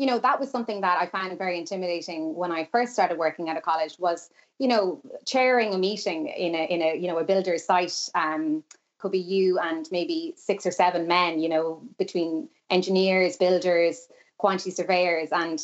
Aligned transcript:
you 0.00 0.06
know, 0.06 0.18
that 0.18 0.40
was 0.40 0.50
something 0.50 0.80
that 0.80 0.98
I 0.98 1.04
found 1.04 1.36
very 1.36 1.58
intimidating 1.58 2.34
when 2.34 2.50
I 2.50 2.64
first 2.72 2.94
started 2.94 3.18
working 3.18 3.50
at 3.50 3.58
a 3.58 3.60
college 3.60 3.96
was, 3.98 4.30
you 4.58 4.66
know, 4.66 5.02
chairing 5.26 5.74
a 5.74 5.78
meeting 5.78 6.26
in 6.26 6.54
a 6.54 6.64
in 6.64 6.80
a, 6.80 6.96
you 6.96 7.06
know, 7.06 7.18
a 7.18 7.24
builder's 7.24 7.64
site. 7.66 8.08
Um, 8.14 8.64
could 8.98 9.12
be 9.12 9.18
you 9.18 9.58
and 9.58 9.86
maybe 9.90 10.32
six 10.38 10.64
or 10.64 10.70
seven 10.70 11.06
men, 11.06 11.38
you 11.38 11.50
know, 11.50 11.82
between 11.98 12.48
engineers, 12.70 13.36
builders, 13.36 14.08
quantity 14.38 14.70
surveyors. 14.70 15.28
And, 15.32 15.60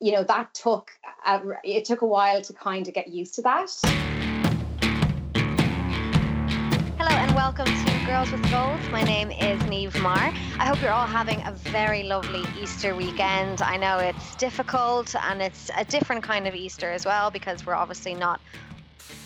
you 0.00 0.12
know, 0.12 0.22
that 0.24 0.52
took, 0.54 0.90
a, 1.26 1.40
it 1.64 1.84
took 1.86 2.02
a 2.02 2.06
while 2.06 2.42
to 2.42 2.52
kind 2.52 2.88
of 2.88 2.94
get 2.94 3.08
used 3.08 3.34
to 3.36 3.42
that. 3.42 3.70
Hello 6.98 7.10
and 7.10 7.34
welcome 7.34 7.66
to 7.66 7.97
Girls 8.08 8.32
with 8.32 8.50
Goals. 8.50 8.80
My 8.90 9.02
name 9.02 9.30
is 9.30 9.60
Niamh 9.64 10.00
Maher. 10.00 10.32
I 10.58 10.64
hope 10.64 10.80
you're 10.80 10.90
all 10.90 11.06
having 11.06 11.42
a 11.42 11.52
very 11.52 12.04
lovely 12.04 12.42
Easter 12.58 12.96
weekend. 12.96 13.60
I 13.60 13.76
know 13.76 13.98
it's 13.98 14.34
difficult 14.36 15.14
and 15.14 15.42
it's 15.42 15.70
a 15.76 15.84
different 15.84 16.22
kind 16.22 16.48
of 16.48 16.54
Easter 16.54 16.90
as 16.90 17.04
well 17.04 17.30
because 17.30 17.66
we're 17.66 17.74
obviously 17.74 18.14
not 18.14 18.40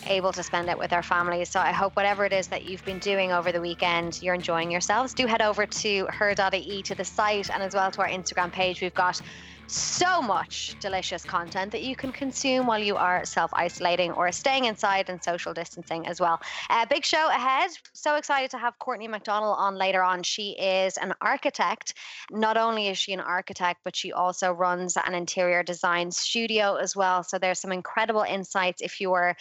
able 0.07 0.33
to 0.33 0.43
spend 0.43 0.67
it 0.67 0.77
with 0.77 0.91
our 0.91 1.01
families. 1.01 1.47
So 1.47 1.61
I 1.61 1.71
hope 1.71 1.95
whatever 1.95 2.25
it 2.25 2.33
is 2.33 2.47
that 2.47 2.65
you've 2.65 2.83
been 2.83 2.99
doing 2.99 3.31
over 3.31 3.53
the 3.53 3.61
weekend, 3.61 4.21
you're 4.21 4.35
enjoying 4.35 4.69
yourselves. 4.69 5.13
Do 5.13 5.27
head 5.27 5.41
over 5.41 5.65
to 5.65 6.07
her.ie 6.09 6.81
to 6.83 6.93
the 6.93 7.05
site 7.05 7.49
and 7.49 7.63
as 7.63 7.73
well 7.73 7.89
to 7.89 8.01
our 8.01 8.09
Instagram 8.09 8.51
page. 8.51 8.81
We've 8.81 8.93
got 8.93 9.21
so 9.67 10.21
much 10.21 10.75
delicious 10.79 11.23
content 11.23 11.71
that 11.71 11.81
you 11.81 11.95
can 11.95 12.11
consume 12.11 12.67
while 12.67 12.79
you 12.79 12.95
are 12.95 13.25
self 13.25 13.51
isolating 13.53 14.11
or 14.11 14.31
staying 14.31 14.65
inside 14.65 15.09
and 15.09 15.23
social 15.23 15.53
distancing 15.53 16.05
as 16.07 16.19
well. 16.19 16.41
Uh, 16.69 16.85
big 16.85 17.05
show 17.05 17.29
ahead. 17.29 17.71
So 17.93 18.15
excited 18.15 18.51
to 18.51 18.57
have 18.57 18.77
Courtney 18.79 19.07
McDonald 19.07 19.55
on 19.57 19.75
later 19.75 20.03
on. 20.03 20.23
She 20.23 20.51
is 20.51 20.97
an 20.97 21.13
architect. 21.21 21.93
Not 22.31 22.57
only 22.57 22.87
is 22.87 22.97
she 22.97 23.13
an 23.13 23.19
architect, 23.19 23.81
but 23.83 23.95
she 23.95 24.11
also 24.11 24.51
runs 24.51 24.97
an 24.97 25.13
interior 25.13 25.63
design 25.63 26.11
studio 26.11 26.75
as 26.75 26.95
well. 26.95 27.23
So 27.23 27.39
there's 27.39 27.59
some 27.59 27.71
incredible 27.71 28.21
insights 28.21 28.81
if 28.81 29.01
you 29.01 29.13
are 29.13 29.35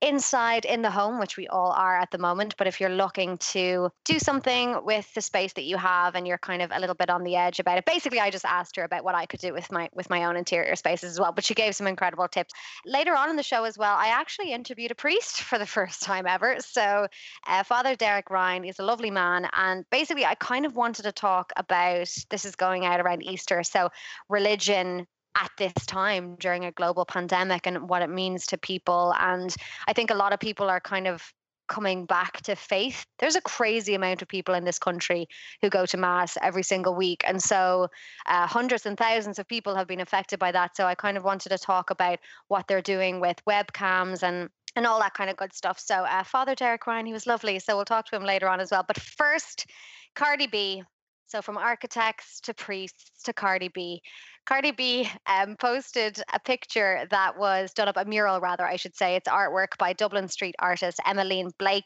inside 0.00 0.64
in 0.64 0.82
the 0.82 0.90
home, 0.90 1.18
which 1.18 1.36
we 1.36 1.48
all 1.48 1.72
are 1.72 1.98
at 1.98 2.10
the 2.10 2.18
moment. 2.18 2.54
But 2.58 2.66
if 2.66 2.80
you're 2.80 2.90
looking 2.90 3.38
to 3.38 3.90
do 4.04 4.18
something 4.18 4.84
with 4.84 5.12
the 5.14 5.20
space 5.20 5.52
that 5.54 5.64
you 5.64 5.76
have 5.76 6.14
and 6.14 6.26
you're 6.26 6.38
kind 6.38 6.62
of 6.62 6.70
a 6.72 6.80
little 6.80 6.94
bit 6.94 7.10
on 7.10 7.24
the 7.24 7.36
edge 7.36 7.60
about 7.60 7.78
it, 7.78 7.84
basically, 7.84 8.20
I 8.20 8.30
just 8.30 8.44
asked 8.44 8.76
her 8.76 8.84
about 8.84 9.04
what 9.04 9.14
I 9.14 9.26
could 9.26 9.40
do 9.40 9.52
with 9.52 9.70
my 9.72 9.88
with 9.94 10.10
my 10.10 10.24
own 10.24 10.36
interior 10.36 10.76
spaces 10.76 11.12
as 11.12 11.20
well. 11.20 11.32
But 11.32 11.44
she 11.44 11.54
gave 11.54 11.74
some 11.74 11.86
incredible 11.86 12.28
tips 12.28 12.52
later 12.84 13.14
on 13.14 13.30
in 13.30 13.36
the 13.36 13.42
show 13.42 13.64
as 13.64 13.78
well. 13.78 13.96
I 13.96 14.08
actually 14.08 14.52
interviewed 14.52 14.90
a 14.90 14.94
priest 14.94 15.42
for 15.42 15.58
the 15.58 15.66
first 15.66 16.02
time 16.02 16.26
ever. 16.26 16.56
So 16.60 17.06
uh, 17.46 17.62
Father 17.64 17.96
Derek 17.96 18.30
Ryan 18.30 18.64
is 18.64 18.78
a 18.78 18.84
lovely 18.84 19.10
man, 19.10 19.48
and 19.56 19.84
basically, 19.90 20.24
I 20.24 20.34
kind 20.36 20.66
of 20.66 20.76
wanted 20.76 21.04
to 21.04 21.12
talk 21.12 21.52
about 21.56 22.08
this 22.30 22.44
is 22.44 22.56
going 22.56 22.84
out 22.84 23.00
around 23.00 23.22
Easter, 23.22 23.62
so 23.62 23.88
religion 24.28 25.06
at 25.34 25.50
this 25.56 25.72
time 25.86 26.36
during 26.38 26.64
a 26.64 26.72
global 26.72 27.04
pandemic 27.04 27.66
and 27.66 27.88
what 27.88 28.02
it 28.02 28.10
means 28.10 28.46
to 28.46 28.58
people. 28.58 29.14
And 29.18 29.54
I 29.88 29.92
think 29.92 30.10
a 30.10 30.14
lot 30.14 30.32
of 30.32 30.40
people 30.40 30.68
are 30.68 30.80
kind 30.80 31.06
of 31.06 31.32
coming 31.72 32.04
back 32.04 32.42
to 32.42 32.54
faith. 32.54 33.06
There's 33.18 33.34
a 33.34 33.40
crazy 33.40 33.94
amount 33.94 34.20
of 34.20 34.28
people 34.28 34.54
in 34.54 34.64
this 34.64 34.78
country 34.78 35.26
who 35.62 35.70
go 35.70 35.86
to 35.86 35.96
mass 35.96 36.36
every 36.42 36.62
single 36.62 36.94
week. 36.94 37.22
And 37.26 37.42
so 37.42 37.88
uh, 38.26 38.46
hundreds 38.46 38.84
and 38.84 38.98
thousands 38.98 39.38
of 39.38 39.48
people 39.48 39.74
have 39.74 39.86
been 39.86 40.00
affected 40.00 40.38
by 40.38 40.52
that. 40.52 40.76
So 40.76 40.84
I 40.84 40.94
kind 40.94 41.16
of 41.16 41.24
wanted 41.24 41.48
to 41.48 41.56
talk 41.56 41.88
about 41.88 42.18
what 42.48 42.68
they're 42.68 42.82
doing 42.82 43.20
with 43.20 43.42
webcams 43.46 44.22
and 44.22 44.50
and 44.76 44.86
all 44.86 45.00
that 45.00 45.14
kind 45.14 45.30
of 45.30 45.36
good 45.36 45.54
stuff. 45.54 45.78
So 45.78 45.94
uh, 45.94 46.24
Father 46.24 46.54
Derek 46.54 46.86
Ryan, 46.86 47.06
he 47.06 47.12
was 47.12 47.26
lovely. 47.26 47.58
So 47.58 47.76
we'll 47.76 47.84
talk 47.84 48.06
to 48.06 48.16
him 48.16 48.24
later 48.24 48.48
on 48.48 48.60
as 48.60 48.70
well. 48.70 48.84
But 48.86 49.00
first, 49.00 49.66
Cardi 50.14 50.46
B. 50.46 50.82
So 51.26 51.40
from 51.40 51.56
architects 51.56 52.40
to 52.42 52.54
priests 52.54 53.22
to 53.24 53.32
Cardi 53.32 53.68
B. 53.68 54.02
Cardi 54.44 54.72
B 54.72 55.08
um, 55.26 55.56
posted 55.56 56.20
a 56.32 56.40
picture 56.40 57.06
that 57.10 57.38
was 57.38 57.72
done 57.72 57.88
up, 57.88 57.96
a 57.96 58.04
mural 58.04 58.40
rather, 58.40 58.64
I 58.64 58.76
should 58.76 58.96
say. 58.96 59.16
It's 59.16 59.28
artwork 59.28 59.78
by 59.78 59.92
Dublin 59.92 60.28
street 60.28 60.54
artist 60.58 61.00
Emmalene 61.06 61.50
Blake. 61.58 61.84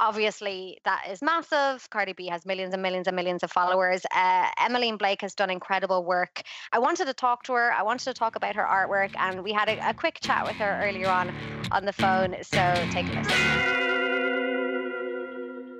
Obviously, 0.00 0.78
that 0.84 1.06
is 1.10 1.22
massive. 1.22 1.88
Cardi 1.90 2.14
B 2.14 2.26
has 2.28 2.46
millions 2.46 2.72
and 2.72 2.82
millions 2.82 3.06
and 3.06 3.16
millions 3.16 3.42
of 3.42 3.52
followers. 3.52 4.02
Uh, 4.14 4.46
Emmalene 4.58 4.98
Blake 4.98 5.20
has 5.22 5.34
done 5.34 5.50
incredible 5.50 6.04
work. 6.04 6.42
I 6.72 6.78
wanted 6.78 7.06
to 7.06 7.14
talk 7.14 7.42
to 7.44 7.52
her. 7.52 7.72
I 7.72 7.82
wanted 7.82 8.04
to 8.04 8.14
talk 8.14 8.36
about 8.36 8.56
her 8.56 8.64
artwork, 8.64 9.14
and 9.18 9.42
we 9.42 9.52
had 9.52 9.68
a, 9.68 9.90
a 9.90 9.94
quick 9.94 10.18
chat 10.22 10.46
with 10.46 10.56
her 10.56 10.80
earlier 10.82 11.08
on 11.08 11.34
on 11.70 11.84
the 11.84 11.92
phone. 11.92 12.36
So 12.42 12.74
take 12.90 13.06
a 13.08 13.12
listen. 13.12 13.93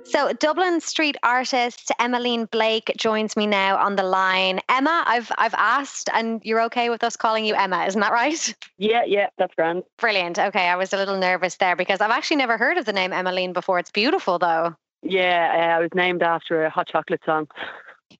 So, 0.05 0.31
Dublin 0.33 0.81
street 0.81 1.17
artist 1.23 1.91
Emmalene 1.99 2.49
Blake 2.51 2.93
joins 2.95 3.35
me 3.35 3.47
now 3.47 3.75
on 3.77 3.95
the 3.95 4.03
line. 4.03 4.59
Emma, 4.69 5.03
I've 5.07 5.31
I've 5.37 5.55
asked, 5.55 6.09
and 6.13 6.41
you're 6.43 6.61
okay 6.63 6.89
with 6.89 7.03
us 7.03 7.15
calling 7.15 7.43
you 7.43 7.55
Emma, 7.55 7.85
isn't 7.85 7.99
that 7.99 8.13
right? 8.13 8.55
Yeah, 8.77 9.03
yeah, 9.05 9.27
that's 9.37 9.55
grand. 9.55 9.83
Brilliant. 9.97 10.37
Okay, 10.37 10.67
I 10.67 10.75
was 10.75 10.93
a 10.93 10.97
little 10.97 11.17
nervous 11.17 11.55
there 11.55 11.75
because 11.75 12.01
I've 12.01 12.11
actually 12.11 12.37
never 12.37 12.57
heard 12.57 12.77
of 12.77 12.85
the 12.85 12.93
name 12.93 13.11
Emmalene 13.11 13.51
before. 13.51 13.79
It's 13.79 13.89
beautiful, 13.89 14.37
though. 14.37 14.75
Yeah, 15.01 15.51
uh, 15.53 15.77
I 15.77 15.79
was 15.79 15.89
named 15.95 16.21
after 16.21 16.65
a 16.65 16.69
hot 16.69 16.87
chocolate 16.87 17.21
song. 17.25 17.47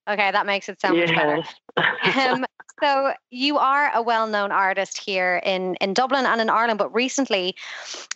Okay, 0.08 0.32
that 0.32 0.46
makes 0.46 0.70
it 0.70 0.80
sound 0.82 0.98
yeah. 0.98 1.06
much 1.06 1.46
better. 1.78 2.20
um, 2.32 2.46
so 2.82 3.14
you 3.32 3.58
are 3.58 3.92
a 3.94 4.02
well-known 4.02 4.52
artist 4.52 4.98
here 4.98 5.42
in 5.44 5.76
in 5.76 5.94
Dublin 5.94 6.26
and 6.26 6.42
in 6.42 6.50
Ireland, 6.50 6.80
but 6.80 6.94
recently 6.94 7.56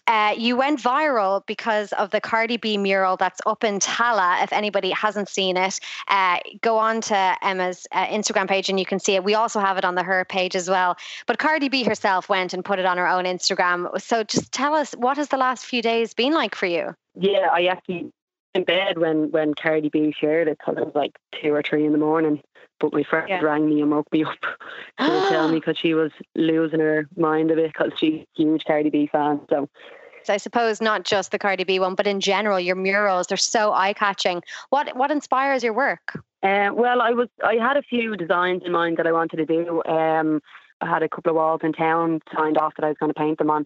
uh, 0.08 0.34
you 0.38 0.56
went 0.56 0.80
viral 0.80 1.46
because 1.46 1.92
of 1.94 2.10
the 2.12 2.20
Cardi 2.20 2.58
B 2.58 2.78
mural 2.78 3.16
that's 3.16 3.40
up 3.46 3.64
in 3.64 3.80
Tallaght. 3.80 4.44
If 4.44 4.52
anybody 4.52 4.90
hasn't 4.92 5.30
seen 5.30 5.56
it, 5.56 5.80
uh, 6.08 6.40
go 6.62 6.78
on 6.78 7.02
to 7.02 7.38
Emma's 7.44 7.86
uh, 7.92 8.08
Instagram 8.08 8.48
page 8.48 8.70
and 8.70 8.80
you 8.80 8.86
can 8.86 9.00
see 9.00 9.16
it. 9.16 9.24
We 9.24 9.36
also 9.36 9.60
have 9.60 9.78
it 9.78 9.86
on 9.86 9.96
the 9.96 10.04
her 10.04 10.26
page 10.26 10.56
as 10.56 10.70
well. 10.70 10.98
But 11.28 11.38
Cardi 11.38 11.70
B 11.70 11.84
herself 11.84 12.28
went 12.28 12.54
and 12.54 12.66
put 12.66 12.80
it 12.80 12.86
on 12.86 12.98
her 12.98 13.08
own 13.08 13.26
Instagram. 13.26 14.02
So 14.02 14.24
just 14.24 14.52
tell 14.52 14.74
us 14.74 14.94
what 14.94 15.18
has 15.18 15.30
the 15.30 15.38
last 15.38 15.66
few 15.66 15.82
days 15.82 16.14
been 16.14 16.34
like 16.34 16.56
for 16.56 16.66
you? 16.66 16.96
Yeah, 17.16 17.48
I 17.52 17.66
actually 17.66 18.12
in 18.56 18.64
bed 18.64 18.98
when 18.98 19.32
when 19.32 19.54
Cardi 19.54 19.90
B 19.90 20.14
shared 20.18 20.48
it 20.48 20.58
because 20.58 20.78
it 20.78 20.86
was 20.86 20.96
like 20.96 21.18
two 21.42 21.54
or 21.54 21.62
three 21.62 21.86
in 21.86 21.92
the 21.92 21.98
morning. 21.98 22.42
But 22.80 22.94
my 22.94 23.04
friend 23.04 23.28
yeah. 23.30 23.42
rang 23.42 23.68
me 23.68 23.82
and 23.82 23.92
woke 23.92 24.12
me 24.12 24.24
up 24.24 24.40
to 25.00 25.28
tell 25.30 25.50
me 25.50 25.60
because 25.60 25.78
she 25.78 25.94
was 25.94 26.12
losing 26.36 26.80
her 26.80 27.08
mind 27.18 27.52
a 27.52 27.56
bit 27.56 27.74
because 27.74 27.92
she's 27.98 28.22
a 28.22 28.28
huge 28.36 28.64
Cardi 28.66 28.90
B 28.90 29.10
fan. 29.12 29.42
So. 29.50 29.70
So 30.24 30.34
I 30.34 30.38
suppose 30.38 30.82
not 30.82 31.06
just 31.06 31.32
the 31.32 31.40
Cardi 31.40 31.64
B 31.64 31.80
one, 31.80 31.96
but 31.96 32.06
in 32.06 32.20
general, 32.20 32.60
your 32.60 32.76
murals 32.76 33.28
they're 33.28 33.38
so 33.38 33.72
eye 33.74 33.94
catching. 33.94 34.42
What 34.70 34.96
what 34.96 35.12
inspires 35.12 35.64
your 35.64 35.74
work? 35.74 36.14
Uh, 36.44 36.70
well, 36.74 37.02
I 37.02 37.12
was 37.12 37.30
I 37.44 37.56
had 37.56 37.78
a 37.78 37.82
few 37.82 38.16
designs 38.16 38.64
in 38.66 38.72
mind 38.72 38.98
that 38.98 39.08
I 39.08 39.12
wanted 39.12 39.38
to 39.38 39.46
do. 39.46 39.82
Um, 39.86 40.42
I 40.82 40.88
had 40.88 41.04
a 41.04 41.10
couple 41.10 41.32
of 41.32 41.36
walls 41.36 41.62
in 41.64 41.74
town 41.74 42.22
signed 42.36 42.58
off 42.58 42.74
that 42.78 42.86
I 42.86 42.90
was 42.90 42.98
going 43.00 43.14
to 43.14 43.20
paint 43.20 43.38
them 43.38 43.50
on. 43.50 43.66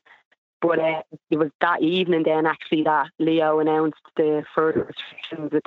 But 0.61 0.79
uh, 0.79 1.01
it 1.29 1.37
was 1.37 1.49
that 1.59 1.81
evening 1.81 2.23
then 2.23 2.45
actually 2.45 2.83
that 2.83 3.07
Leo 3.19 3.59
announced 3.59 3.99
the 4.15 4.43
further 4.55 4.85
restrictions. 4.85 5.61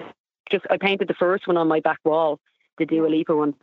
Just 0.51 0.67
I 0.71 0.79
painted 0.79 1.09
the 1.09 1.15
first 1.15 1.47
one 1.47 1.57
on 1.57 1.69
my 1.69 1.81
back 1.81 1.99
wall, 2.05 2.41
the 2.79 2.87
Dua 2.87 3.09
Lipa 3.09 3.35
one. 3.37 3.55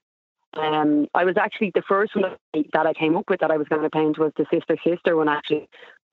Um, 0.55 1.07
I 1.15 1.23
was 1.23 1.35
actually 1.35 1.71
the 1.73 1.81
first 1.87 2.15
one 2.15 2.35
that 2.73 2.85
I 2.85 2.93
came 2.93 3.17
up 3.17 3.25
with 3.27 3.39
that 3.39 3.49
I 3.49 3.57
was 3.57 3.67
going 3.67 3.81
to 3.81 3.89
paint 3.89 4.19
was 4.19 4.31
the 4.37 4.45
Sister 4.51 4.77
Sister 4.85 5.15
one 5.15 5.29
actually. 5.29 5.67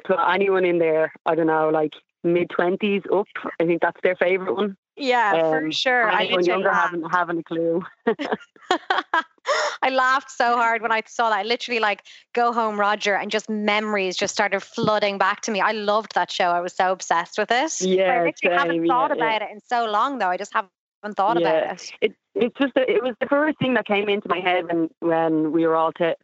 So 0.06 0.16
anyone 0.16 0.65
in 0.65 0.78
there, 0.78 1.12
I 1.27 1.34
don't 1.34 1.47
know, 1.47 1.69
like 1.69 1.93
mid 2.25 2.49
twenties 2.50 3.03
up, 3.12 3.27
I 3.61 3.66
think 3.66 3.83
that's 3.83 4.00
their 4.03 4.16
favorite 4.16 4.55
one. 4.55 4.77
Yeah, 4.97 5.33
um, 5.33 5.50
for 5.50 5.72
sure. 5.72 6.11
I 6.11 6.22
younger 6.22 6.72
haven't 6.72 7.05
haven't 7.11 7.38
a 7.38 7.43
clue. 7.43 7.83
I 9.82 9.91
laughed 9.91 10.31
so 10.31 10.56
hard 10.56 10.82
when 10.82 10.93
I 10.93 11.03
saw 11.06 11.31
that. 11.31 11.38
I 11.38 11.43
literally 11.43 11.81
like 11.81 12.03
go 12.34 12.53
home 12.53 12.78
Roger 12.78 13.15
and 13.15 13.31
just 13.31 13.49
memories 13.49 14.17
just 14.17 14.34
started 14.34 14.61
flooding 14.61 15.17
back 15.19 15.41
to 15.43 15.50
me. 15.50 15.61
I 15.61 15.72
loved 15.72 16.15
that 16.15 16.31
show. 16.31 16.50
I 16.50 16.61
was 16.61 16.75
so 16.75 16.93
obsessed 16.93 17.38
with 17.38 17.50
it. 17.50 17.81
Yeah. 17.81 18.21
I 18.21 18.25
literally 18.25 18.56
haven't 18.56 18.87
thought 18.87 19.11
yeah, 19.11 19.17
about 19.17 19.41
yeah. 19.41 19.49
it 19.49 19.53
in 19.53 19.61
so 19.61 19.87
long 19.87 20.19
though. 20.19 20.28
I 20.28 20.37
just 20.37 20.53
haven't 20.53 21.17
thought 21.17 21.41
yeah. 21.41 21.49
about 21.49 21.72
it. 21.72 21.93
It 22.00 22.17
it's 22.35 22.57
just 22.59 22.73
a, 22.77 22.91
it 22.91 23.03
was 23.03 23.15
the 23.21 23.27
first 23.27 23.59
thing 23.59 23.75
that 23.75 23.87
came 23.87 24.09
into 24.09 24.29
my 24.29 24.41
head 24.41 24.67
when 24.67 24.89
when 25.01 25.53
we 25.53 25.67
were 25.67 25.77
all 25.77 25.93
to 25.93 26.17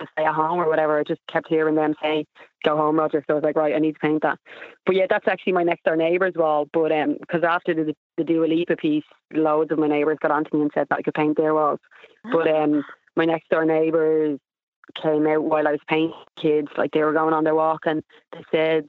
to 0.00 0.06
stay 0.12 0.24
at 0.24 0.34
home 0.34 0.58
or 0.58 0.68
whatever. 0.68 0.98
I 0.98 1.04
just 1.04 1.20
kept 1.30 1.48
hearing 1.48 1.74
them 1.74 1.94
say, 2.02 2.26
"Go 2.64 2.76
home, 2.76 2.98
Roger." 2.98 3.24
So 3.26 3.34
I 3.34 3.36
was 3.36 3.44
like, 3.44 3.56
"Right, 3.56 3.74
I 3.74 3.78
need 3.78 3.92
to 3.92 3.98
paint 3.98 4.22
that." 4.22 4.38
But 4.86 4.96
yeah, 4.96 5.06
that's 5.08 5.28
actually 5.28 5.52
my 5.52 5.62
next 5.62 5.84
door 5.84 5.96
neighbour's 5.96 6.34
wall. 6.34 6.66
But 6.72 6.92
um, 6.92 7.16
because 7.20 7.44
after 7.44 7.74
the 7.74 7.94
the 8.16 8.24
Dua 8.24 8.46
Lipa 8.46 8.76
piece, 8.76 9.04
loads 9.32 9.70
of 9.70 9.78
my 9.78 9.88
neighbours 9.88 10.18
got 10.20 10.30
onto 10.30 10.56
me 10.56 10.62
and 10.62 10.70
said 10.74 10.86
that 10.90 10.98
I 10.98 11.02
could 11.02 11.14
paint 11.14 11.36
their 11.36 11.54
walls. 11.54 11.80
But 12.30 12.48
um, 12.48 12.84
my 13.16 13.24
next 13.24 13.48
door 13.50 13.64
neighbours 13.64 14.38
came 15.00 15.26
out 15.26 15.44
while 15.44 15.66
I 15.66 15.72
was 15.72 15.80
painting 15.88 16.12
kids, 16.40 16.68
like 16.76 16.92
they 16.92 17.02
were 17.02 17.12
going 17.12 17.34
on 17.34 17.44
their 17.44 17.54
walk, 17.54 17.82
and 17.86 18.02
they 18.32 18.44
said, 18.50 18.86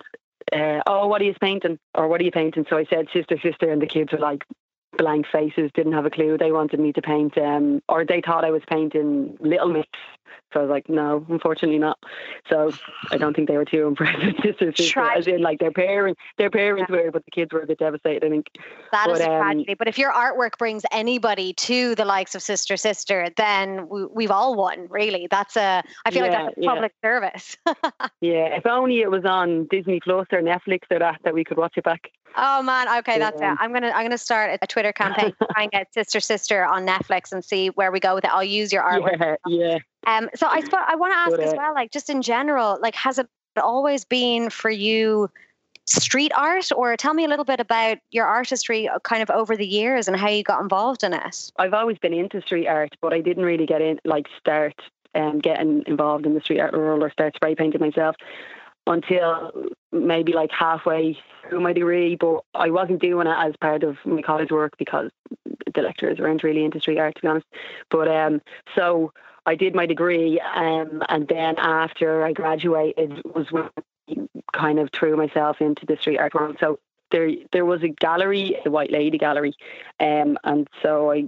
uh, 0.53 0.81
"Oh, 0.87 1.07
what 1.07 1.21
are 1.21 1.25
you 1.25 1.33
painting?" 1.39 1.79
or 1.93 2.07
"What 2.07 2.21
are 2.21 2.25
you 2.25 2.31
painting?" 2.31 2.65
So 2.69 2.77
I 2.77 2.85
said, 2.85 3.07
"Sister, 3.13 3.37
sister," 3.41 3.71
and 3.71 3.81
the 3.81 3.87
kids 3.87 4.11
were 4.11 4.19
like, 4.19 4.43
blank 4.97 5.25
faces, 5.31 5.71
didn't 5.73 5.93
have 5.93 6.05
a 6.05 6.09
clue. 6.09 6.37
They 6.37 6.51
wanted 6.51 6.79
me 6.79 6.93
to 6.93 7.01
paint, 7.01 7.37
um, 7.37 7.81
or 7.89 8.05
they 8.05 8.21
thought 8.25 8.45
I 8.45 8.51
was 8.51 8.61
painting 8.69 9.37
Little 9.39 9.69
Mix. 9.69 9.89
So 10.53 10.61
I 10.61 10.63
was 10.63 10.69
like, 10.69 10.87
no, 10.87 11.25
unfortunately 11.27 11.79
not. 11.79 11.99
So 12.49 12.71
I 13.11 13.17
don't 13.17 13.35
think 13.35 13.49
they 13.49 13.57
were 13.57 13.65
too 13.65 13.87
impressed 13.87 14.25
with 14.25 14.35
sister 14.41 14.71
sister. 14.71 15.01
As 15.01 15.27
in, 15.27 15.41
like 15.41 15.59
their 15.59 15.71
parents, 15.71 16.21
their 16.37 16.49
parents 16.49 16.89
were, 16.89 17.11
but 17.11 17.25
the 17.25 17.31
kids 17.31 17.51
were 17.51 17.61
a 17.61 17.67
bit 17.67 17.79
devastated. 17.79 18.23
I 18.23 18.29
think 18.29 18.47
that 18.93 19.07
but, 19.07 19.15
is 19.15 19.19
a 19.19 19.31
um, 19.31 19.41
tragedy. 19.41 19.73
But 19.73 19.89
if 19.89 19.97
your 19.97 20.13
artwork 20.13 20.57
brings 20.57 20.83
anybody 20.91 21.53
to 21.53 21.93
the 21.95 22.05
likes 22.05 22.35
of 22.35 22.41
Sister 22.41 22.77
Sister, 22.77 23.27
then 23.35 23.89
we, 23.89 24.23
have 24.23 24.31
all 24.31 24.55
won. 24.55 24.87
Really, 24.89 25.27
that's 25.29 25.57
a. 25.57 25.83
I 26.05 26.11
feel 26.11 26.25
yeah, 26.25 26.31
like 26.31 26.55
that's 26.55 26.57
a 26.57 26.69
public 26.69 26.93
yeah. 27.03 27.09
service. 27.09 27.57
yeah, 28.21 28.55
if 28.55 28.65
only 28.65 29.01
it 29.01 29.11
was 29.11 29.25
on 29.25 29.67
Disney 29.69 29.99
Plus 29.99 30.27
or 30.31 30.41
Netflix 30.41 30.83
or 30.89 30.99
that 30.99 31.19
that 31.25 31.33
we 31.33 31.43
could 31.43 31.57
watch 31.57 31.73
it 31.75 31.83
back. 31.83 32.11
Oh 32.37 32.61
man, 32.61 32.87
okay, 32.99 33.17
that's 33.17 33.41
it. 33.41 33.57
I'm 33.59 33.71
gonna 33.71 33.91
I'm 33.91 34.03
gonna 34.03 34.17
start 34.17 34.59
a 34.61 34.67
Twitter 34.67 34.91
campaign 34.91 35.33
trying 35.53 35.69
to 35.69 35.75
and 35.77 35.85
get 35.85 35.93
Sister 35.93 36.19
Sister 36.19 36.65
on 36.65 36.85
Netflix 36.85 37.31
and 37.31 37.43
see 37.43 37.69
where 37.69 37.91
we 37.91 37.99
go 37.99 38.15
with 38.15 38.25
it. 38.25 38.31
I'll 38.31 38.43
use 38.43 38.73
your 38.73 38.83
artwork. 38.83 39.19
Yeah, 39.19 39.35
yeah. 39.47 39.77
Um, 40.07 40.29
so 40.35 40.47
I 40.47 40.61
suppose 40.61 40.81
I 40.87 40.95
want 40.95 41.13
to 41.13 41.17
ask 41.17 41.39
as 41.39 41.55
well, 41.55 41.73
like 41.73 41.91
just 41.91 42.09
in 42.09 42.21
general, 42.21 42.77
like 42.81 42.95
has 42.95 43.19
it 43.19 43.27
always 43.57 44.03
been 44.05 44.49
for 44.49 44.69
you 44.69 45.29
street 45.87 46.31
art, 46.35 46.71
or 46.75 46.97
tell 46.97 47.13
me 47.13 47.25
a 47.25 47.27
little 47.27 47.45
bit 47.45 47.59
about 47.59 47.99
your 48.11 48.25
artistry, 48.25 48.87
uh, 48.87 48.99
kind 48.99 49.21
of 49.21 49.29
over 49.29 49.55
the 49.55 49.67
years, 49.67 50.07
and 50.07 50.17
how 50.17 50.27
you 50.27 50.43
got 50.43 50.61
involved 50.61 51.03
in 51.03 51.13
it? 51.13 51.51
I've 51.57 51.73
always 51.73 51.97
been 51.99 52.13
into 52.13 52.41
street 52.41 52.67
art, 52.67 52.95
but 53.01 53.13
I 53.13 53.21
didn't 53.21 53.45
really 53.45 53.65
get 53.65 53.81
in, 53.81 53.99
like 54.03 54.27
start 54.39 54.75
um, 55.13 55.39
getting 55.39 55.83
involved 55.87 56.25
in 56.25 56.33
the 56.33 56.41
street 56.41 56.59
art 56.59 56.73
world 56.73 57.01
or 57.01 57.11
start 57.11 57.35
spray 57.35 57.55
painting 57.55 57.81
myself 57.81 58.15
until 58.87 59.51
maybe 59.91 60.33
like 60.33 60.51
halfway 60.51 61.17
through 61.49 61.61
my 61.61 61.73
degree, 61.73 62.15
but 62.15 62.41
I 62.53 62.69
wasn't 62.69 63.01
doing 63.01 63.27
it 63.27 63.35
as 63.37 63.55
part 63.59 63.83
of 63.83 63.97
my 64.05 64.21
college 64.21 64.51
work 64.51 64.77
because 64.77 65.09
the 65.73 65.81
lecturers 65.81 66.19
weren't 66.19 66.43
really 66.43 66.63
into 66.63 66.79
street 66.79 66.99
art, 66.99 67.15
to 67.15 67.21
be 67.21 67.27
honest. 67.27 67.47
But 67.89 68.07
um, 68.07 68.41
so 68.75 69.11
I 69.45 69.55
did 69.55 69.75
my 69.75 69.85
degree, 69.85 70.39
um, 70.39 71.03
and 71.09 71.27
then 71.27 71.55
after 71.57 72.25
I 72.25 72.33
graduated, 72.33 73.21
was 73.25 73.51
when 73.51 73.69
I 74.09 74.15
kind 74.53 74.79
of 74.79 74.89
threw 74.91 75.15
myself 75.15 75.61
into 75.61 75.85
the 75.85 75.97
street 75.97 76.17
art 76.17 76.33
world. 76.33 76.57
So 76.59 76.79
there, 77.11 77.29
there 77.51 77.65
was 77.65 77.83
a 77.83 77.89
gallery, 77.89 78.57
the 78.63 78.71
White 78.71 78.91
Lady 78.91 79.17
Gallery, 79.17 79.53
um, 79.99 80.37
and 80.43 80.67
so 80.81 81.11
I 81.11 81.27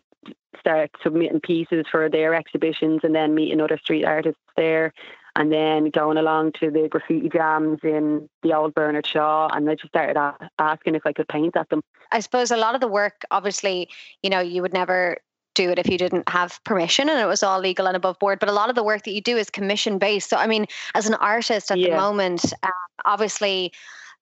started 0.59 0.89
submitting 1.03 1.39
pieces 1.39 1.85
for 1.89 2.09
their 2.09 2.33
exhibitions, 2.33 3.01
and 3.03 3.13
then 3.13 3.35
meeting 3.35 3.61
other 3.61 3.77
street 3.77 4.05
artists 4.05 4.41
there 4.55 4.93
and 5.37 5.51
then 5.51 5.91
going 5.91 6.17
along 6.17 6.51
to 6.59 6.71
the 6.71 6.87
graffiti 6.89 7.29
jams 7.29 7.79
in 7.83 8.27
the 8.41 8.53
old 8.53 8.73
Bernard 8.73 9.05
Shaw, 9.05 9.47
and 9.53 9.69
I 9.69 9.75
just 9.75 9.89
started 9.89 10.17
asking 10.57 10.95
if 10.95 11.05
I 11.05 11.13
could 11.13 11.27
paint 11.27 11.55
at 11.55 11.69
them. 11.69 11.81
I 12.11 12.21
suppose 12.21 12.49
a 12.49 12.57
lot 12.57 12.73
of 12.73 12.81
the 12.81 12.87
work, 12.87 13.21
obviously, 13.29 13.87
you 14.23 14.31
know, 14.31 14.39
you 14.39 14.63
would 14.63 14.73
never 14.73 15.17
do 15.53 15.69
it 15.69 15.77
if 15.77 15.87
you 15.87 15.97
didn't 15.97 16.27
have 16.27 16.59
permission 16.63 17.09
and 17.09 17.19
it 17.19 17.25
was 17.25 17.43
all 17.43 17.59
legal 17.59 17.87
and 17.87 17.95
above 17.95 18.17
board. 18.19 18.39
But 18.39 18.49
a 18.49 18.51
lot 18.51 18.69
of 18.69 18.75
the 18.75 18.83
work 18.83 19.03
that 19.03 19.11
you 19.11 19.21
do 19.21 19.37
is 19.37 19.49
commission 19.49 19.99
based. 19.99 20.29
So, 20.29 20.37
I 20.37 20.47
mean, 20.47 20.65
as 20.95 21.07
an 21.07 21.15
artist 21.15 21.69
at 21.71 21.77
yeah. 21.77 21.89
the 21.89 21.97
moment, 21.97 22.53
uh, 22.63 22.69
obviously, 23.05 23.73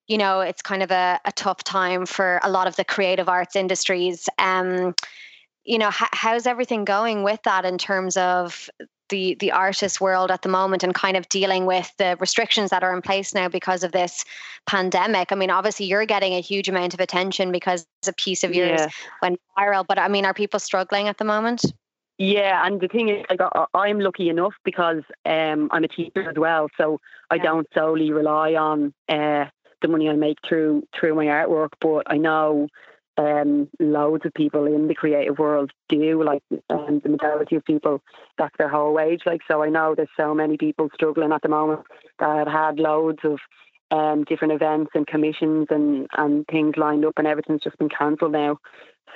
you 0.07 0.18
know, 0.18 0.41
it's 0.41 0.61
kind 0.61 0.83
of 0.83 0.91
a, 0.91 1.19
a, 1.25 1.31
tough 1.31 1.63
time 1.63 2.06
for 2.06 2.39
a 2.44 2.50
lot 2.50 2.68
of 2.68 2.75
the 2.75 2.85
creative 2.85 3.27
arts 3.27 3.56
industries. 3.56 4.29
Um, 4.38 4.95
you 5.63 5.77
know, 5.77 5.88
h- 5.88 6.09
how's 6.11 6.45
everything 6.45 6.85
going 6.85 7.23
with 7.23 7.41
that 7.44 7.65
in 7.65 7.77
terms 7.77 8.15
of 8.15 8.69
the 9.10 9.36
the 9.40 9.52
artist 9.52 10.02
world 10.02 10.31
at 10.31 10.42
the 10.42 10.50
moment 10.50 10.84
and 10.84 10.94
kind 10.94 11.18
of 11.18 11.28
dealing 11.30 11.66
with 11.66 11.92
the 11.98 12.18
restrictions 12.19 12.69
that 12.69 12.84
are 12.84 12.96
in 12.96 13.02
place 13.02 13.34
now 13.34 13.48
because 13.48 13.84
of 13.84 13.92
this 13.92 14.25
pandemic. 14.66 15.31
I 15.31 15.36
mean, 15.36 15.50
obviously 15.50 15.86
you're 15.86 16.06
getting 16.06 16.34
a 16.34 16.42
huge 16.42 16.69
amount 16.69 16.94
of 16.94 17.00
attention 17.00 17.52
because 17.52 17.86
a 18.07 18.13
piece 18.13 18.44
of 18.44 18.54
yours 18.54 18.81
yeah. 18.81 18.88
went 19.22 19.40
viral, 19.57 19.86
but 19.88 20.00
I 20.00 20.07
mean, 20.07 20.25
are 20.25 20.34
people 20.34 20.60
struggling 20.60 21.07
at 21.07 21.18
the 21.18 21.25
moment? 21.25 21.66
Yeah, 22.18 22.66
and 22.66 22.80
the 22.80 22.88
thing 22.88 23.10
is, 23.10 23.25
like, 23.30 23.42
I'm 23.74 24.00
lucky 24.00 24.30
enough 24.30 24.54
because 24.63 25.04
um, 25.25 25.68
I'm 25.72 25.84
a 25.84 25.88
teacher 25.90 26.30
as 26.30 26.38
well, 26.38 26.69
so 26.78 27.02
I 27.30 27.38
don't 27.38 27.68
solely 27.74 28.12
rely 28.13 28.54
on 28.54 28.94
uh, 29.10 29.46
the 29.81 29.88
money 29.90 30.10
I 30.10 30.13
make 30.13 30.38
through 30.48 30.84
through 30.98 31.16
my 31.16 31.25
artwork. 31.25 31.72
But 31.81 32.04
I 32.07 32.16
know 32.16 32.69
um, 33.17 33.69
loads 33.79 34.25
of 34.25 34.33
people 34.33 34.65
in 34.65 34.88
the 34.88 34.95
creative 34.95 35.39
world 35.39 35.71
do. 35.89 36.23
Like, 36.23 36.44
um, 36.69 37.01
the 37.03 37.09
majority 37.09 37.56
of 37.56 37.65
people, 37.65 38.01
that's 38.38 38.56
their 38.57 38.69
whole 38.69 38.94
wage. 38.94 39.21
Like, 39.25 39.41
so 39.47 39.63
I 39.63 39.69
know 39.69 39.95
there's 39.95 40.09
so 40.17 40.33
many 40.33 40.57
people 40.57 40.89
struggling 40.94 41.31
at 41.31 41.41
the 41.41 41.50
moment 41.50 41.81
that 42.19 42.38
have 42.38 42.47
had 42.47 42.79
loads 42.79 43.19
of 43.23 43.39
um, 43.91 44.23
different 44.23 44.53
events 44.53 44.91
and 44.95 45.07
commissions 45.07 45.67
and, 45.69 46.07
and 46.17 46.45
things 46.47 46.75
lined 46.77 47.06
up, 47.06 47.13
and 47.17 47.27
everything's 47.27 47.63
just 47.63 47.77
been 47.77 47.89
cancelled 47.89 48.31
now. 48.31 48.57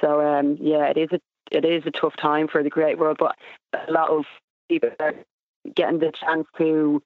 So, 0.02 0.22
um, 0.22 0.58
yeah, 0.62 0.86
it 0.86 0.98
is 0.98 1.10
a 1.12 1.20
it 1.52 1.66
is 1.66 1.84
a 1.88 1.92
tough 1.92 2.16
time 2.16 2.48
for 2.48 2.62
the 2.62 2.70
creative 2.70 3.00
world, 3.00 3.18
but 3.20 3.36
a 3.74 3.92
lot 3.92 4.10
of 4.12 4.26
people 4.70 4.92
are 5.00 5.16
getting 5.76 6.00
the 6.00 6.12
chance 6.12 6.46
to 6.58 7.02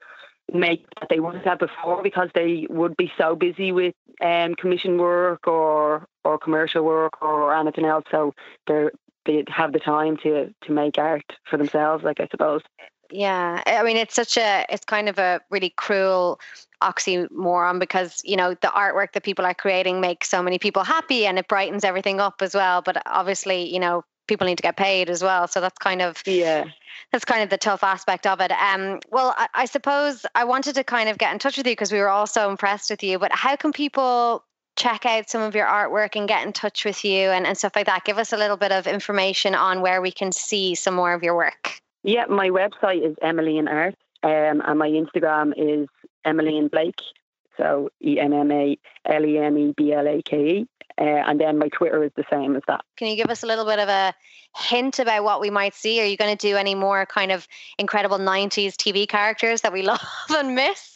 make 0.51 0.85
that 0.99 1.09
they 1.09 1.19
wouldn't 1.19 1.45
have 1.45 1.59
before 1.59 2.03
because 2.03 2.29
they 2.33 2.67
would 2.69 2.97
be 2.97 3.11
so 3.17 3.35
busy 3.35 3.71
with 3.71 3.95
um, 4.21 4.55
commission 4.55 4.97
work 4.97 5.47
or 5.47 6.07
or 6.23 6.37
commercial 6.37 6.83
work 6.83 7.21
or 7.21 7.53
anything 7.55 7.85
else. 7.85 8.05
So 8.11 8.33
they 8.67 8.89
they 9.25 9.43
have 9.47 9.73
the 9.73 9.79
time 9.79 10.17
to 10.17 10.53
to 10.63 10.71
make 10.71 10.97
art 10.97 11.33
for 11.49 11.57
themselves. 11.57 12.03
Like 12.03 12.19
I 12.19 12.27
suppose. 12.27 12.61
Yeah, 13.11 13.61
I 13.65 13.83
mean 13.83 13.97
it's 13.97 14.15
such 14.15 14.37
a 14.37 14.65
it's 14.69 14.85
kind 14.85 15.07
of 15.09 15.19
a 15.19 15.39
really 15.49 15.69
cruel 15.69 16.39
oxymoron 16.81 17.79
because 17.79 18.21
you 18.25 18.35
know 18.35 18.55
the 18.55 18.67
artwork 18.67 19.13
that 19.13 19.23
people 19.23 19.45
are 19.45 19.53
creating 19.53 20.01
makes 20.01 20.29
so 20.29 20.41
many 20.41 20.59
people 20.59 20.83
happy 20.83 21.25
and 21.25 21.37
it 21.37 21.47
brightens 21.47 21.83
everything 21.83 22.19
up 22.19 22.41
as 22.41 22.53
well. 22.53 22.81
But 22.81 23.01
obviously, 23.05 23.71
you 23.71 23.79
know, 23.79 24.03
people 24.27 24.45
need 24.45 24.57
to 24.57 24.63
get 24.63 24.77
paid 24.77 25.09
as 25.09 25.23
well. 25.23 25.47
So 25.47 25.61
that's 25.61 25.77
kind 25.77 26.01
of 26.01 26.21
yeah 26.25 26.65
that's 27.11 27.25
kind 27.25 27.43
of 27.43 27.49
the 27.49 27.57
tough 27.57 27.83
aspect 27.83 28.25
of 28.25 28.41
it. 28.41 28.51
Um, 28.51 28.99
well, 29.11 29.35
I, 29.37 29.47
I 29.53 29.65
suppose 29.65 30.25
I 30.35 30.43
wanted 30.43 30.75
to 30.75 30.83
kind 30.83 31.09
of 31.09 31.17
get 31.17 31.31
in 31.31 31.39
touch 31.39 31.57
with 31.57 31.67
you 31.67 31.71
because 31.71 31.91
we 31.91 31.99
were 31.99 32.09
all 32.09 32.27
so 32.27 32.49
impressed 32.49 32.89
with 32.89 33.03
you. 33.03 33.19
But 33.19 33.31
how 33.31 33.55
can 33.55 33.71
people 33.71 34.43
check 34.75 35.05
out 35.05 35.29
some 35.29 35.41
of 35.41 35.53
your 35.53 35.67
artwork 35.67 36.15
and 36.15 36.27
get 36.27 36.45
in 36.45 36.51
touch 36.51 36.83
with 36.83 37.05
you 37.05 37.29
and, 37.29 37.45
and 37.45 37.57
stuff 37.57 37.73
like 37.75 37.85
that? 37.85 38.03
Give 38.03 38.17
us 38.17 38.33
a 38.33 38.37
little 38.37 38.57
bit 38.57 38.71
of 38.71 38.87
information 38.87 39.53
on 39.55 39.81
where 39.81 40.01
we 40.01 40.11
can 40.11 40.31
see 40.31 40.75
some 40.75 40.95
more 40.95 41.13
of 41.13 41.23
your 41.23 41.35
work. 41.35 41.79
Yeah, 42.03 42.25
my 42.25 42.49
website 42.49 43.07
is 43.07 43.15
Emmalene 43.23 43.69
Art, 43.69 43.95
um, 44.23 44.61
and 44.65 44.79
my 44.79 44.89
Instagram 44.89 45.53
is 45.55 45.87
Emmalene 46.25 46.69
Blake. 46.69 46.99
So 47.57 47.89
E 48.03 48.19
M 48.19 48.33
M 48.33 48.51
A 48.51 48.77
L 49.05 49.25
E 49.25 49.37
N 49.37 49.57
E 49.57 49.73
B 49.75 49.93
L 49.93 50.07
A 50.07 50.21
K 50.21 50.37
E. 50.37 50.67
Uh, 50.99 51.03
and 51.03 51.39
then 51.39 51.57
my 51.57 51.69
Twitter 51.69 52.03
is 52.03 52.11
the 52.15 52.23
same 52.29 52.55
as 52.55 52.61
that. 52.67 52.81
Can 52.97 53.07
you 53.07 53.15
give 53.15 53.29
us 53.29 53.41
a 53.41 53.47
little 53.47 53.65
bit 53.65 53.79
of 53.79 53.89
a 53.89 54.13
hint 54.55 54.99
about 54.99 55.23
what 55.23 55.41
we 55.41 55.49
might 55.49 55.73
see? 55.73 55.99
Are 55.99 56.05
you 56.05 56.17
going 56.17 56.35
to 56.35 56.47
do 56.47 56.55
any 56.55 56.75
more 56.75 57.05
kind 57.07 57.31
of 57.31 57.47
incredible 57.79 58.19
90s 58.19 58.73
TV 58.75 59.07
characters 59.07 59.61
that 59.61 59.73
we 59.73 59.81
love 59.83 59.99
and 60.29 60.53
miss? 60.53 60.95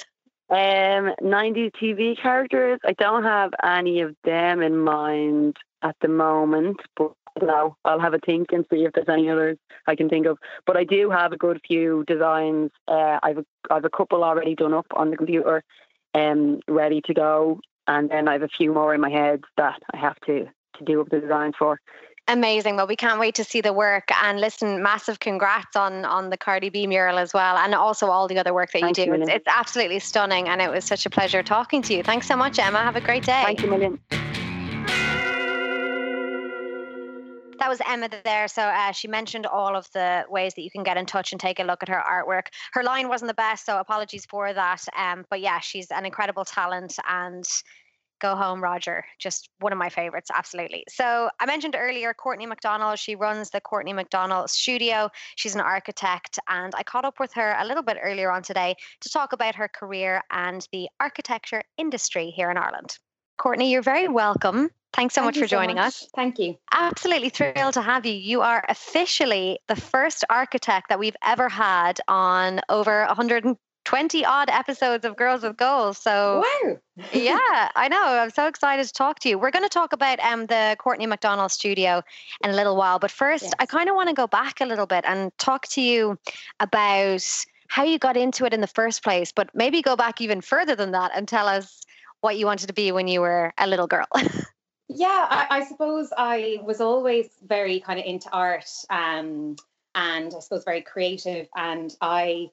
Um, 0.50 1.14
90s 1.22 1.72
TV 1.82 2.22
characters, 2.22 2.80
I 2.86 2.94
don't 2.94 3.24
have 3.24 3.52
any 3.64 4.02
of 4.02 4.16
them 4.24 4.62
in 4.62 4.78
mind 4.78 5.58
at 5.82 5.96
the 6.00 6.08
moment, 6.08 6.78
but 6.96 7.12
no, 7.42 7.76
I'll 7.86 8.00
have 8.00 8.14
a 8.14 8.20
think 8.20 8.52
and 8.52 8.66
see 8.70 8.86
if 8.86 8.94
there's 8.94 9.10
any 9.10 9.30
others 9.30 9.58
I 9.88 9.96
can 9.96 10.10
think 10.10 10.26
of. 10.26 10.38
But 10.66 10.78
I 10.78 10.84
do 10.84 11.10
have 11.10 11.34
a 11.34 11.38
good 11.38 11.60
few 11.68 12.04
designs. 12.08 12.72
Uh, 12.88 13.20
I've 13.22 13.40
a, 13.40 13.46
I've 13.70 13.86
a 13.86 13.90
couple 13.90 14.24
already 14.24 14.56
done 14.56 14.74
up 14.74 14.88
on 14.96 15.12
the 15.12 15.18
computer, 15.18 15.64
um, 16.18 16.60
ready 16.68 17.02
to 17.02 17.14
go 17.14 17.60
and 17.88 18.10
then 18.10 18.28
I 18.28 18.34
have 18.34 18.44
a 18.44 18.48
few 18.48 18.74
more 18.74 18.94
in 18.94 19.02
my 19.02 19.10
head 19.10 19.44
that 19.58 19.80
I 19.94 19.98
have 19.98 20.20
to 20.22 20.46
to 20.78 20.84
do 20.86 21.02
up 21.02 21.10
the 21.10 21.20
designs 21.20 21.56
for. 21.58 21.80
Amazing. 22.30 22.76
Well, 22.76 22.88
we 22.88 22.98
can't 22.98 23.20
wait 23.20 23.36
to 23.36 23.44
see 23.44 23.62
the 23.62 23.72
work 23.72 24.10
and 24.22 24.40
listen. 24.40 24.84
Massive 24.84 25.20
congrats 25.20 25.76
on 25.76 26.06
on 26.06 26.30
the 26.30 26.38
Cardi 26.38 26.70
B 26.70 26.86
mural 26.86 27.18
as 27.18 27.34
well, 27.34 27.58
and 27.58 27.74
also 27.74 28.08
all 28.08 28.28
the 28.28 28.38
other 28.38 28.54
work 28.54 28.72
that 28.74 28.82
Thank 28.82 28.98
you 28.98 29.06
do. 29.06 29.12
You 29.12 29.22
it's, 29.22 29.32
it's 29.32 29.48
absolutely 29.48 30.00
stunning, 30.00 30.50
and 30.50 30.62
it 30.62 30.70
was 30.70 30.84
such 30.84 31.06
a 31.06 31.10
pleasure 31.10 31.42
talking 31.42 31.82
to 31.84 31.96
you. 31.96 32.04
Thanks 32.04 32.28
so 32.28 32.36
much, 32.36 32.60
Emma. 32.60 32.80
Have 32.80 32.98
a 32.98 33.02
great 33.02 33.24
day. 33.24 33.42
Thank 33.46 33.64
you, 33.64 33.70
million. 33.70 34.00
That 37.60 37.70
was 37.70 37.82
Emma 37.88 38.10
there. 38.24 38.48
So 38.48 38.62
uh, 38.62 38.92
she 38.92 39.08
mentioned 39.08 39.46
all 39.46 39.76
of 39.76 39.88
the 39.94 40.26
ways 40.30 40.54
that 40.56 40.62
you 40.62 40.72
can 40.72 40.84
get 40.84 40.98
in 40.98 41.06
touch 41.06 41.32
and 41.32 41.42
take 41.42 41.60
a 41.60 41.64
look 41.64 41.84
at 41.84 41.90
her 41.90 42.02
artwork. 42.08 42.48
Her 42.74 42.84
line 42.84 43.08
wasn't 43.08 43.30
the 43.30 43.34
best, 43.36 43.66
so 43.66 43.78
apologies 43.80 44.26
for 44.26 44.54
that. 44.54 44.84
Um, 44.98 45.26
but 45.30 45.42
yeah, 45.42 45.60
she's 45.60 45.88
an 45.92 46.06
incredible 46.06 46.46
talent 46.46 46.96
and 47.10 47.46
Go 48.20 48.36
Home 48.36 48.64
Roger, 48.64 49.06
just 49.20 49.50
one 49.60 49.72
of 49.72 49.78
my 49.78 49.90
favorites, 49.90 50.32
absolutely. 50.34 50.84
So 50.90 51.30
I 51.40 51.46
mentioned 51.46 51.76
earlier 51.78 52.14
Courtney 52.14 52.48
McDonald. 52.48 52.98
She 52.98 53.16
runs 53.16 53.52
the 53.52 53.62
Courtney 53.62 53.94
McDonald 53.94 54.50
Studio. 54.50 55.10
She's 55.36 55.54
an 55.54 55.62
architect, 55.62 56.40
and 56.48 56.74
I 56.76 56.84
caught 56.84 57.06
up 57.06 57.20
with 57.20 57.34
her 57.34 57.56
a 57.60 57.66
little 57.66 57.84
bit 57.84 57.98
earlier 58.02 58.32
on 58.32 58.42
today 58.42 58.76
to 59.02 59.10
talk 59.10 59.34
about 59.34 59.56
her 59.56 59.68
career 59.68 60.24
and 60.32 60.68
the 60.72 60.90
architecture 61.00 61.64
industry 61.78 62.32
here 62.32 62.50
in 62.50 62.58
Ireland. 62.58 62.98
Courtney, 63.48 63.72
you're 63.72 63.82
very 63.82 64.10
welcome. 64.10 64.70
Thanks 64.92 65.16
so 65.16 65.22
Thank 65.22 65.38
much 65.38 65.42
for 65.42 65.48
joining 65.48 65.78
much. 65.78 65.86
us. 65.86 66.10
Thank 66.14 66.38
you. 66.38 66.58
Absolutely 66.74 67.30
thrilled 67.30 67.76
to 67.76 67.82
have 67.82 68.06
you. 68.06 68.12
You 68.12 68.42
are 68.42 68.62
officially 68.68 69.58
the 69.68 69.76
first 69.78 70.26
architect 70.30 70.90
that 70.90 71.00
we've 71.00 71.16
ever 71.24 71.48
had 71.48 72.02
on 72.10 72.60
over 72.68 73.06
120 73.06 74.26
odd 74.26 74.50
episodes 74.50 75.06
of 75.06 75.16
Girls 75.16 75.44
with 75.44 75.56
Goals. 75.56 75.98
So, 75.98 76.44
wow. 76.44 76.78
yeah, 77.14 77.70
I 77.78 77.88
know. 77.90 78.04
I'm 78.04 78.32
so 78.32 78.48
excited 78.48 78.86
to 78.86 78.92
talk 78.92 79.20
to 79.20 79.30
you. 79.30 79.40
We're 79.40 79.52
going 79.52 79.64
to 79.64 79.70
talk 79.70 79.94
about 79.94 80.20
um, 80.20 80.48
the 80.48 80.76
Courtney 80.78 81.06
McDonald 81.06 81.54
studio 81.54 82.04
in 82.44 82.50
a 82.50 82.54
little 82.54 82.76
while. 82.76 83.00
But 83.00 83.12
first, 83.12 83.44
yes. 83.44 83.54
I 83.60 83.66
kind 83.66 83.88
of 83.88 83.96
want 83.96 84.10
to 84.10 84.14
go 84.14 84.28
back 84.28 84.60
a 84.60 84.66
little 84.66 84.88
bit 84.88 85.06
and 85.08 85.32
talk 85.38 85.68
to 85.68 85.82
you 85.82 86.20
about 86.60 87.46
how 87.70 87.86
you 87.86 87.98
got 87.98 88.18
into 88.18 88.44
it 88.44 88.54
in 88.54 88.60
the 88.60 88.68
first 88.68 89.06
place, 89.06 89.32
but 89.32 89.50
maybe 89.56 89.82
go 89.82 89.96
back 89.96 90.20
even 90.20 90.42
further 90.42 90.76
than 90.76 90.92
that 90.92 91.12
and 91.16 91.30
tell 91.30 91.48
us 91.48 91.86
what 92.28 92.38
you 92.38 92.46
wanted 92.46 92.68
to 92.68 92.74
be 92.74 92.92
when 92.92 93.08
you 93.08 93.22
were 93.22 93.54
a 93.58 93.66
little 93.66 93.88
girl. 93.88 94.06
yeah, 94.90 95.28
I, 95.30 95.48
I, 95.50 95.64
suppose 95.64 96.12
I 96.18 96.60
was 96.62 96.82
always 96.82 97.30
very 97.48 97.80
kind 97.80 98.02
of 98.02 98.06
into 98.06 98.30
art 98.32 98.70
um, 98.90 99.56
and 99.96 100.34
I 100.36 100.40
suppose 100.40 100.66
very 100.66 100.82
creative. 100.82 101.48
And 101.56 101.96
I, 102.02 102.52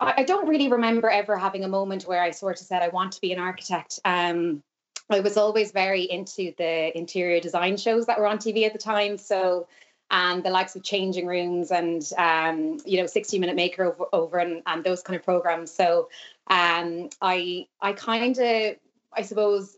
I 0.00 0.24
don't 0.24 0.48
really 0.48 0.66
remember 0.66 1.08
ever 1.08 1.38
having 1.38 1.62
a 1.62 1.68
moment 1.68 2.02
where 2.02 2.20
I 2.20 2.32
sort 2.32 2.60
of 2.60 2.66
said 2.66 2.82
I 2.82 2.88
want 2.88 3.12
to 3.12 3.20
be 3.20 3.32
an 3.32 3.38
architect. 3.38 4.00
Um, 4.04 4.64
I 5.08 5.20
was 5.20 5.36
always 5.36 5.70
very 5.70 6.02
into 6.02 6.52
the 6.58 6.98
interior 6.98 7.38
design 7.38 7.76
shows 7.76 8.06
that 8.06 8.18
were 8.18 8.26
on 8.26 8.38
TV 8.38 8.66
at 8.66 8.72
the 8.72 8.80
time. 8.80 9.18
So 9.18 9.68
and 10.10 10.44
the 10.44 10.50
likes 10.50 10.74
of 10.74 10.82
changing 10.82 11.26
rooms 11.26 11.70
and 11.70 12.02
um, 12.18 12.78
you 12.84 13.00
know 13.00 13.06
60 13.06 13.38
minute 13.38 13.56
makeover 13.56 14.06
over 14.12 14.38
and, 14.38 14.62
and 14.66 14.82
those 14.82 15.02
kind 15.02 15.16
of 15.16 15.24
programs 15.24 15.72
so 15.72 16.08
um, 16.48 17.08
i 17.20 17.66
i 17.80 17.92
kind 17.92 18.38
of 18.38 18.76
i 19.16 19.22
suppose 19.22 19.76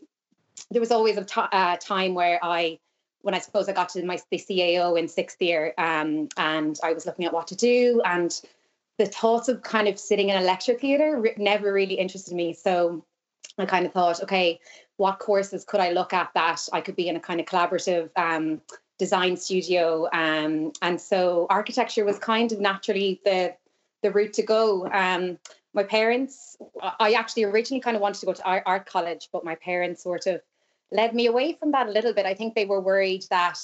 there 0.71 0.81
was 0.81 0.91
always 0.91 1.17
a 1.17 1.23
t- 1.23 1.41
uh, 1.51 1.77
time 1.77 2.13
where 2.13 2.39
i 2.43 2.77
when 3.21 3.33
i 3.33 3.39
suppose 3.39 3.67
i 3.69 3.73
got 3.73 3.89
to 3.89 4.03
my 4.05 4.19
the 4.31 4.37
cao 4.37 4.97
in 4.97 5.07
sixth 5.07 5.41
year 5.41 5.73
um, 5.77 6.27
and 6.37 6.79
i 6.83 6.93
was 6.93 7.05
looking 7.05 7.25
at 7.25 7.33
what 7.33 7.47
to 7.47 7.55
do 7.55 8.01
and 8.05 8.41
the 8.97 9.05
thoughts 9.05 9.47
of 9.47 9.61
kind 9.61 9.87
of 9.87 9.97
sitting 9.97 10.29
in 10.29 10.37
a 10.37 10.41
lecture 10.41 10.73
theatre 10.73 11.33
never 11.37 11.71
really 11.73 11.95
interested 11.95 12.33
me 12.33 12.53
so 12.53 13.03
i 13.57 13.65
kind 13.65 13.85
of 13.85 13.93
thought 13.93 14.21
okay 14.21 14.59
what 14.97 15.19
courses 15.19 15.63
could 15.65 15.79
i 15.79 15.91
look 15.91 16.13
at 16.13 16.29
that 16.33 16.61
i 16.73 16.81
could 16.81 16.95
be 16.95 17.07
in 17.07 17.15
a 17.15 17.19
kind 17.19 17.39
of 17.39 17.45
collaborative 17.45 18.09
um, 18.17 18.61
design 18.99 19.37
studio. 19.37 20.07
Um, 20.13 20.73
and 20.83 21.01
so 21.01 21.47
architecture 21.49 22.05
was 22.05 22.19
kind 22.19 22.51
of 22.51 22.59
naturally 22.59 23.21
the 23.25 23.55
the 24.03 24.11
route 24.11 24.33
to 24.33 24.43
go. 24.43 24.87
Um, 24.91 25.39
my 25.73 25.83
parents, 25.83 26.57
I 26.99 27.13
actually 27.13 27.43
originally 27.43 27.81
kind 27.81 27.95
of 27.95 28.01
wanted 28.01 28.19
to 28.19 28.25
go 28.25 28.33
to 28.33 28.63
art 28.65 28.85
college, 28.85 29.29
but 29.31 29.45
my 29.45 29.55
parents 29.55 30.03
sort 30.03 30.25
of 30.27 30.41
led 30.91 31.13
me 31.13 31.27
away 31.27 31.53
from 31.53 31.71
that 31.71 31.87
a 31.87 31.91
little 31.91 32.13
bit. 32.13 32.25
I 32.25 32.33
think 32.33 32.55
they 32.55 32.65
were 32.65 32.81
worried 32.81 33.23
that 33.29 33.59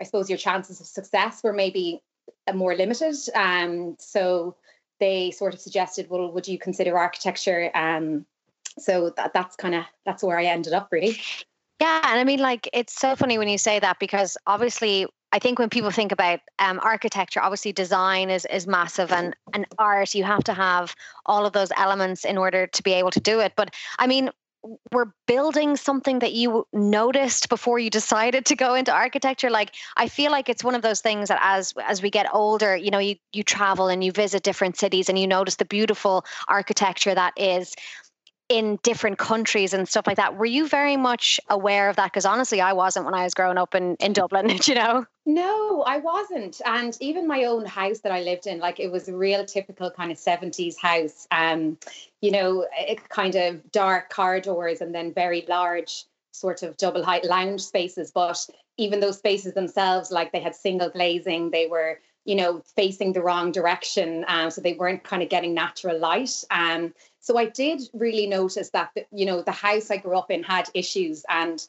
I 0.00 0.04
suppose 0.04 0.30
your 0.30 0.38
chances 0.38 0.80
of 0.80 0.86
success 0.86 1.42
were 1.42 1.52
maybe 1.52 2.02
uh, 2.48 2.54
more 2.54 2.74
limited. 2.74 3.14
Um, 3.34 3.96
so 3.98 4.56
they 4.98 5.30
sort 5.30 5.52
of 5.52 5.60
suggested, 5.60 6.08
well, 6.08 6.32
would 6.32 6.48
you 6.48 6.58
consider 6.58 6.96
architecture? 6.96 7.70
Um, 7.74 8.24
so 8.78 9.10
that, 9.16 9.34
that's 9.34 9.56
kind 9.56 9.74
of 9.74 9.84
that's 10.06 10.22
where 10.22 10.38
I 10.38 10.44
ended 10.44 10.72
up 10.72 10.88
really. 10.90 11.18
Yeah, 11.80 12.00
and 12.04 12.20
I 12.20 12.24
mean, 12.24 12.38
like, 12.38 12.68
it's 12.72 12.94
so 12.94 13.16
funny 13.16 13.38
when 13.38 13.48
you 13.48 13.58
say 13.58 13.80
that 13.80 13.98
because 13.98 14.36
obviously, 14.46 15.06
I 15.32 15.38
think 15.38 15.58
when 15.58 15.70
people 15.70 15.90
think 15.90 16.12
about 16.12 16.40
um, 16.58 16.78
architecture, 16.82 17.40
obviously 17.40 17.72
design 17.72 18.30
is 18.30 18.46
is 18.46 18.66
massive, 18.66 19.12
and 19.12 19.34
and 19.54 19.66
art, 19.78 20.14
you 20.14 20.24
have 20.24 20.44
to 20.44 20.52
have 20.52 20.94
all 21.26 21.46
of 21.46 21.52
those 21.52 21.70
elements 21.76 22.24
in 22.24 22.38
order 22.38 22.66
to 22.66 22.82
be 22.82 22.92
able 22.92 23.10
to 23.10 23.20
do 23.20 23.40
it. 23.40 23.54
But 23.56 23.74
I 23.98 24.06
mean, 24.06 24.30
we're 24.92 25.12
building 25.26 25.76
something 25.76 26.20
that 26.20 26.32
you 26.32 26.66
noticed 26.72 27.48
before 27.48 27.78
you 27.78 27.90
decided 27.90 28.44
to 28.46 28.54
go 28.54 28.74
into 28.74 28.92
architecture 28.92 29.50
like 29.50 29.74
i 29.96 30.06
feel 30.06 30.30
like 30.30 30.48
it's 30.48 30.62
one 30.62 30.76
of 30.76 30.82
those 30.82 31.00
things 31.00 31.28
that 31.28 31.40
as 31.42 31.74
as 31.84 32.00
we 32.00 32.10
get 32.10 32.32
older 32.32 32.76
you 32.76 32.90
know 32.90 33.00
you 33.00 33.16
you 33.32 33.42
travel 33.42 33.88
and 33.88 34.04
you 34.04 34.12
visit 34.12 34.44
different 34.44 34.76
cities 34.76 35.08
and 35.08 35.18
you 35.18 35.26
notice 35.26 35.56
the 35.56 35.64
beautiful 35.64 36.24
architecture 36.46 37.12
that 37.12 37.32
is 37.36 37.74
in 38.48 38.78
different 38.82 39.18
countries 39.18 39.72
and 39.72 39.88
stuff 39.88 40.06
like 40.06 40.16
that. 40.16 40.36
Were 40.36 40.46
you 40.46 40.68
very 40.68 40.96
much 40.96 41.40
aware 41.48 41.88
of 41.88 41.96
that? 41.96 42.06
Because 42.06 42.26
honestly, 42.26 42.60
I 42.60 42.72
wasn't 42.72 43.06
when 43.06 43.14
I 43.14 43.24
was 43.24 43.34
growing 43.34 43.56
up 43.56 43.74
in, 43.74 43.96
in 43.96 44.12
Dublin, 44.12 44.50
you 44.64 44.74
know? 44.74 45.06
No, 45.24 45.82
I 45.82 45.98
wasn't. 45.98 46.60
And 46.66 46.96
even 47.00 47.26
my 47.26 47.44
own 47.44 47.64
house 47.64 48.00
that 48.00 48.12
I 48.12 48.22
lived 48.22 48.46
in, 48.46 48.58
like 48.58 48.80
it 48.80 48.90
was 48.90 49.08
a 49.08 49.16
real 49.16 49.44
typical 49.44 49.90
kind 49.90 50.10
of 50.10 50.18
70s 50.18 50.76
house. 50.76 51.26
Um, 51.30 51.78
you 52.20 52.30
know, 52.30 52.66
it 52.78 53.08
kind 53.08 53.34
of 53.36 53.70
dark 53.72 54.10
corridors 54.10 54.80
and 54.80 54.94
then 54.94 55.14
very 55.14 55.44
large 55.48 56.04
sort 56.32 56.62
of 56.62 56.76
double 56.76 57.04
height 57.04 57.24
lounge 57.24 57.60
spaces. 57.60 58.10
But 58.10 58.46
even 58.76 59.00
those 59.00 59.18
spaces 59.18 59.54
themselves, 59.54 60.10
like 60.10 60.32
they 60.32 60.40
had 60.40 60.54
single 60.54 60.90
glazing, 60.90 61.50
they 61.50 61.66
were 61.66 62.00
you 62.24 62.34
know, 62.36 62.62
facing 62.76 63.12
the 63.12 63.22
wrong 63.22 63.52
direction. 63.52 64.24
Um, 64.28 64.50
so 64.50 64.60
they 64.60 64.74
weren't 64.74 65.04
kind 65.04 65.22
of 65.22 65.28
getting 65.28 65.54
natural 65.54 65.98
light. 65.98 66.44
Um, 66.50 66.94
so 67.20 67.36
I 67.36 67.46
did 67.46 67.82
really 67.92 68.26
notice 68.26 68.70
that, 68.70 68.90
you 69.12 69.26
know, 69.26 69.42
the 69.42 69.52
house 69.52 69.90
I 69.90 69.96
grew 69.96 70.16
up 70.16 70.30
in 70.30 70.42
had 70.42 70.68
issues 70.74 71.24
and 71.28 71.64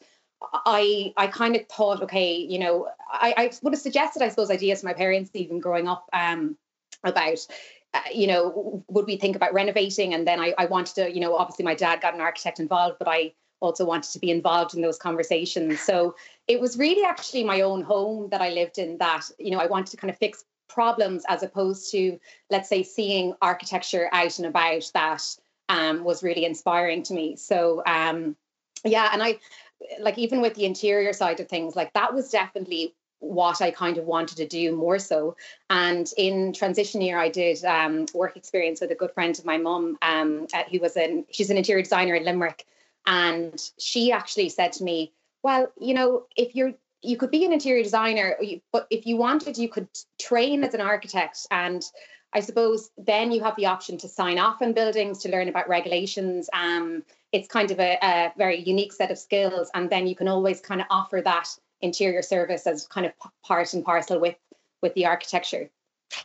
I 0.52 1.12
I 1.16 1.26
kind 1.28 1.56
of 1.56 1.66
thought, 1.68 2.02
okay, 2.02 2.36
you 2.36 2.58
know, 2.58 2.88
I, 3.10 3.34
I 3.36 3.50
would 3.62 3.72
have 3.72 3.80
suggested, 3.80 4.22
I 4.22 4.28
suppose, 4.28 4.50
ideas 4.50 4.80
to 4.80 4.86
my 4.86 4.92
parents 4.92 5.30
even 5.34 5.58
growing 5.58 5.88
up 5.88 6.08
um, 6.12 6.56
about, 7.02 7.46
uh, 7.94 8.00
you 8.12 8.26
know, 8.26 8.84
would 8.88 9.06
we 9.06 9.16
think 9.16 9.36
about 9.36 9.54
renovating? 9.54 10.14
And 10.14 10.26
then 10.26 10.40
I, 10.40 10.54
I 10.58 10.66
wanted 10.66 10.94
to, 10.96 11.14
you 11.14 11.20
know, 11.20 11.34
obviously 11.36 11.64
my 11.64 11.74
dad 11.74 12.00
got 12.00 12.14
an 12.14 12.20
architect 12.20 12.60
involved, 12.60 12.96
but 12.98 13.08
I 13.08 13.32
also 13.64 13.84
wanted 13.84 14.12
to 14.12 14.18
be 14.18 14.30
involved 14.30 14.74
in 14.74 14.82
those 14.82 14.98
conversations. 14.98 15.80
So 15.80 16.14
it 16.46 16.60
was 16.60 16.78
really 16.78 17.04
actually 17.04 17.44
my 17.44 17.62
own 17.62 17.82
home 17.82 18.28
that 18.30 18.40
I 18.40 18.50
lived 18.50 18.78
in 18.78 18.98
that, 18.98 19.30
you 19.38 19.50
know, 19.50 19.58
I 19.58 19.66
wanted 19.66 19.90
to 19.92 19.96
kind 19.96 20.10
of 20.10 20.18
fix 20.18 20.44
problems 20.68 21.24
as 21.28 21.42
opposed 21.42 21.90
to, 21.92 22.18
let's 22.50 22.68
say, 22.68 22.82
seeing 22.82 23.34
architecture 23.40 24.08
out 24.12 24.38
and 24.38 24.46
about 24.46 24.90
that 24.94 25.22
um, 25.68 26.04
was 26.04 26.22
really 26.22 26.44
inspiring 26.44 27.02
to 27.04 27.14
me. 27.14 27.36
So 27.36 27.82
um, 27.86 28.36
yeah, 28.84 29.10
and 29.12 29.22
I 29.22 29.38
like 30.00 30.18
even 30.18 30.40
with 30.40 30.54
the 30.54 30.64
interior 30.64 31.12
side 31.12 31.40
of 31.40 31.48
things, 31.48 31.76
like 31.76 31.92
that 31.94 32.14
was 32.14 32.30
definitely 32.30 32.94
what 33.20 33.62
I 33.62 33.70
kind 33.70 33.96
of 33.96 34.04
wanted 34.04 34.36
to 34.36 34.46
do 34.46 34.76
more 34.76 34.98
so. 34.98 35.36
And 35.70 36.10
in 36.16 36.52
transition 36.52 37.00
year, 37.00 37.18
I 37.18 37.30
did 37.30 37.64
um, 37.64 38.06
work 38.14 38.36
experience 38.36 38.80
with 38.80 38.90
a 38.90 38.94
good 38.94 39.12
friend 39.12 39.38
of 39.38 39.44
my 39.44 39.56
mum, 39.56 39.98
um, 40.02 40.46
uh, 40.52 40.64
who 40.70 40.80
was 40.80 40.96
an 40.96 41.24
she's 41.30 41.50
an 41.50 41.56
interior 41.56 41.82
designer 41.82 42.14
in 42.14 42.24
Limerick, 42.24 42.66
and 43.06 43.60
she 43.78 44.12
actually 44.12 44.48
said 44.48 44.72
to 44.74 44.84
me, 44.84 45.12
"Well, 45.42 45.72
you 45.78 45.94
know, 45.94 46.26
if 46.36 46.54
you're 46.54 46.74
you 47.02 47.16
could 47.16 47.30
be 47.30 47.44
an 47.44 47.52
interior 47.52 47.82
designer, 47.82 48.36
but 48.72 48.86
if 48.90 49.06
you 49.06 49.16
wanted, 49.16 49.58
you 49.58 49.68
could 49.68 49.88
train 50.18 50.64
as 50.64 50.72
an 50.72 50.80
architect 50.80 51.46
and 51.50 51.84
I 52.34 52.40
suppose 52.40 52.90
then 52.98 53.30
you 53.30 53.42
have 53.44 53.54
the 53.54 53.66
option 53.66 53.96
to 53.98 54.08
sign 54.08 54.38
off 54.40 54.60
on 54.60 54.72
buildings 54.72 55.20
to 55.20 55.28
learn 55.28 55.48
about 55.48 55.68
regulations. 55.68 56.50
Um, 56.52 57.04
it's 57.30 57.46
kind 57.46 57.70
of 57.70 57.78
a, 57.78 57.96
a, 58.02 58.32
very 58.36 58.60
unique 58.60 58.92
set 58.92 59.12
of 59.12 59.18
skills, 59.18 59.70
and 59.72 59.88
then 59.88 60.08
you 60.08 60.16
can 60.16 60.26
always 60.26 60.60
kind 60.60 60.80
of 60.80 60.88
offer 60.90 61.20
that 61.22 61.48
interior 61.80 62.22
service 62.22 62.66
as 62.66 62.88
kind 62.88 63.06
of 63.06 63.12
part 63.44 63.72
and 63.72 63.84
parcel 63.84 64.18
with 64.18 64.34
with 64.82 64.94
the 64.94 65.06
architecture. 65.06 65.70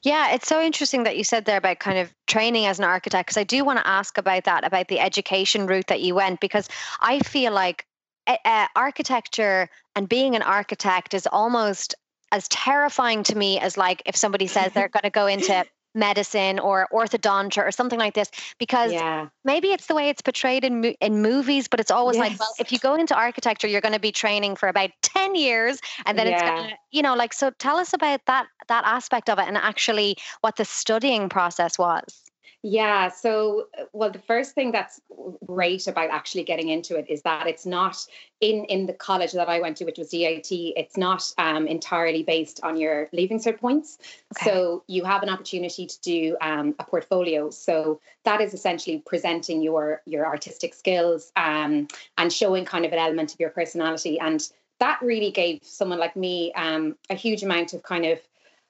Yeah, 0.03 0.33
it's 0.33 0.47
so 0.47 0.61
interesting 0.61 1.03
that 1.03 1.17
you 1.17 1.23
said 1.23 1.45
there 1.45 1.57
about 1.57 1.79
kind 1.79 1.97
of 1.97 2.13
training 2.27 2.65
as 2.65 2.79
an 2.79 2.85
architect 2.85 3.27
because 3.27 3.37
I 3.37 3.43
do 3.43 3.63
want 3.63 3.79
to 3.79 3.87
ask 3.87 4.17
about 4.17 4.43
that 4.43 4.65
about 4.65 4.87
the 4.87 4.99
education 4.99 5.67
route 5.67 5.87
that 5.87 6.01
you 6.01 6.15
went 6.15 6.39
because 6.39 6.67
I 7.01 7.19
feel 7.19 7.51
like 7.53 7.85
uh, 8.27 8.67
architecture 8.75 9.69
and 9.95 10.07
being 10.07 10.35
an 10.35 10.41
architect 10.41 11.13
is 11.13 11.27
almost 11.27 11.95
as 12.31 12.47
terrifying 12.49 13.23
to 13.23 13.35
me 13.35 13.59
as 13.59 13.77
like 13.77 14.03
if 14.05 14.15
somebody 14.15 14.47
says 14.47 14.71
they're 14.73 14.87
going 14.93 15.03
to 15.03 15.09
go 15.09 15.27
into 15.27 15.65
medicine 15.95 16.59
or 16.59 16.87
orthodontia 16.93 17.65
or 17.65 17.71
something 17.71 17.99
like 17.99 18.13
this 18.13 18.29
because 18.59 18.91
yeah. 18.91 19.27
maybe 19.43 19.69
it's 19.69 19.87
the 19.87 19.95
way 19.95 20.09
it's 20.09 20.21
portrayed 20.21 20.63
in 20.63 20.83
in 21.01 21.21
movies 21.21 21.67
but 21.67 21.79
it's 21.79 21.91
always 21.91 22.17
yes. 22.17 22.29
like 22.29 22.39
well 22.39 22.53
if 22.59 22.71
you 22.71 22.79
go 22.79 22.95
into 22.95 23.15
architecture 23.15 23.67
you're 23.67 23.81
going 23.81 23.93
to 23.93 23.99
be 23.99 24.11
training 24.11 24.55
for 24.55 24.69
about 24.69 24.91
10 25.01 25.35
years 25.35 25.79
and 26.05 26.17
then 26.17 26.27
yeah. 26.27 26.33
it's 26.33 26.43
going 26.43 26.69
to 26.69 26.75
you 26.91 27.01
know 27.01 27.15
like 27.15 27.33
so 27.33 27.49
tell 27.59 27.77
us 27.77 27.93
about 27.93 28.21
that 28.27 28.47
that 28.67 28.83
aspect 28.85 29.29
of 29.29 29.39
it 29.39 29.47
and 29.47 29.57
actually 29.57 30.15
what 30.41 30.55
the 30.57 30.65
studying 30.65 31.27
process 31.27 31.77
was 31.79 32.28
yeah. 32.61 33.07
So, 33.07 33.67
uh, 33.77 33.85
well, 33.93 34.11
the 34.11 34.19
first 34.19 34.53
thing 34.53 34.71
that's 34.71 34.99
great 35.45 35.87
about 35.87 36.09
actually 36.09 36.43
getting 36.43 36.67
into 36.67 36.97
it 36.97 37.05
is 37.09 37.21
that 37.21 37.47
it's 37.47 37.65
not 37.65 38.05
in 38.41 38.65
in 38.65 38.85
the 38.85 38.93
college 38.93 39.31
that 39.31 39.47
I 39.47 39.61
went 39.61 39.77
to, 39.77 39.85
which 39.85 39.97
was 39.97 40.09
DIT. 40.09 40.51
It's 40.51 40.97
not 40.97 41.23
um, 41.37 41.67
entirely 41.67 42.23
based 42.23 42.59
on 42.61 42.75
your 42.75 43.07
leaving 43.13 43.39
cert 43.39 43.59
points. 43.59 43.97
Okay. 44.35 44.49
So 44.49 44.83
you 44.87 45.05
have 45.05 45.23
an 45.23 45.29
opportunity 45.29 45.85
to 45.85 46.01
do 46.01 46.37
um, 46.41 46.75
a 46.79 46.83
portfolio. 46.83 47.49
So 47.49 48.01
that 48.25 48.41
is 48.41 48.53
essentially 48.53 49.01
presenting 49.05 49.61
your 49.61 50.01
your 50.05 50.25
artistic 50.25 50.73
skills 50.73 51.31
um, 51.37 51.87
and 52.17 52.31
showing 52.31 52.65
kind 52.65 52.85
of 52.85 52.91
an 52.91 52.99
element 52.99 53.33
of 53.33 53.39
your 53.39 53.51
personality. 53.51 54.19
And 54.19 54.45
that 54.79 54.99
really 55.01 55.31
gave 55.31 55.59
someone 55.63 55.99
like 55.99 56.15
me 56.15 56.51
um, 56.53 56.97
a 57.09 57.15
huge 57.15 57.43
amount 57.43 57.73
of 57.73 57.83
kind 57.83 58.05
of 58.05 58.19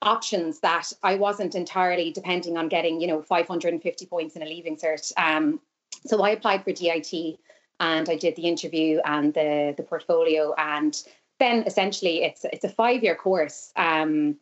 options 0.02 0.60
that 0.60 0.92
I 1.04 1.16
wasn't 1.16 1.56
entirely 1.56 2.12
depending 2.12 2.58
on 2.58 2.70
getting, 2.70 3.02
you 3.02 3.08
know, 3.08 3.22
550 3.22 4.06
points 4.06 4.36
in 4.36 4.42
a 4.42 4.46
leaving 4.46 4.78
cert. 4.78 5.12
Um, 5.18 5.60
so 6.06 6.22
I 6.22 6.30
applied 6.30 6.64
for 6.64 6.72
DIT 6.72 7.40
and 7.80 8.10
I 8.10 8.16
did 8.16 8.36
the 8.36 8.48
interview 8.48 9.00
and 9.06 9.34
the 9.34 9.74
the 9.76 9.84
portfolio 9.84 10.54
and 10.58 11.02
then 11.40 11.64
essentially 11.64 12.24
it's 12.24 12.46
it's 12.46 12.66
a 12.66 12.70
five 12.70 13.04
year 13.04 13.16
course. 13.16 13.72
Um, 13.76 14.38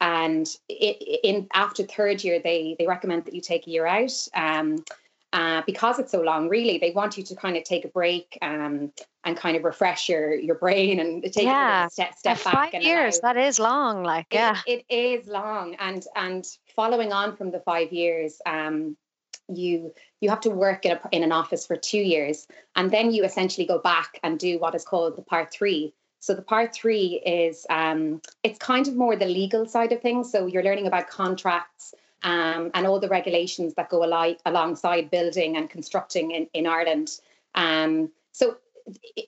and 0.00 0.48
it, 0.68 1.20
in 1.22 1.48
after 1.54 1.84
third 1.84 2.24
year, 2.24 2.40
they 2.40 2.76
they 2.78 2.86
recommend 2.86 3.24
that 3.24 3.34
you 3.34 3.40
take 3.40 3.66
a 3.66 3.70
year 3.70 3.86
out. 3.86 4.12
Um, 4.34 4.84
uh, 5.32 5.62
because 5.66 5.98
it's 5.98 6.12
so 6.12 6.20
long, 6.20 6.48
really, 6.48 6.78
they 6.78 6.90
want 6.90 7.16
you 7.16 7.24
to 7.24 7.34
kind 7.34 7.56
of 7.56 7.64
take 7.64 7.84
a 7.84 7.88
break 7.88 8.38
um, 8.42 8.92
and 9.24 9.36
kind 9.36 9.56
of 9.56 9.64
refresh 9.64 10.08
your 10.08 10.34
your 10.34 10.56
brain 10.56 11.00
and 11.00 11.22
take 11.22 11.44
yeah. 11.44 11.86
a 11.86 11.90
step, 11.90 12.14
step 12.18 12.38
At 12.38 12.44
back. 12.44 12.72
Five 12.72 12.82
years, 12.82 13.18
allow- 13.18 13.32
that 13.32 13.44
is 13.46 13.58
long. 13.58 14.02
Like, 14.02 14.26
yeah. 14.30 14.58
it, 14.66 14.84
it 14.88 14.94
is 14.94 15.26
long, 15.26 15.74
and 15.76 16.04
and 16.14 16.46
following 16.76 17.12
on 17.12 17.36
from 17.36 17.50
the 17.50 17.60
five 17.60 17.92
years, 17.92 18.40
um, 18.44 18.96
you 19.48 19.94
you 20.20 20.28
have 20.28 20.40
to 20.40 20.50
work 20.50 20.84
in 20.84 20.92
a, 20.92 21.00
in 21.12 21.22
an 21.22 21.32
office 21.32 21.66
for 21.66 21.76
two 21.76 21.98
years, 21.98 22.46
and 22.76 22.90
then 22.90 23.10
you 23.12 23.24
essentially 23.24 23.66
go 23.66 23.78
back 23.78 24.20
and 24.22 24.38
do 24.38 24.58
what 24.58 24.74
is 24.74 24.84
called 24.84 25.16
the 25.16 25.22
part 25.22 25.50
three. 25.52 25.94
So 26.20 26.34
the 26.34 26.42
part 26.42 26.72
three 26.72 27.20
is 27.26 27.66
um, 27.68 28.20
it's 28.44 28.58
kind 28.58 28.86
of 28.86 28.94
more 28.94 29.16
the 29.16 29.26
legal 29.26 29.66
side 29.66 29.90
of 29.90 30.00
things. 30.02 30.30
So 30.30 30.46
you're 30.46 30.62
learning 30.62 30.86
about 30.86 31.08
contracts 31.08 31.94
um, 32.22 32.70
and 32.74 32.86
all 32.86 33.00
the 33.00 33.08
regulations 33.08 33.74
that 33.74 33.88
go 33.88 34.02
ali- 34.02 34.38
alongside 34.46 35.10
building 35.10 35.56
and 35.56 35.68
constructing 35.68 36.30
in, 36.30 36.46
in 36.54 36.66
Ireland. 36.66 37.10
Um, 37.54 38.10
so 38.32 38.56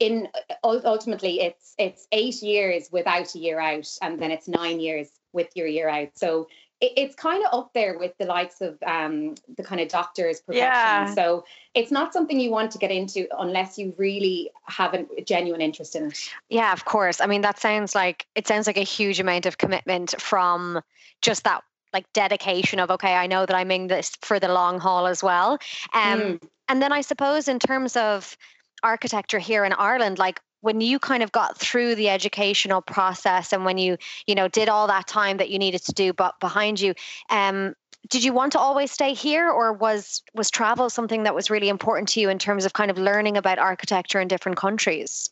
in 0.01 0.29
ultimately 0.65 1.41
it's 1.41 1.75
it's 1.79 2.09
eight 2.13 2.43
years 2.43 2.89
without 2.91 3.35
a 3.35 3.39
year 3.39 3.61
out, 3.61 3.89
and 4.03 4.21
then 4.21 4.31
it's 4.31 4.49
nine 4.49 4.81
years 4.81 5.09
with 5.33 5.49
your 5.55 5.67
year 5.67 5.89
out. 5.89 6.11
So 6.15 6.49
it, 6.81 6.93
it's 6.97 7.15
kind 7.15 7.45
of 7.45 7.59
up 7.59 7.73
there 7.73 7.99
with 7.99 8.17
the 8.19 8.25
likes 8.25 8.61
of 8.61 8.79
um, 8.85 9.35
the 9.57 9.63
kind 9.63 9.81
of 9.81 9.89
doctors 9.89 10.41
profession. 10.41 10.67
Yeah. 10.67 11.15
So 11.15 11.45
it's 11.75 11.91
not 11.91 12.13
something 12.13 12.39
you 12.39 12.51
want 12.51 12.71
to 12.73 12.79
get 12.79 12.91
into 12.91 13.27
unless 13.39 13.79
you 13.79 13.95
really 13.97 14.51
have 14.67 14.95
a 14.95 15.23
genuine 15.23 15.61
interest 15.61 15.97
in 15.97 16.07
it. 16.07 16.19
Yeah, 16.49 16.73
of 16.73 16.85
course. 16.85 17.21
I 17.21 17.27
mean, 17.27 17.43
that 17.43 17.59
sounds 17.59 17.95
like 17.95 18.27
it 18.35 18.47
sounds 18.47 18.67
like 18.67 18.79
a 18.79 18.83
huge 18.83 19.21
amount 19.21 19.47
of 19.47 19.59
commitment 19.59 20.21
from 20.21 20.81
just 21.21 21.45
that 21.45 21.63
like 21.95 22.05
dedication 22.13 22.81
of 22.81 22.91
okay, 22.91 23.15
I 23.15 23.27
know 23.27 23.47
that 23.47 23.57
I'm 23.57 23.71
in 23.71 23.87
this 23.87 24.11
for 24.21 24.39
the 24.39 24.49
long 24.49 24.79
haul 24.81 25.07
as 25.07 25.23
well. 25.23 25.53
Um, 25.95 26.21
Mm. 26.21 26.49
and 26.69 26.83
then 26.83 26.93
I 26.93 27.01
suppose 27.01 27.49
in 27.49 27.59
terms 27.59 27.97
of 27.97 28.37
architecture 28.83 29.39
here 29.39 29.65
in 29.65 29.73
Ireland, 29.73 30.19
like 30.19 30.41
when 30.61 30.81
you 30.81 30.99
kind 30.99 31.23
of 31.23 31.31
got 31.31 31.59
through 31.59 31.95
the 31.95 32.09
educational 32.09 32.81
process 32.81 33.53
and 33.53 33.65
when 33.65 33.79
you 33.79 33.97
you 34.27 34.35
know 34.35 34.49
did 34.49 34.69
all 34.69 34.87
that 34.89 35.07
time 35.07 35.37
that 35.37 35.51
you 35.51 35.59
needed 35.59 35.83
to 35.85 35.93
do 35.93 36.13
but 36.13 36.41
behind 36.41 36.81
you 36.81 36.95
um 37.31 37.75
did 38.09 38.25
you 38.25 38.33
want 38.33 38.53
to 38.53 38.59
always 38.59 38.91
stay 38.91 39.13
here 39.13 39.51
or 39.51 39.73
was 39.75 40.23
was 40.35 40.51
travel 40.51 40.89
something 40.89 41.25
that 41.25 41.35
was 41.35 41.51
really 41.51 41.69
important 41.69 42.09
to 42.09 42.21
you 42.21 42.31
in 42.31 42.39
terms 42.39 42.65
of 42.65 42.73
kind 42.73 42.91
of 42.91 42.97
learning 42.99 43.37
about 43.37 43.59
architecture 43.59 44.21
in 44.21 44.27
different 44.29 44.57
countries 44.57 45.31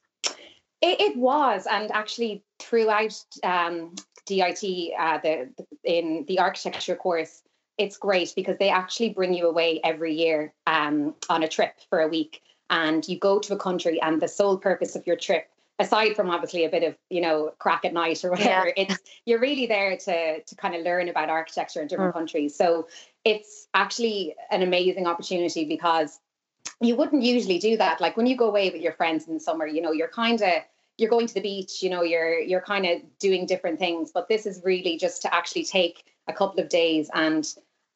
It, 0.83 1.01
it 1.01 1.17
was, 1.17 1.67
and 1.67 1.91
actually 1.93 2.43
throughout 2.59 3.15
um, 3.45 3.95
DIT, 4.27 4.93
uh, 4.99 5.19
the, 5.19 5.51
the 5.57 5.67
in 5.85 6.25
the 6.29 6.39
architecture 6.39 6.97
course, 6.97 7.43
it's 7.79 7.97
great 7.97 8.33
because 8.37 8.57
they 8.59 8.69
actually 8.69 9.11
bring 9.11 9.35
you 9.35 9.49
away 9.49 9.81
every 9.83 10.15
year 10.15 10.53
um, 10.67 11.15
on 11.29 11.43
a 11.43 11.49
trip 11.49 11.75
for 11.89 12.01
a 12.01 12.09
week, 12.09 12.43
and 12.71 13.07
you 13.09 13.19
go 13.19 13.39
to 13.39 13.55
a 13.55 13.59
country, 13.59 14.01
and 14.01 14.21
the 14.21 14.29
sole 14.29 14.59
purpose 14.59 14.95
of 14.95 15.07
your 15.07 15.17
trip, 15.17 15.49
aside 15.79 16.15
from 16.15 16.31
obviously 16.31 16.65
a 16.65 16.69
bit 16.69 16.85
of 16.85 16.97
you 17.11 17.21
know 17.21 17.53
craic 17.59 17.85
at 17.85 17.93
night 17.93 18.25
or 18.25 18.31
whatever, 18.31 18.73
it's 18.77 18.99
you're 19.27 19.41
really 19.41 19.67
there 19.67 19.97
to 19.97 20.43
to 20.43 20.57
kind 20.57 20.75
of 20.75 20.83
learn 20.83 21.09
about 21.09 21.29
architecture 21.29 21.81
in 21.81 21.89
different 21.89 22.15
countries. 22.15 22.55
So 22.55 22.89
it's 23.25 23.69
actually 23.75 24.35
an 24.51 24.63
amazing 24.63 25.07
opportunity 25.07 25.65
because 25.65 26.19
you 26.81 26.97
wouldn't 26.97 27.23
usually 27.23 27.59
do 27.59 27.77
that. 27.77 28.01
Like 28.01 28.17
when 28.17 28.27
you 28.27 28.37
go 28.37 28.49
away 28.49 28.71
with 28.71 28.83
your 28.83 28.93
friends 28.93 29.27
in 29.27 29.35
the 29.35 29.41
summer, 29.41 29.67
you 29.67 29.81
know, 29.81 29.93
you're 29.93 30.09
kind 30.09 30.41
of 30.43 30.63
you're 31.03 31.11
going 31.11 31.27
to 31.27 31.35
the 31.35 31.41
beach, 31.41 31.83
you 31.83 31.91
know, 31.91 32.03
you're 32.03 32.39
you're 32.39 32.61
kind 32.61 32.87
of 32.87 33.03
doing 33.19 33.45
different 33.45 33.79
things. 33.79 34.13
But 34.13 34.29
this 34.29 34.47
is 34.47 34.63
really 34.65 34.97
just 34.97 35.23
to 35.23 35.35
actually 35.35 35.65
take 35.65 36.05
a 36.29 36.33
couple 36.33 36.61
of 36.61 36.69
days 36.69 37.11
and 37.13 37.47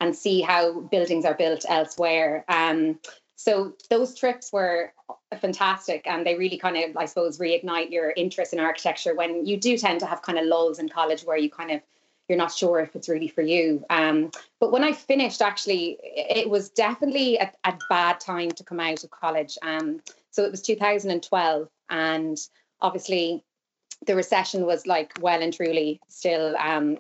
and 0.01 0.15
see 0.15 0.43
how 0.43 0.81
buildings 0.81 1.25
are 1.25 1.35
built 1.35 1.65
elsewhere. 1.69 2.45
Um, 2.49 2.99
so 3.37 3.75
those 3.91 4.15
trips 4.15 4.53
were 4.53 4.93
fantastic, 5.41 6.07
and 6.07 6.27
they 6.27 6.35
really 6.35 6.59
kind 6.59 6.77
of, 6.77 6.97
I 6.97 7.05
suppose, 7.05 7.39
reignite 7.39 7.91
your 7.91 8.13
interest 8.17 8.53
in 8.53 8.61
architecture 8.61 9.15
when 9.15 9.47
you 9.47 9.59
do 9.59 9.77
tend 9.79 10.01
to 10.01 10.07
have 10.07 10.23
kind 10.23 10.39
of 10.39 10.47
lulls 10.47 10.79
in 10.79 10.89
college 10.89 11.23
where 11.23 11.37
you 11.37 11.51
kind 11.51 11.71
of 11.71 11.81
you're 12.29 12.39
not 12.39 12.53
sure 12.53 12.81
if 12.81 12.97
it's 12.97 13.09
really 13.09 13.29
for 13.29 13.43
you. 13.43 13.85
Um, 13.89 14.33
but 14.59 14.73
when 14.73 14.83
I 14.83 14.93
finished, 14.93 15.41
actually, 15.41 15.97
it 16.03 16.51
was 16.51 16.71
definitely 16.71 17.37
a, 17.37 17.53
a 17.65 17.79
bad 17.89 18.19
time 18.19 18.51
to 18.51 18.65
come 18.65 18.81
out 18.81 19.05
of 19.05 19.11
college. 19.11 19.57
Um, 19.63 20.01
so 20.31 20.45
it 20.45 20.51
was 20.51 20.61
2012, 20.63 21.69
and 21.89 22.37
obviously 22.81 23.43
the 24.07 24.15
recession 24.15 24.67
was 24.67 24.87
like 24.87 25.13
well 25.21 25.43
and 25.43 25.55
truly 25.55 26.01
still 26.09 26.55
um 26.57 26.99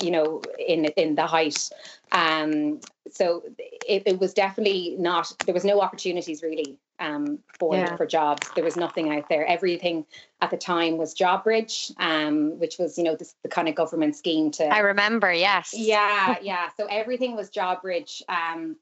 you 0.00 0.10
know 0.10 0.40
in 0.58 0.86
in 0.96 1.14
the 1.14 1.26
height 1.26 1.68
um 2.12 2.80
so 3.10 3.42
it, 3.58 4.02
it 4.06 4.20
was 4.20 4.32
definitely 4.32 4.96
not 4.98 5.32
there 5.44 5.54
was 5.54 5.64
no 5.64 5.80
opportunities 5.80 6.42
really 6.42 6.78
um 7.00 7.38
for 7.58 7.74
Yeah. 7.74 7.96
for 7.96 8.06
jobs 8.06 8.48
there 8.54 8.64
was 8.64 8.76
nothing 8.76 9.14
out 9.14 9.28
there 9.28 9.44
everything 9.46 10.06
at 10.40 10.50
the 10.50 10.56
time 10.56 10.96
was 10.96 11.14
JobBridge 11.14 11.92
um 11.98 12.58
which 12.58 12.78
was 12.78 12.96
you 12.96 13.04
know 13.04 13.16
this, 13.16 13.34
the 13.42 13.48
kind 13.48 13.68
of 13.68 13.74
government 13.74 14.16
scheme 14.16 14.50
to 14.52 14.66
i 14.66 14.78
remember 14.78 15.32
yes 15.32 15.74
yeah, 15.76 16.36
yeah. 16.42 16.68
So 16.76 16.86
everything 16.86 17.36
was 17.36 17.50
JobBridge. 17.50 18.22
Um, 18.28 18.76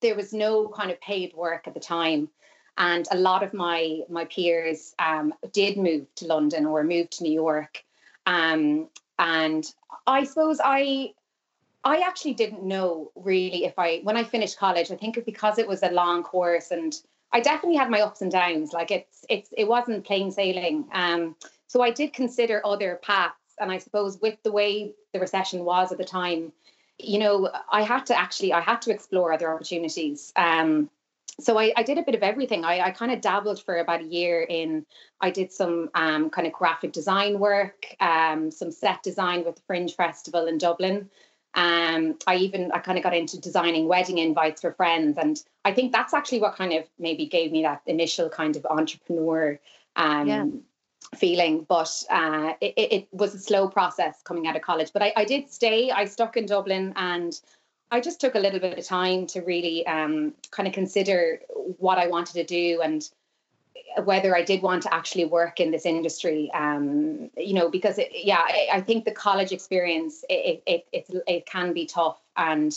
there 0.00 0.14
was 0.14 0.32
no 0.32 0.68
kind 0.68 0.90
of 0.90 1.00
paid 1.00 1.34
work 1.34 1.66
at 1.66 1.74
the 1.74 1.80
time, 1.80 2.28
and 2.78 3.06
a 3.10 3.16
lot 3.16 3.42
of 3.42 3.52
my 3.54 4.00
my 4.08 4.24
peers 4.24 4.94
um, 4.98 5.34
did 5.52 5.76
move 5.76 6.06
to 6.16 6.26
London 6.26 6.66
or 6.66 6.84
moved 6.84 7.12
to 7.18 7.24
New 7.24 7.32
York. 7.32 7.84
Um, 8.26 8.88
and 9.18 9.64
I 10.06 10.24
suppose 10.24 10.60
I 10.62 11.12
I 11.84 11.98
actually 11.98 12.34
didn't 12.34 12.62
know 12.62 13.10
really 13.14 13.64
if 13.64 13.78
I 13.78 14.00
when 14.02 14.16
I 14.16 14.24
finished 14.24 14.58
college. 14.58 14.90
I 14.90 14.96
think 14.96 15.24
because 15.24 15.58
it 15.58 15.68
was 15.68 15.82
a 15.82 15.90
long 15.90 16.22
course 16.22 16.70
and 16.70 16.94
I 17.32 17.40
definitely 17.40 17.78
had 17.78 17.90
my 17.90 18.00
ups 18.00 18.20
and 18.20 18.30
downs. 18.30 18.72
Like 18.72 18.90
it's 18.90 19.24
it's 19.28 19.50
it 19.56 19.66
wasn't 19.66 20.04
plain 20.04 20.30
sailing. 20.30 20.86
Um, 20.92 21.36
so 21.66 21.82
I 21.82 21.90
did 21.90 22.12
consider 22.12 22.60
other 22.64 23.00
paths, 23.02 23.54
and 23.58 23.72
I 23.72 23.78
suppose 23.78 24.20
with 24.20 24.42
the 24.42 24.52
way 24.52 24.92
the 25.12 25.20
recession 25.20 25.64
was 25.64 25.90
at 25.90 25.98
the 25.98 26.04
time, 26.04 26.52
you 26.98 27.18
know, 27.18 27.50
I 27.70 27.82
had 27.82 28.06
to 28.06 28.18
actually 28.18 28.52
I 28.52 28.60
had 28.60 28.82
to 28.82 28.90
explore 28.90 29.32
other 29.32 29.52
opportunities. 29.52 30.32
Um, 30.36 30.90
so 31.40 31.58
I, 31.58 31.72
I 31.76 31.82
did 31.82 31.98
a 31.98 32.02
bit 32.02 32.14
of 32.14 32.22
everything. 32.22 32.64
I, 32.64 32.80
I 32.80 32.90
kind 32.90 33.10
of 33.12 33.20
dabbled 33.20 33.62
for 33.62 33.78
about 33.78 34.00
a 34.00 34.04
year 34.04 34.42
in. 34.42 34.84
I 35.20 35.30
did 35.30 35.52
some 35.52 35.90
um, 35.94 36.30
kind 36.30 36.46
of 36.46 36.52
graphic 36.52 36.92
design 36.92 37.38
work, 37.38 37.86
um, 38.00 38.50
some 38.50 38.70
set 38.70 39.02
design 39.02 39.44
with 39.44 39.56
the 39.56 39.62
Fringe 39.62 39.94
Festival 39.94 40.46
in 40.46 40.58
Dublin. 40.58 41.08
Um, 41.54 42.18
I 42.26 42.36
even 42.36 42.72
I 42.72 42.78
kind 42.78 42.96
of 42.98 43.04
got 43.04 43.14
into 43.14 43.40
designing 43.40 43.86
wedding 43.86 44.18
invites 44.18 44.60
for 44.62 44.72
friends, 44.72 45.18
and 45.18 45.42
I 45.64 45.72
think 45.72 45.92
that's 45.92 46.14
actually 46.14 46.40
what 46.40 46.56
kind 46.56 46.72
of 46.72 46.84
maybe 46.98 47.26
gave 47.26 47.52
me 47.52 47.62
that 47.62 47.82
initial 47.86 48.28
kind 48.30 48.56
of 48.56 48.64
entrepreneur 48.66 49.58
um, 49.96 50.28
Yeah. 50.28 50.46
feeling. 51.16 51.66
But 51.68 52.04
uh, 52.10 52.54
it, 52.60 52.74
it 52.76 52.92
it 52.92 53.08
was 53.12 53.34
a 53.34 53.38
slow 53.38 53.68
process 53.68 54.22
coming 54.22 54.46
out 54.46 54.56
of 54.56 54.62
college. 54.62 54.92
But 54.92 55.02
I, 55.02 55.12
I 55.16 55.24
did 55.24 55.50
stay. 55.50 55.90
I 55.90 56.06
stuck 56.06 56.36
in 56.36 56.46
Dublin, 56.46 56.94
and 56.96 57.38
I 57.92 58.00
just 58.00 58.20
took 58.20 58.34
a 58.34 58.38
little 58.38 58.58
bit 58.58 58.78
of 58.78 58.84
time 58.86 59.26
to 59.28 59.42
really 59.42 59.86
um, 59.86 60.32
kind 60.50 60.66
of 60.66 60.72
consider 60.72 61.40
what 61.78 61.98
I 61.98 62.06
wanted 62.06 62.32
to 62.34 62.44
do 62.44 62.80
and 62.82 63.06
whether 64.04 64.34
I 64.34 64.42
did 64.42 64.62
want 64.62 64.82
to 64.84 64.94
actually 64.94 65.26
work 65.26 65.60
in 65.60 65.70
this 65.70 65.84
industry. 65.84 66.50
Um, 66.54 67.30
you 67.36 67.52
know, 67.52 67.68
because 67.68 67.98
it, 67.98 68.08
yeah, 68.14 68.40
I, 68.42 68.68
I 68.72 68.80
think 68.80 69.04
the 69.04 69.12
college 69.12 69.52
experience 69.52 70.24
it 70.30 70.62
it, 70.66 70.86
it 70.90 71.22
it 71.26 71.46
can 71.46 71.74
be 71.74 71.84
tough, 71.84 72.18
and 72.34 72.74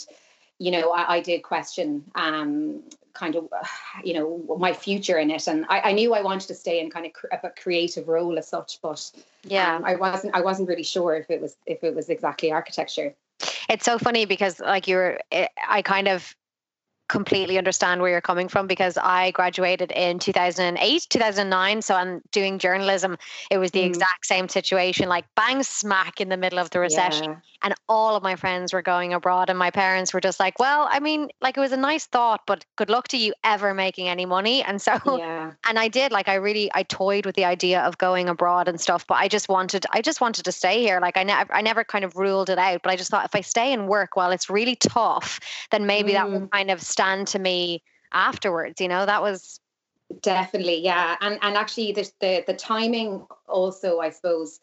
you 0.58 0.70
know, 0.70 0.92
I, 0.92 1.14
I 1.14 1.20
did 1.20 1.42
question 1.42 2.04
um, 2.14 2.82
kind 3.14 3.36
of 3.36 3.48
you 4.04 4.12
know 4.12 4.56
my 4.58 4.74
future 4.74 5.16
in 5.18 5.30
it, 5.30 5.48
and 5.48 5.64
I, 5.70 5.80
I 5.80 5.92
knew 5.92 6.12
I 6.12 6.20
wanted 6.20 6.48
to 6.48 6.54
stay 6.54 6.78
in 6.78 6.90
kind 6.90 7.06
of 7.06 7.14
cr- 7.14 7.28
a 7.32 7.50
creative 7.50 8.06
role 8.06 8.38
as 8.38 8.48
such, 8.48 8.82
but 8.82 9.10
yeah 9.44 9.76
um, 9.76 9.84
I 9.86 9.94
wasn't 9.94 10.34
I 10.34 10.42
wasn't 10.42 10.68
really 10.68 10.82
sure 10.82 11.16
if 11.16 11.30
it 11.30 11.40
was 11.40 11.56
if 11.64 11.82
it 11.82 11.94
was 11.94 12.10
exactly 12.10 12.52
architecture. 12.52 13.14
It's 13.68 13.84
so 13.84 13.98
funny 13.98 14.24
because 14.26 14.60
like 14.60 14.88
you're 14.88 15.18
eh, 15.32 15.48
i 15.68 15.82
kind 15.82 16.08
of 16.08 16.34
completely 17.08 17.58
understand 17.58 18.00
where 18.00 18.10
you're 18.10 18.20
coming 18.20 18.48
from 18.48 18.66
because 18.66 18.98
i 19.02 19.30
graduated 19.32 19.92
in 19.92 20.18
2008 20.18 21.06
2009 21.08 21.82
so 21.82 21.94
i'm 21.94 22.20
doing 22.32 22.58
journalism 22.58 23.16
it 23.50 23.58
was 23.58 23.70
the 23.70 23.80
Mm. 23.80 23.86
exact 23.86 24.26
same 24.26 24.48
situation 24.48 25.08
like 25.08 25.24
bang 25.36 25.62
smack 25.62 26.20
in 26.20 26.28
the 26.28 26.36
middle 26.36 26.58
of 26.58 26.70
the 26.70 26.80
recession 26.80 27.30
Yeah. 27.30 27.36
and 27.62 27.74
all 27.88 28.16
of 28.16 28.22
my 28.22 28.36
friends 28.36 28.72
were 28.72 28.82
going 28.82 29.12
abroad 29.14 29.50
and 29.50 29.58
my 29.58 29.70
parents 29.70 30.12
were 30.12 30.20
just 30.20 30.40
like 30.40 30.58
well 30.58 30.88
i 30.90 30.98
mean 31.00 31.28
like 31.40 31.56
it 31.56 31.60
was 31.60 31.72
a 31.72 31.76
nice 31.76 32.06
thought 32.06 32.40
but 32.46 32.64
good 32.76 32.90
luck 32.90 33.08
to 33.08 33.16
you 33.18 33.32
ever 33.44 33.74
making 33.74 34.08
any 34.08 34.26
money 34.26 34.62
and 34.62 34.80
so 34.82 34.92
Yeah. 35.18 35.52
and 35.68 35.78
I 35.78 35.88
did 35.88 36.12
like 36.12 36.28
I 36.28 36.34
really 36.34 36.70
I 36.74 36.82
toyed 36.84 37.26
with 37.26 37.36
the 37.36 37.44
idea 37.44 37.80
of 37.82 37.98
going 37.98 38.28
abroad 38.28 38.68
and 38.68 38.80
stuff, 38.80 39.06
but 39.06 39.14
I 39.14 39.28
just 39.28 39.48
wanted 39.48 39.84
I 39.92 40.00
just 40.00 40.20
wanted 40.20 40.44
to 40.44 40.52
stay 40.52 40.80
here. 40.80 41.00
Like 41.00 41.16
I 41.16 41.22
never 41.22 41.52
I 41.54 41.60
never 41.62 41.84
kind 41.84 42.04
of 42.04 42.16
ruled 42.16 42.50
it 42.50 42.58
out, 42.58 42.82
but 42.82 42.90
I 42.90 42.96
just 42.96 43.10
thought 43.10 43.24
if 43.24 43.34
I 43.34 43.40
stay 43.40 43.72
and 43.72 43.88
work 43.88 44.16
while 44.16 44.30
it's 44.30 44.48
really 44.50 44.76
tough, 44.76 45.40
then 45.70 45.86
maybe 45.86 46.12
that 46.12 46.30
will 46.30 46.46
kind 46.48 46.70
of 46.70 46.80
stand 46.96 47.28
to 47.28 47.38
me 47.38 47.82
afterwards. 48.12 48.80
You 48.80 48.88
know, 48.88 49.04
that 49.04 49.20
was 49.20 49.60
Definitely, 50.22 50.80
yeah, 50.82 51.16
and 51.20 51.36
and 51.42 51.56
actually, 51.56 51.90
the 51.92 52.08
the 52.20 52.44
the 52.46 52.54
timing 52.54 53.26
also, 53.48 53.98
I 53.98 54.10
suppose, 54.10 54.60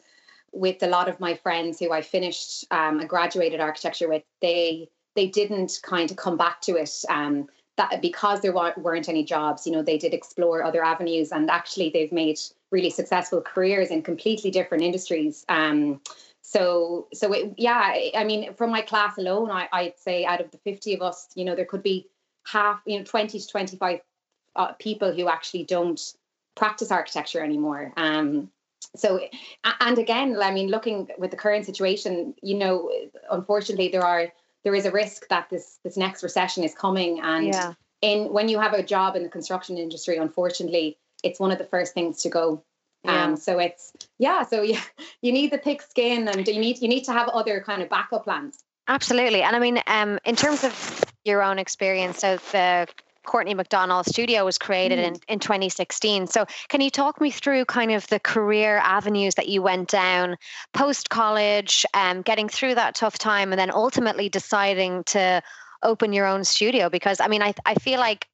with 0.52 0.82
a 0.82 0.86
lot 0.86 1.06
of 1.06 1.20
my 1.20 1.34
friends 1.34 1.78
who 1.78 1.92
I 1.92 2.00
finished 2.00 2.64
um, 2.70 3.00
and 3.00 3.08
graduated 3.08 3.60
architecture 3.60 4.08
with, 4.08 4.22
they 4.40 4.88
they 5.14 5.26
didn't 5.26 5.80
kind 5.82 6.10
of 6.10 6.16
come 6.16 6.38
back 6.38 6.62
to 6.62 6.76
it. 6.76 6.90
Um, 7.10 7.48
that 7.76 8.00
because 8.00 8.40
there 8.40 8.54
weren't 8.54 9.08
any 9.08 9.24
jobs, 9.24 9.66
you 9.66 9.72
know, 9.72 9.82
they 9.82 9.98
did 9.98 10.14
explore 10.14 10.62
other 10.62 10.82
avenues, 10.82 11.30
and 11.30 11.50
actually 11.50 11.90
they've 11.90 12.12
made 12.12 12.38
really 12.70 12.90
successful 12.90 13.42
careers 13.42 13.90
in 13.90 14.00
completely 14.02 14.50
different 14.50 14.82
industries. 14.82 15.44
Um, 15.50 16.00
so, 16.40 17.08
so 17.12 17.32
it, 17.32 17.54
yeah, 17.58 17.94
I 18.16 18.24
mean, 18.24 18.54
from 18.54 18.70
my 18.70 18.80
class 18.80 19.18
alone, 19.18 19.50
I, 19.50 19.68
I'd 19.72 19.98
say 19.98 20.24
out 20.24 20.40
of 20.40 20.50
the 20.52 20.58
fifty 20.58 20.94
of 20.94 21.02
us, 21.02 21.28
you 21.34 21.44
know, 21.44 21.54
there 21.54 21.66
could 21.66 21.82
be 21.82 22.08
half, 22.44 22.80
you 22.86 22.98
know, 22.98 23.04
twenty 23.04 23.38
to 23.38 23.46
twenty-five 23.46 24.00
uh, 24.56 24.72
people 24.74 25.12
who 25.12 25.28
actually 25.28 25.64
don't 25.64 26.00
practice 26.54 26.90
architecture 26.90 27.42
anymore. 27.42 27.92
Um, 27.96 28.50
so 28.96 29.20
and 29.80 29.98
again 29.98 30.36
i 30.40 30.50
mean 30.50 30.68
looking 30.68 31.08
with 31.18 31.30
the 31.30 31.36
current 31.36 31.64
situation 31.64 32.34
you 32.42 32.56
know 32.56 32.90
unfortunately 33.30 33.88
there 33.88 34.04
are 34.04 34.32
there 34.62 34.74
is 34.74 34.86
a 34.86 34.90
risk 34.90 35.28
that 35.28 35.48
this 35.50 35.78
this 35.84 35.96
next 35.96 36.22
recession 36.22 36.64
is 36.64 36.74
coming 36.74 37.20
and 37.20 37.46
yeah. 37.46 37.72
in 38.02 38.32
when 38.32 38.48
you 38.48 38.58
have 38.58 38.72
a 38.72 38.82
job 38.82 39.16
in 39.16 39.22
the 39.22 39.28
construction 39.28 39.78
industry 39.78 40.16
unfortunately 40.16 40.98
it's 41.22 41.40
one 41.40 41.50
of 41.50 41.58
the 41.58 41.64
first 41.64 41.94
things 41.94 42.22
to 42.22 42.28
go 42.28 42.62
yeah. 43.04 43.24
um 43.24 43.36
so 43.36 43.58
it's 43.58 43.92
yeah 44.18 44.42
so 44.42 44.62
yeah 44.62 44.80
you 45.22 45.32
need 45.32 45.50
the 45.50 45.58
thick 45.58 45.82
skin 45.82 46.28
and 46.28 46.46
you 46.46 46.60
need 46.60 46.80
you 46.80 46.88
need 46.88 47.04
to 47.04 47.12
have 47.12 47.28
other 47.28 47.60
kind 47.60 47.82
of 47.82 47.88
backup 47.88 48.24
plans 48.24 48.62
absolutely 48.88 49.42
and 49.42 49.56
i 49.56 49.58
mean 49.58 49.80
um 49.86 50.18
in 50.24 50.36
terms 50.36 50.64
of 50.64 51.04
your 51.24 51.42
own 51.42 51.58
experience 51.58 52.18
so 52.18 52.36
the 52.52 52.86
Courtney 53.24 53.54
McDonald 53.54 54.06
studio 54.06 54.44
was 54.44 54.58
created 54.58 54.98
mm. 54.98 55.08
in, 55.08 55.14
in 55.28 55.38
2016. 55.38 56.26
So, 56.26 56.46
can 56.68 56.80
you 56.80 56.90
talk 56.90 57.20
me 57.20 57.30
through 57.30 57.64
kind 57.64 57.90
of 57.90 58.06
the 58.08 58.20
career 58.20 58.78
avenues 58.78 59.34
that 59.34 59.48
you 59.48 59.62
went 59.62 59.88
down 59.88 60.36
post 60.72 61.10
college, 61.10 61.84
um, 61.94 62.22
getting 62.22 62.48
through 62.48 62.76
that 62.76 62.94
tough 62.94 63.18
time, 63.18 63.52
and 63.52 63.58
then 63.58 63.70
ultimately 63.70 64.28
deciding 64.28 65.04
to 65.04 65.42
open 65.82 66.12
your 66.12 66.26
own 66.26 66.44
studio? 66.44 66.88
Because, 66.88 67.20
I 67.20 67.28
mean, 67.28 67.42
I, 67.42 67.54
I 67.66 67.74
feel 67.74 67.98
like 67.98 68.28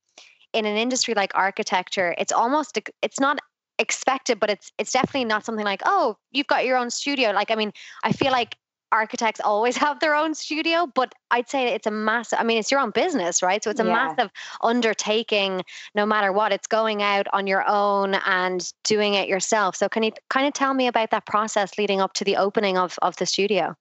in 0.53 0.67
an 0.67 0.77
industry 0.77 1.15
like 1.15 1.33
architecture, 1.35 2.15
it's 2.19 2.33
almost, 2.33 2.79
it's 3.03 3.21
not 3.21 3.39
expected 3.79 4.39
but 4.39 4.51
it's 4.51 4.71
it's 4.77 4.93
definitely 4.93 5.25
not 5.25 5.43
something 5.43 5.65
like 5.65 5.81
oh 5.87 6.15
you've 6.33 6.47
got 6.47 6.67
your 6.67 6.77
own 6.77 6.91
studio 6.91 7.31
like 7.31 7.51
i 7.51 7.55
mean 7.55 7.73
i 8.05 8.13
feel 8.13 8.31
like 8.31 8.55
architects 8.93 9.41
always 9.43 9.77
have 9.85 10.01
their 10.01 10.15
own 10.15 10.35
studio, 10.35 10.87
but 10.95 11.15
I'd 11.31 11.49
say 11.49 11.75
it's 11.75 11.87
a 11.87 11.91
massive, 11.91 12.39
I 12.41 12.45
mean, 12.45 12.59
it's 12.59 12.71
your 12.71 12.81
own 12.81 12.91
business, 12.91 13.43
right? 13.43 13.63
So 13.63 13.71
it's 13.71 13.81
a 13.81 13.85
yeah. 13.85 13.93
massive 13.93 14.31
undertaking 14.63 15.63
no 15.95 16.07
matter 16.07 16.33
what. 16.33 16.53
It's 16.53 16.67
going 16.67 17.03
out 17.03 17.27
on 17.33 17.47
your 17.47 17.65
own 17.69 18.15
and 18.27 18.73
doing 18.85 19.15
it 19.15 19.29
yourself. 19.29 19.77
So 19.77 19.89
can 19.89 20.03
you 20.03 20.13
kind 20.29 20.47
of 20.47 20.53
tell 20.53 20.75
me 20.75 20.87
about 20.87 21.11
that 21.11 21.27
process 21.27 21.79
leading 21.79 22.01
up 22.01 22.13
to 22.15 22.25
the 22.25 22.37
opening 22.37 22.77
of, 22.77 22.99
of 23.03 23.17
the 23.17 23.27
studio? 23.27 23.77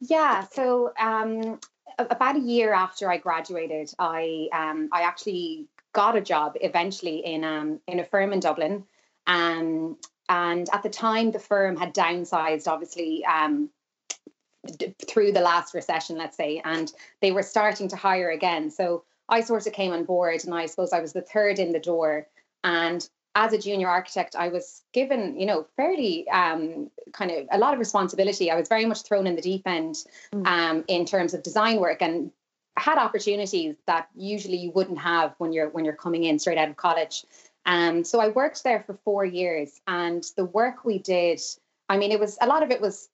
Yeah. 0.00 0.44
So 0.52 0.92
um, 0.98 1.58
about 1.98 2.36
a 2.36 2.40
year 2.40 2.72
after 2.72 3.10
I 3.10 3.18
graduated, 3.18 3.92
I 3.98 4.48
um, 4.52 4.88
I 4.92 5.02
actually 5.02 5.66
got 5.92 6.16
a 6.16 6.20
job 6.20 6.56
eventually 6.60 7.18
in 7.18 7.44
um, 7.44 7.80
in 7.86 7.98
a 7.98 8.04
firm 8.04 8.32
in 8.32 8.40
Dublin. 8.40 8.84
Um, 9.26 9.96
and 10.28 10.68
at 10.72 10.82
the 10.82 10.90
time, 10.90 11.32
the 11.32 11.38
firm 11.38 11.76
had 11.76 11.94
downsized, 11.94 12.68
obviously, 12.68 13.24
um, 13.24 13.70
through 15.06 15.32
the 15.32 15.40
last 15.40 15.74
recession, 15.74 16.16
let's 16.16 16.36
say, 16.36 16.60
and 16.64 16.92
they 17.20 17.32
were 17.32 17.42
starting 17.42 17.88
to 17.88 17.96
hire 17.96 18.30
again. 18.30 18.70
So 18.70 19.04
I 19.28 19.40
sort 19.42 19.66
of 19.66 19.72
came 19.72 19.92
on 19.92 20.04
board, 20.04 20.44
and 20.44 20.54
I 20.54 20.66
suppose 20.66 20.92
I 20.92 21.00
was 21.00 21.12
the 21.12 21.22
third 21.22 21.58
in 21.58 21.72
the 21.72 21.80
door. 21.80 22.26
And 22.64 23.08
as 23.34 23.52
a 23.52 23.58
junior 23.58 23.88
architect, 23.88 24.34
I 24.36 24.48
was 24.48 24.82
given, 24.92 25.38
you 25.38 25.46
know, 25.46 25.66
fairly 25.76 26.28
um, 26.28 26.90
kind 27.12 27.30
of 27.30 27.46
a 27.50 27.58
lot 27.58 27.72
of 27.72 27.78
responsibility. 27.78 28.50
I 28.50 28.56
was 28.56 28.68
very 28.68 28.84
much 28.84 29.02
thrown 29.02 29.26
in 29.26 29.36
the 29.36 29.42
deep 29.42 29.66
end 29.66 29.96
mm. 30.34 30.46
um, 30.46 30.84
in 30.88 31.04
terms 31.04 31.34
of 31.34 31.42
design 31.42 31.78
work 31.78 32.02
and 32.02 32.32
had 32.76 32.98
opportunities 32.98 33.76
that 33.86 34.08
usually 34.16 34.56
you 34.56 34.70
wouldn't 34.70 34.98
have 34.98 35.34
when 35.38 35.52
you're 35.52 35.68
when 35.70 35.84
you're 35.84 35.94
coming 35.94 36.24
in 36.24 36.38
straight 36.38 36.58
out 36.58 36.68
of 36.68 36.76
college. 36.76 37.24
Um, 37.66 38.02
so 38.02 38.18
I 38.18 38.28
worked 38.28 38.64
there 38.64 38.82
for 38.86 38.94
four 39.04 39.24
years, 39.24 39.80
and 39.86 40.24
the 40.36 40.44
work 40.44 40.84
we 40.84 40.98
did, 40.98 41.40
I 41.88 41.98
mean, 41.98 42.12
it 42.12 42.18
was 42.18 42.38
a 42.40 42.46
lot 42.46 42.62
of 42.62 42.70
it 42.70 42.80
was 42.80 43.08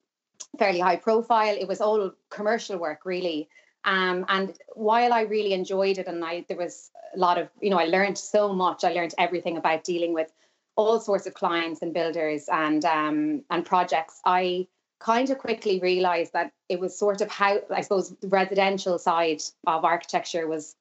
fairly 0.59 0.81
high 0.81 0.97
profile. 0.97 1.57
It 1.59 1.69
was 1.69 1.81
all 1.81 2.13
commercial 2.31 2.79
work, 2.79 3.05
really. 3.05 3.49
Um, 3.85 4.25
and 4.29 4.57
while 4.75 5.13
I 5.13 5.23
really 5.23 5.53
enjoyed 5.53 5.99
it, 5.99 6.07
and 6.07 6.25
I 6.25 6.45
there 6.49 6.57
was 6.57 6.91
a 7.15 7.19
lot 7.19 7.39
of 7.39 7.49
you 7.61 7.71
know 7.71 7.79
I 7.79 7.85
learned 7.85 8.19
so 8.19 8.53
much. 8.53 8.85
I 8.85 8.93
learned 8.93 9.15
everything 9.19 9.57
about 9.57 9.85
dealing 9.85 10.15
with 10.15 10.33
all 10.77 10.99
sorts 10.99 11.27
of 11.27 11.35
clients 11.35 11.83
and 11.83 11.93
builders 11.93 12.49
and 12.51 12.85
um, 12.85 13.43
and 13.51 13.65
projects. 13.65 14.21
I 14.25 14.67
kind 15.01 15.29
of 15.29 15.39
quickly 15.39 15.81
realized 15.81 16.33
that 16.33 16.53
it 16.69 16.81
was 16.81 16.99
sort 16.99 17.21
of 17.21 17.31
how 17.31 17.61
I 17.71 17.83
suppose 17.83 18.11
the 18.21 18.29
residential 18.29 18.99
side 18.99 19.43
of 19.67 19.85
architecture 19.85 20.47
was 20.47 20.75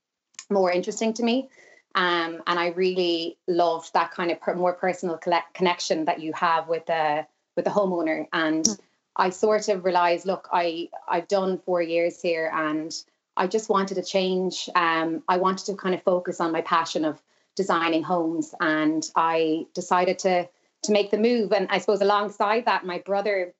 more 0.50 0.72
interesting 0.72 1.13
to 1.13 1.24
me. 1.24 1.50
Um, 1.96 2.42
and 2.48 2.58
I 2.58 2.70
really 2.70 3.38
loved 3.48 3.94
that 3.94 4.12
kind 4.12 4.32
of 4.32 4.42
per, 4.42 4.56
more 4.56 4.74
personal 4.74 5.18
collect- 5.18 5.54
connection 5.54 6.06
that 6.06 6.22
you 6.22 6.34
have 6.34 6.68
with 6.70 6.86
the 6.86 7.26
with 7.58 7.66
the 7.66 7.72
homeowner 7.72 8.28
and. 8.32 8.63
Mm 8.63 8.80
I 9.15 9.30
sort 9.30 9.67
of 9.69 9.86
realized, 9.86 10.26
look, 10.26 10.47
I 10.52 10.89
I've 11.08 11.28
done 11.28 11.60
four 11.60 11.82
years 11.82 12.21
here, 12.21 12.52
and 12.54 12.93
I 13.38 13.47
just 13.47 13.69
wanted 13.69 13.95
to 13.95 14.04
change. 14.04 14.69
Um, 14.76 15.23
I 15.28 15.38
wanted 15.38 15.65
to 15.67 15.76
kind 15.76 15.95
of 15.95 16.04
focus 16.04 16.39
on 16.39 16.52
my 16.52 16.62
passion 16.62 17.06
of 17.06 17.21
designing 17.56 18.04
homes, 18.04 18.54
and 18.60 19.04
I 19.15 19.67
decided 19.73 20.19
to 20.19 20.47
to 20.84 20.91
make 20.91 21.12
the 21.12 21.17
move. 21.17 21.52
And 21.52 21.67
I 21.69 21.78
suppose 21.78 22.02
alongside 22.02 22.65
that, 22.65 22.86
my 22.86 22.99
brother 22.99 23.54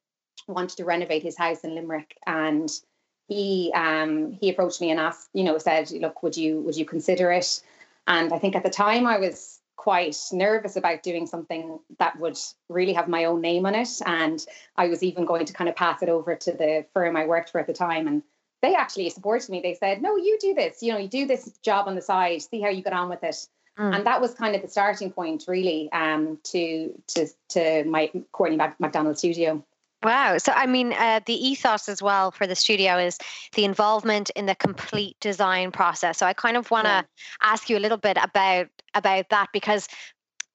wanted 0.48 0.78
to 0.78 0.86
renovate 0.86 1.24
his 1.24 1.38
house 1.38 1.62
in 1.62 1.76
Limerick, 1.76 2.18
and 2.26 2.70
he 3.28 3.72
um, 3.76 4.32
he 4.32 4.50
approached 4.50 4.82
me 4.82 4.92
and 4.92 5.00
asked, 5.00 5.30
you 5.34 5.44
know, 5.44 5.58
said, 5.58 5.92
look, 5.92 6.24
would 6.24 6.36
you 6.36 6.62
would 6.62 6.76
you 6.76 6.86
consider 6.86 7.32
it? 7.32 7.62
And 8.08 8.34
I 8.34 8.40
think 8.40 8.56
at 8.56 8.64
the 8.64 8.70
time 8.70 9.08
I 9.08 9.20
was 9.20 9.60
quite 9.76 10.18
nervous 10.32 10.76
about 10.76 11.04
doing 11.04 11.28
something 11.28 11.80
that 12.00 12.20
would 12.20 12.38
really 12.70 12.94
have 12.94 13.08
my 13.08 13.26
own 13.26 13.42
name 13.42 13.66
on 13.66 13.76
it. 13.76 13.90
And 14.06 14.44
I 14.78 14.88
was 14.88 15.04
even 15.04 15.26
going 15.26 15.46
to 15.46 15.54
kind 15.54 15.70
of 15.70 15.76
pass 15.76 16.02
it 16.02 16.10
over 16.10 16.36
to 16.36 16.52
the 16.52 16.86
firm 16.94 17.18
I 17.18 17.26
worked 17.26 17.52
for 17.52 17.60
at 17.60 17.68
the 17.68 17.74
time. 17.74 18.08
And 18.08 18.24
they 18.62 18.76
actually 18.76 19.10
supported 19.10 19.50
me. 19.50 19.62
They 19.62 19.74
said, 19.74 20.02
no, 20.02 20.16
you 20.16 20.38
do 20.40 20.54
this, 20.54 20.82
you 20.82 20.94
know, 20.94 21.00
you 21.00 21.10
do 21.10 21.26
this 21.26 21.52
job 21.64 21.88
on 21.88 21.96
the 21.96 22.02
side, 22.02 22.42
see 22.42 22.62
how 22.62 22.70
you 22.70 22.82
get 22.82 22.94
on 22.94 23.10
with 23.10 23.24
it. 23.24 23.36
Mm. 23.78 23.96
And 23.96 24.06
that 24.06 24.22
was 24.22 24.34
kind 24.34 24.56
of 24.56 24.62
the 24.62 24.68
starting 24.68 25.12
point, 25.12 25.46
really, 25.48 25.92
um, 25.92 26.40
to 26.44 26.94
to 27.08 27.28
to 27.50 27.84
my 27.86 28.12
Courtney 28.32 28.58
McDonald 28.80 29.18
studio. 29.18 29.64
Wow. 30.04 30.38
So, 30.38 30.52
I 30.52 30.68
mean, 30.68 30.94
uh, 30.94 31.22
the 31.26 31.34
ethos 31.34 31.88
as 31.88 32.02
well 32.02 32.32
for 32.32 32.46
the 32.46 32.56
studio 32.56 32.98
is 32.98 33.18
the 33.54 33.64
involvement 33.64 34.30
in 34.32 34.46
the 34.46 34.56
complete 34.56 35.18
design 35.22 35.72
process. 35.72 36.18
So, 36.18 36.26
I 36.26 36.34
kind 36.34 36.58
of 36.58 36.70
want 36.70 36.86
to 36.86 36.90
yeah. 36.90 37.04
ask 37.42 37.70
you 37.70 37.78
a 37.78 37.80
little 37.80 37.98
bit 37.98 38.18
about 38.22 38.68
about 38.96 39.30
that 39.30 39.50
because, 39.54 39.88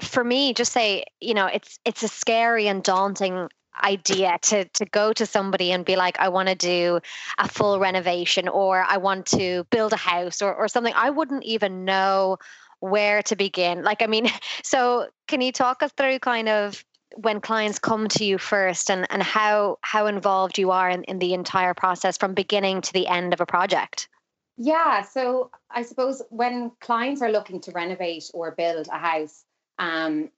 for 0.02 0.22
me, 0.22 0.54
just 0.54 0.72
say 0.72 1.04
you 1.20 1.34
know, 1.34 1.46
it's 1.46 1.78
it's 1.84 2.02
a 2.02 2.08
scary 2.08 2.68
and 2.68 2.82
daunting 2.82 3.48
idea 3.82 4.38
to 4.42 4.64
to 4.66 4.84
go 4.86 5.12
to 5.12 5.26
somebody 5.26 5.72
and 5.72 5.84
be 5.84 5.96
like 5.96 6.18
i 6.18 6.28
want 6.28 6.48
to 6.48 6.54
do 6.54 7.00
a 7.38 7.48
full 7.48 7.78
renovation 7.78 8.48
or 8.48 8.84
i 8.88 8.96
want 8.96 9.26
to 9.26 9.64
build 9.70 9.92
a 9.92 9.96
house 9.96 10.42
or, 10.42 10.54
or 10.54 10.68
something. 10.68 10.92
I 10.96 11.10
wouldn't 11.10 11.44
even 11.44 11.84
know 11.84 12.38
where 12.80 13.22
to 13.22 13.36
begin. 13.36 13.82
Like 13.82 14.02
i 14.02 14.06
mean 14.06 14.28
so 14.62 15.08
can 15.26 15.40
you 15.40 15.52
talk 15.52 15.82
us 15.82 15.92
through 15.92 16.18
kind 16.20 16.48
of 16.48 16.84
when 17.16 17.40
clients 17.40 17.78
come 17.78 18.06
to 18.06 18.24
you 18.24 18.38
first 18.38 18.90
and, 18.90 19.06
and 19.10 19.22
how 19.22 19.78
how 19.82 20.06
involved 20.06 20.58
you 20.58 20.70
are 20.70 20.90
in, 20.90 21.04
in 21.04 21.18
the 21.18 21.34
entire 21.34 21.74
process 21.74 22.18
from 22.18 22.34
beginning 22.34 22.80
to 22.82 22.92
the 22.92 23.06
end 23.06 23.32
of 23.32 23.40
a 23.40 23.46
project 23.46 24.08
yeah 24.58 25.02
so 25.02 25.50
i 25.70 25.82
suppose 25.82 26.20
when 26.30 26.70
clients 26.80 27.22
are 27.22 27.30
looking 27.30 27.60
to 27.60 27.72
renovate 27.72 28.30
or 28.34 28.50
build 28.50 28.88
a 28.88 28.98
house 28.98 29.44
um, 29.78 30.28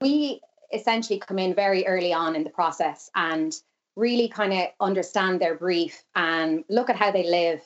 we 0.00 0.40
essentially 0.72 1.18
come 1.20 1.38
in 1.38 1.54
very 1.54 1.86
early 1.86 2.12
on 2.12 2.34
in 2.34 2.44
the 2.44 2.50
process 2.50 3.10
and 3.14 3.54
really 3.96 4.28
kind 4.28 4.52
of 4.52 4.66
understand 4.80 5.40
their 5.40 5.54
brief 5.54 6.02
and 6.14 6.64
look 6.68 6.90
at 6.90 6.96
how 6.96 7.10
they 7.10 7.28
live 7.28 7.60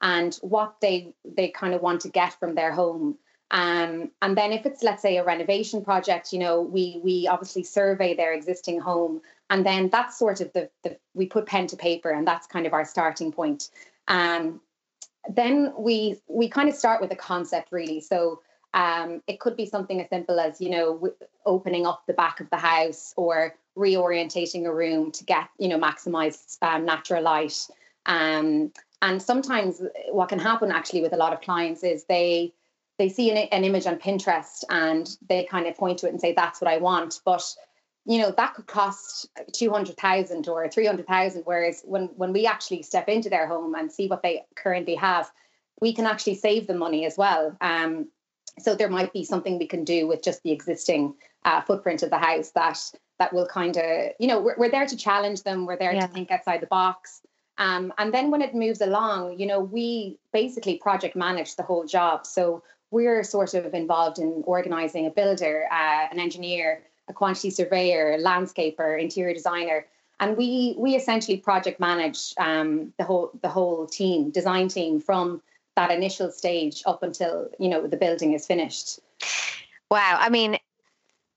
and 0.00 0.34
what 0.40 0.76
they 0.80 1.14
they 1.24 1.48
kind 1.48 1.74
of 1.74 1.82
want 1.82 2.00
to 2.00 2.08
get 2.08 2.32
from 2.40 2.54
their 2.54 2.72
home 2.72 3.18
um, 3.50 4.10
and 4.20 4.36
then 4.36 4.52
if 4.52 4.66
it's 4.66 4.82
let's 4.82 5.00
say 5.00 5.16
a 5.16 5.24
renovation 5.24 5.82
project, 5.82 6.32
you 6.32 6.38
know, 6.38 6.60
we 6.60 7.00
we 7.02 7.26
obviously 7.26 7.62
survey 7.62 8.14
their 8.14 8.34
existing 8.34 8.78
home, 8.80 9.22
and 9.48 9.64
then 9.64 9.88
that's 9.88 10.18
sort 10.18 10.40
of 10.40 10.52
the, 10.52 10.68
the 10.84 10.98
we 11.14 11.26
put 11.26 11.46
pen 11.46 11.66
to 11.68 11.76
paper, 11.76 12.10
and 12.10 12.26
that's 12.26 12.46
kind 12.46 12.66
of 12.66 12.74
our 12.74 12.84
starting 12.84 13.32
point. 13.32 13.70
Um, 14.06 14.60
then 15.28 15.72
we 15.78 16.20
we 16.28 16.48
kind 16.48 16.68
of 16.68 16.74
start 16.74 17.00
with 17.00 17.12
a 17.12 17.16
concept 17.16 17.72
really. 17.72 18.00
So 18.00 18.40
um, 18.74 19.22
it 19.26 19.40
could 19.40 19.56
be 19.56 19.66
something 19.66 20.00
as 20.00 20.08
simple 20.08 20.38
as 20.38 20.60
you 20.60 20.70
know 20.70 21.10
opening 21.46 21.86
up 21.86 22.04
the 22.06 22.12
back 22.12 22.40
of 22.40 22.50
the 22.50 22.56
house 22.56 23.14
or 23.16 23.54
reorientating 23.76 24.66
a 24.66 24.74
room 24.74 25.10
to 25.12 25.24
get 25.24 25.48
you 25.58 25.68
know 25.68 25.78
maximize 25.78 26.58
um, 26.62 26.84
natural 26.84 27.22
light. 27.22 27.66
Um, 28.06 28.72
and 29.00 29.22
sometimes 29.22 29.80
what 30.10 30.28
can 30.28 30.38
happen 30.38 30.72
actually 30.72 31.02
with 31.02 31.12
a 31.12 31.16
lot 31.16 31.32
of 31.32 31.40
clients 31.40 31.84
is 31.84 32.04
they 32.04 32.52
they 32.98 33.08
see 33.08 33.30
an, 33.30 33.36
an 33.36 33.64
image 33.64 33.86
on 33.86 33.96
Pinterest 33.96 34.64
and 34.68 35.08
they 35.28 35.44
kind 35.44 35.66
of 35.66 35.76
point 35.76 35.98
to 35.98 36.06
it 36.06 36.10
and 36.10 36.20
say, 36.20 36.32
that's 36.32 36.60
what 36.60 36.70
I 36.70 36.78
want. 36.78 37.20
But 37.24 37.44
you 38.08 38.18
know 38.18 38.32
that 38.36 38.54
could 38.54 38.66
cost 38.66 39.28
200,000 39.52 40.48
or 40.48 40.68
300,000 40.68 41.42
whereas 41.44 41.82
when 41.84 42.06
when 42.16 42.32
we 42.32 42.46
actually 42.46 42.82
step 42.82 43.08
into 43.08 43.28
their 43.28 43.46
home 43.46 43.74
and 43.74 43.92
see 43.92 44.08
what 44.08 44.22
they 44.22 44.44
currently 44.56 44.94
have 44.94 45.30
we 45.80 45.92
can 45.92 46.06
actually 46.06 46.34
save 46.34 46.66
them 46.66 46.78
money 46.78 47.06
as 47.06 47.16
well. 47.16 47.56
Um, 47.60 48.08
so 48.58 48.74
there 48.74 48.88
might 48.88 49.12
be 49.12 49.24
something 49.24 49.58
we 49.58 49.66
can 49.66 49.84
do 49.84 50.06
with 50.08 50.22
just 50.22 50.42
the 50.42 50.50
existing 50.50 51.14
uh, 51.44 51.60
footprint 51.60 52.02
of 52.02 52.10
the 52.10 52.18
house 52.18 52.50
that 52.50 52.78
that 53.18 53.32
will 53.32 53.46
kind 53.46 53.76
of 53.76 54.10
you 54.18 54.26
know 54.26 54.40
we're, 54.40 54.56
we're 54.58 54.70
there 54.70 54.86
to 54.86 54.96
challenge 54.96 55.42
them 55.42 55.66
we're 55.66 55.76
there 55.76 55.92
yeah. 55.92 56.06
to 56.06 56.12
think 56.12 56.30
outside 56.30 56.60
the 56.60 56.66
box 56.66 57.20
um, 57.58 57.92
and 57.98 58.12
then 58.12 58.30
when 58.30 58.42
it 58.42 58.54
moves 58.54 58.80
along 58.80 59.38
you 59.38 59.46
know 59.46 59.60
we 59.60 60.18
basically 60.32 60.76
project 60.78 61.14
manage 61.14 61.54
the 61.54 61.62
whole 61.62 61.86
job 61.86 62.26
so 62.26 62.62
we're 62.90 63.22
sort 63.22 63.54
of 63.54 63.72
involved 63.74 64.18
in 64.18 64.42
organizing 64.46 65.06
a 65.06 65.10
builder 65.10 65.66
uh, 65.70 66.06
an 66.10 66.18
engineer 66.18 66.82
a 67.08 67.12
quantity 67.12 67.50
surveyor 67.50 68.18
landscaper 68.18 69.00
interior 69.00 69.34
designer 69.34 69.86
and 70.20 70.36
we 70.36 70.74
we 70.78 70.94
essentially 70.94 71.36
project 71.36 71.80
manage 71.80 72.34
um, 72.38 72.92
the 72.98 73.04
whole 73.04 73.30
the 73.42 73.48
whole 73.48 73.86
team 73.86 74.30
design 74.30 74.68
team 74.68 75.00
from 75.00 75.40
that 75.76 75.90
initial 75.90 76.30
stage 76.30 76.82
up 76.86 77.02
until 77.02 77.48
you 77.58 77.68
know 77.68 77.86
the 77.86 77.96
building 77.96 78.32
is 78.32 78.46
finished. 78.46 79.00
Wow 79.90 80.18
i 80.20 80.28
mean 80.28 80.58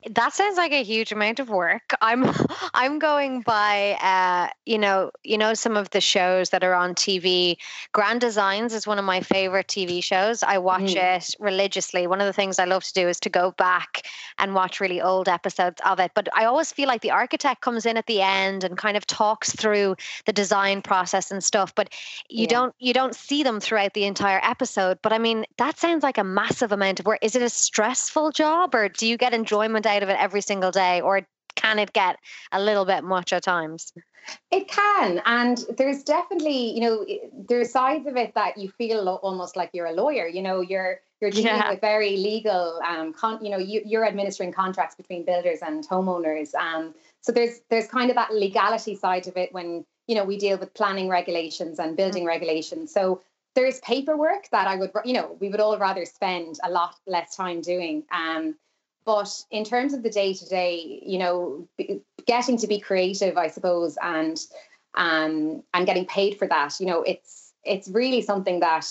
that 0.10 0.34
sounds 0.34 0.58
like 0.58 0.72
a 0.72 0.84
huge 0.84 1.12
amount 1.12 1.40
of 1.40 1.50
work. 1.50 1.94
I'm 2.02 2.26
I'm 2.74 3.00
going 3.00 3.42
by 3.42 3.98
uh, 4.02 4.52
you 4.66 4.78
know, 4.78 5.12
you 5.24 5.38
know 5.38 5.54
some 5.54 5.78
of 5.78 5.92
the 5.92 6.02
shows 6.02 6.50
that 6.50 6.64
are 6.64 6.74
on 6.74 6.96
TV. 6.96 7.58
Grand 7.92 8.22
Designs 8.22 8.74
is 8.74 8.88
one 8.88 8.98
of 8.98 9.06
my 9.06 9.22
favorite 9.22 9.68
TV 9.68 10.04
shows. 10.04 10.44
I 10.44 10.58
watch 10.58 10.94
mm. 10.94 11.18
it 11.18 11.36
religiously. 11.40 12.08
One 12.08 12.20
of 12.20 12.28
the 12.28 12.34
things 12.34 12.58
I 12.58 12.66
love 12.66 12.84
to 12.84 12.94
do 12.94 13.08
is 13.08 13.20
to 13.22 13.30
go 13.30 13.52
back 13.52 14.08
and 14.40 14.56
watch 14.56 14.80
really 14.80 15.02
old 15.02 15.30
episodes 15.30 15.82
of 15.86 16.00
it. 16.00 16.12
But 16.16 16.30
I 16.36 16.46
always 16.46 16.72
feel 16.72 16.88
like 16.88 17.02
the 17.02 17.12
architect 17.12 17.62
comes 17.62 17.86
in 17.86 17.98
at 17.98 18.08
the 18.08 18.22
end 18.22 18.64
and 18.64 18.78
kind 18.78 18.98
of 18.98 19.06
talks 19.06 19.54
through 19.56 19.96
the 20.26 20.34
design 20.34 20.82
process 20.82 21.32
and 21.32 21.44
stuff, 21.44 21.76
but 21.76 21.90
you 22.30 22.44
yeah. 22.44 22.48
don't 22.48 22.76
you 22.80 22.94
don't 22.94 23.16
see 23.16 23.44
them 23.44 23.60
throughout 23.60 23.94
the 23.94 24.06
entire 24.06 24.42
episode. 24.44 24.98
But 25.02 25.14
I 25.14 25.20
mean, 25.20 25.46
that 25.58 25.78
sounds 25.78 26.04
like 26.04 26.18
a 26.18 26.24
massive 26.24 26.72
amount 26.72 27.00
of 27.00 27.06
work. 27.06 27.20
Is 27.22 27.36
it 27.36 27.42
a 27.42 27.50
stressful 27.50 28.32
job 28.32 28.74
or 28.74 28.90
do 28.90 29.08
you 29.08 29.18
get 29.18 29.34
enjoyment 29.34 29.86
out 29.92 30.04
of 30.04 30.10
it 30.10 30.18
every 30.20 30.42
single 30.42 30.72
day, 30.72 31.02
or 31.02 31.28
can 31.56 31.80
it 31.80 31.94
get 31.94 32.18
a 32.52 32.62
little 32.62 32.86
bit 32.86 33.04
much 33.04 33.34
at 33.34 33.44
times? 33.44 33.94
It 34.52 34.68
can, 34.68 35.22
and 35.26 35.64
there's 35.78 36.04
definitely, 36.04 36.72
you 36.74 36.82
know, 36.82 37.06
there's 37.50 37.72
sides 37.72 38.08
of 38.08 38.16
it 38.16 38.34
that 38.36 38.58
you 38.58 38.70
feel 38.70 39.08
almost 39.24 39.56
like 39.56 39.72
you're 39.74 39.88
a 39.88 39.94
lawyer. 39.94 40.28
You 40.28 40.42
know, 40.42 40.62
you're 40.62 41.00
you're 41.20 41.32
dealing 41.32 41.46
yeah. 41.46 41.72
with 41.72 41.82
very 41.82 42.18
legal, 42.18 42.80
um, 42.88 43.14
con- 43.14 43.44
you 43.44 43.52
know, 43.52 43.58
you, 43.58 43.82
you're 43.86 44.06
administering 44.06 44.52
contracts 44.52 44.96
between 44.96 45.24
builders 45.24 45.60
and 45.62 45.88
homeowners. 45.88 46.54
Um, 46.56 46.94
so 47.22 47.32
there's 47.32 47.62
there's 47.70 47.88
kind 47.88 48.10
of 48.10 48.16
that 48.16 48.34
legality 48.34 48.96
side 48.96 49.28
of 49.28 49.38
it 49.38 49.54
when 49.54 49.86
you 50.08 50.16
know 50.16 50.24
we 50.24 50.38
deal 50.38 50.58
with 50.58 50.74
planning 50.74 51.10
regulations 51.10 51.80
and 51.80 51.98
building 51.98 52.24
mm-hmm. 52.24 52.30
regulations. 52.30 52.94
So 52.94 53.22
there's 53.56 53.80
paperwork 53.82 54.50
that 54.52 54.68
I 54.68 54.76
would, 54.78 54.92
you 55.04 55.14
know, 55.14 55.36
we 55.40 55.50
would 55.50 55.60
all 55.60 55.78
rather 55.78 56.06
spend 56.06 56.60
a 56.64 56.70
lot 56.70 56.96
less 57.06 57.36
time 57.36 57.62
doing. 57.62 58.04
Um, 58.12 58.56
but 59.06 59.44
in 59.50 59.64
terms 59.64 59.94
of 59.94 60.04
the 60.04 60.10
day 60.10 60.34
to 60.34 60.46
day, 60.46 61.02
you 61.06 61.18
know, 61.18 61.68
getting 62.28 62.58
to 62.58 62.68
be 62.68 62.80
creative, 62.80 63.38
I 63.38 63.48
suppose, 63.48 63.98
and 64.02 64.40
um, 64.96 65.64
and 65.74 65.86
getting 65.86 66.06
paid 66.06 66.38
for 66.38 66.48
that, 66.48 66.80
you 66.80 66.86
know, 66.86 67.02
it's 67.04 67.54
it's 67.64 67.88
really 67.88 68.22
something 68.22 68.60
that 68.60 68.88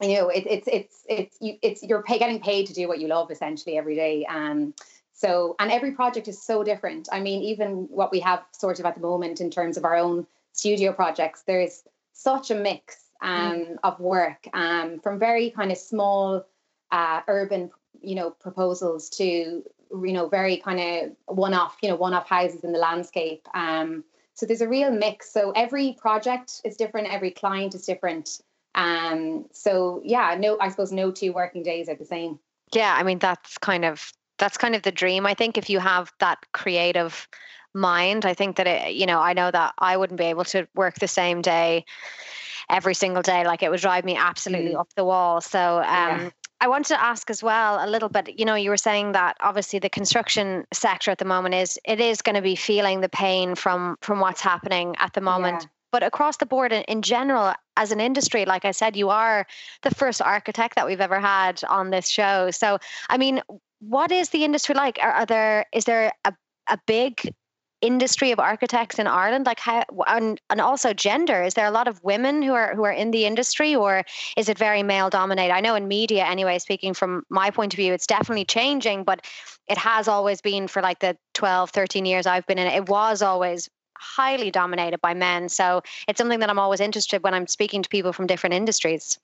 you 0.00 0.18
know 0.18 0.28
it, 0.28 0.44
it's 0.46 0.68
it's 0.68 1.04
it's 1.08 1.36
you 1.40 1.56
it's 1.62 1.82
you're 1.82 2.02
pay, 2.02 2.18
getting 2.18 2.40
paid 2.40 2.66
to 2.66 2.74
do 2.74 2.88
what 2.88 3.00
you 3.00 3.08
love 3.08 3.30
essentially 3.30 3.76
every 3.76 3.94
day. 3.94 4.24
Um, 4.26 4.74
so 5.12 5.56
and 5.58 5.70
every 5.70 5.92
project 5.92 6.28
is 6.28 6.40
so 6.40 6.62
different. 6.62 7.08
I 7.10 7.20
mean, 7.20 7.42
even 7.42 7.88
what 7.90 8.12
we 8.12 8.20
have 8.20 8.42
sort 8.52 8.80
of 8.80 8.86
at 8.86 8.94
the 8.94 9.00
moment 9.00 9.40
in 9.40 9.50
terms 9.50 9.76
of 9.76 9.84
our 9.84 9.96
own 9.96 10.26
studio 10.52 10.92
projects, 10.92 11.42
there's 11.46 11.82
such 12.12 12.50
a 12.50 12.54
mix 12.54 13.04
mm. 13.22 13.28
um, 13.28 13.54
mm. 13.54 13.76
of 13.82 13.98
work 14.00 14.46
um, 14.52 15.00
from 15.00 15.18
very 15.18 15.50
kind 15.50 15.72
of 15.72 15.78
small 15.78 16.44
uh, 16.92 17.20
urban 17.26 17.70
you 18.04 18.14
know 18.14 18.30
proposals 18.30 19.08
to 19.08 19.24
you 19.24 20.12
know 20.12 20.28
very 20.28 20.56
kind 20.56 20.80
of 20.80 21.36
one-off 21.36 21.76
you 21.82 21.88
know 21.88 21.96
one-off 21.96 22.28
houses 22.28 22.64
in 22.64 22.72
the 22.72 22.78
landscape 22.78 23.46
um, 23.54 24.04
so 24.36 24.46
there's 24.46 24.62
a 24.62 24.68
real 24.68 24.90
mix. 24.90 25.32
So 25.32 25.52
every 25.52 25.96
project 26.00 26.60
is 26.64 26.76
different 26.76 27.12
every 27.12 27.30
client 27.30 27.74
is 27.74 27.86
different 27.86 28.40
um, 28.74 29.46
so 29.52 30.00
yeah 30.04 30.36
no 30.38 30.58
i 30.60 30.68
suppose 30.68 30.90
no 30.90 31.10
two 31.10 31.32
working 31.32 31.62
days 31.62 31.88
are 31.88 31.94
the 31.94 32.04
same. 32.04 32.38
Yeah 32.72 32.94
i 32.98 33.02
mean 33.02 33.18
that's 33.18 33.58
kind 33.58 33.84
of 33.84 34.12
that's 34.38 34.56
kind 34.56 34.74
of 34.74 34.82
the 34.82 34.90
dream. 34.90 35.26
I 35.26 35.34
think 35.34 35.56
if 35.56 35.70
you 35.70 35.78
have 35.78 36.12
that 36.18 36.38
creative 36.52 37.28
mind 37.76 38.24
i 38.24 38.32
think 38.32 38.54
that 38.54 38.68
it 38.68 38.94
you 38.94 39.04
know 39.04 39.18
i 39.18 39.32
know 39.32 39.50
that 39.50 39.74
i 39.80 39.96
wouldn't 39.96 40.16
be 40.16 40.26
able 40.26 40.44
to 40.44 40.64
work 40.76 40.94
the 41.00 41.08
same 41.08 41.42
day 41.42 41.84
every 42.68 42.94
single 42.94 43.22
day. 43.22 43.44
Like 43.44 43.62
it 43.62 43.70
would 43.70 43.80
drive 43.80 44.04
me 44.04 44.16
absolutely 44.16 44.72
mm. 44.72 44.80
up 44.80 44.92
the 44.94 45.04
wall. 45.04 45.40
So 45.40 45.78
um, 45.78 45.84
yeah. 45.84 46.30
I 46.60 46.68
wanted 46.68 46.88
to 46.88 47.02
ask 47.02 47.30
as 47.30 47.42
well 47.42 47.84
a 47.84 47.88
little 47.88 48.08
bit. 48.08 48.38
You 48.38 48.44
know, 48.44 48.54
you 48.54 48.70
were 48.70 48.76
saying 48.76 49.12
that 49.12 49.36
obviously 49.40 49.78
the 49.78 49.90
construction 49.90 50.64
sector 50.72 51.10
at 51.10 51.18
the 51.18 51.24
moment 51.24 51.54
is 51.54 51.78
it 51.84 52.00
is 52.00 52.22
going 52.22 52.36
to 52.36 52.42
be 52.42 52.56
feeling 52.56 53.00
the 53.00 53.08
pain 53.08 53.54
from 53.54 53.96
from 54.00 54.20
what's 54.20 54.40
happening 54.40 54.94
at 54.98 55.12
the 55.12 55.20
moment. 55.20 55.62
Yeah. 55.62 55.68
But 55.92 56.02
across 56.02 56.38
the 56.38 56.46
board, 56.46 56.72
and 56.72 56.84
in, 56.86 57.02
general, 57.02 57.54
as 57.76 57.92
an 57.92 58.00
industry, 58.00 58.44
like 58.44 58.64
I 58.64 58.72
said, 58.72 58.96
you 58.96 59.10
are 59.10 59.46
the 59.82 59.94
first 59.94 60.20
architect 60.20 60.74
that 60.74 60.86
we've 60.86 61.00
ever 61.00 61.20
had 61.20 61.60
on 61.68 61.90
this 61.90 62.08
show. 62.08 62.50
So, 62.50 62.78
I 63.08 63.16
mean, 63.16 63.42
what 63.78 64.10
is 64.10 64.30
the 64.30 64.44
industry 64.44 64.74
like? 64.74 64.98
Are, 65.00 65.12
are 65.12 65.26
there 65.26 65.66
is 65.72 65.84
there 65.84 66.12
a 66.24 66.32
a 66.68 66.78
big 66.86 67.34
industry 67.84 68.32
of 68.32 68.38
architects 68.38 68.98
in 68.98 69.06
Ireland? 69.06 69.46
Like 69.46 69.60
how 69.60 69.84
and, 70.06 70.40
and 70.50 70.60
also 70.60 70.92
gender. 70.92 71.42
Is 71.42 71.54
there 71.54 71.66
a 71.66 71.70
lot 71.70 71.88
of 71.88 72.02
women 72.02 72.42
who 72.42 72.52
are 72.52 72.74
who 72.74 72.84
are 72.84 72.92
in 72.92 73.10
the 73.10 73.26
industry 73.26 73.74
or 73.74 74.04
is 74.36 74.48
it 74.48 74.58
very 74.58 74.82
male 74.82 75.10
dominated? 75.10 75.52
I 75.52 75.60
know 75.60 75.74
in 75.74 75.88
media 75.88 76.24
anyway, 76.24 76.58
speaking 76.58 76.94
from 76.94 77.24
my 77.28 77.50
point 77.50 77.74
of 77.74 77.76
view, 77.76 77.92
it's 77.92 78.06
definitely 78.06 78.44
changing, 78.44 79.04
but 79.04 79.24
it 79.68 79.78
has 79.78 80.08
always 80.08 80.40
been 80.40 80.68
for 80.68 80.82
like 80.82 81.00
the 81.00 81.16
12, 81.34 81.70
13 81.70 82.06
years 82.06 82.26
I've 82.26 82.46
been 82.46 82.58
in 82.58 82.66
it. 82.66 82.74
It 82.74 82.88
was 82.88 83.22
always 83.22 83.68
highly 83.98 84.50
dominated 84.50 85.00
by 85.00 85.14
men. 85.14 85.48
So 85.48 85.82
it's 86.08 86.18
something 86.18 86.40
that 86.40 86.50
I'm 86.50 86.58
always 86.58 86.80
interested 86.80 87.22
when 87.22 87.34
I'm 87.34 87.46
speaking 87.46 87.82
to 87.82 87.88
people 87.88 88.12
from 88.12 88.26
different 88.26 88.54
industries. 88.54 89.18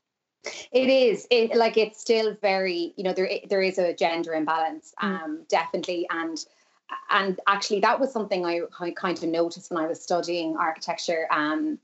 It 0.72 0.88
is 0.88 1.26
it, 1.30 1.54
like 1.54 1.76
it's 1.76 2.00
still 2.00 2.34
very 2.40 2.94
you 2.96 3.04
know 3.04 3.12
there 3.12 3.28
there 3.50 3.60
is 3.60 3.76
a 3.76 3.92
gender 3.92 4.32
imbalance 4.32 4.94
mm. 5.02 5.06
um, 5.06 5.38
mm. 5.38 5.48
definitely 5.48 6.06
and 6.08 6.42
and 7.10 7.40
actually 7.46 7.80
that 7.80 8.00
was 8.00 8.12
something 8.12 8.44
I, 8.44 8.60
I, 8.78 8.90
kind 8.92 9.16
of 9.18 9.28
noticed 9.28 9.70
when 9.70 9.82
I 9.82 9.86
was 9.86 10.00
studying 10.00 10.56
architecture. 10.56 11.26
Um, 11.30 11.78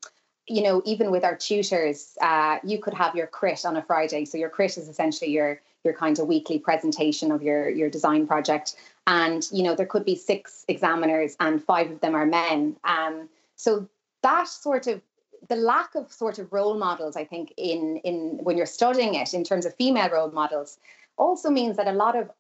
you 0.47 0.63
know, 0.63 0.81
even 0.85 1.11
with 1.11 1.25
our 1.25 1.37
tutors, 1.37 2.17
uh, 2.21 2.59
you 2.63 2.79
could 2.79 2.95
have 2.95 3.17
your 3.17 3.27
crit 3.27 3.65
on 3.65 3.77
a 3.77 3.83
Friday. 3.83 4.25
So 4.25 4.39
your 4.39 4.49
crit 4.49 4.79
is 4.79 4.89
essentially 4.89 5.31
your 5.31 5.61
your 5.85 5.95
kind 5.95 6.19
of 6.19 6.27
weekly 6.27 6.59
presentation 6.59 7.33
of 7.33 7.43
your 7.43 7.69
your 7.69 7.91
design 7.91 8.27
project. 8.27 8.77
And 9.07 9.47
you 9.53 9.63
know, 9.63 9.75
there 9.75 9.87
could 9.87 10.05
be 10.05 10.17
six 10.17 10.65
examiners, 10.69 11.37
and 11.41 11.63
five 11.63 11.91
of 11.91 12.01
them 12.01 12.15
are 12.15 12.27
men. 12.27 12.77
Um, 12.85 13.29
so 13.57 13.89
that 14.23 14.49
sort 14.49 14.87
of 14.87 15.01
the 15.49 15.57
lack 15.57 15.95
of 15.95 16.13
sort 16.13 16.39
of 16.39 16.53
role 16.53 16.77
models, 16.77 17.17
I 17.17 17.25
think, 17.25 17.53
in 17.57 17.99
in 18.05 18.39
when 18.43 18.57
you're 18.57 18.67
studying 18.67 19.15
it 19.15 19.35
in 19.35 19.45
terms 19.45 19.67
of 19.67 19.75
female 19.75 20.11
role 20.11 20.31
models, 20.31 20.79
also 21.17 21.51
means 21.51 21.77
that 21.77 21.89
a 21.89 21.93
lot 21.93 22.17
of 22.17 22.31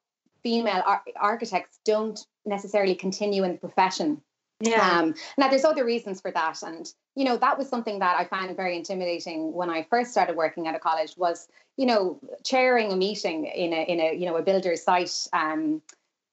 female 0.46 0.80
ar- 0.86 1.02
architects 1.16 1.80
don't 1.84 2.24
necessarily 2.44 2.94
continue 2.94 3.42
in 3.42 3.50
the 3.50 3.58
profession. 3.58 4.22
Yeah. 4.60 5.00
Um, 5.00 5.14
now 5.36 5.48
there's 5.48 5.64
other 5.64 5.84
reasons 5.84 6.20
for 6.20 6.30
that, 6.30 6.62
and 6.62 6.86
you 7.16 7.24
know 7.24 7.36
that 7.38 7.58
was 7.58 7.68
something 7.68 7.98
that 7.98 8.16
I 8.16 8.24
found 8.26 8.56
very 8.56 8.76
intimidating 8.76 9.52
when 9.52 9.68
I 9.68 9.82
first 9.90 10.12
started 10.12 10.36
working 10.36 10.68
at 10.68 10.76
a 10.76 10.78
college. 10.78 11.14
Was 11.16 11.48
you 11.76 11.84
know 11.84 12.20
chairing 12.44 12.92
a 12.92 12.96
meeting 12.96 13.46
in 13.46 13.72
a 13.72 13.82
in 13.92 13.98
a 14.00 14.14
you 14.14 14.24
know 14.24 14.36
a 14.36 14.42
builder's 14.42 14.84
site, 14.84 15.26
um, 15.32 15.82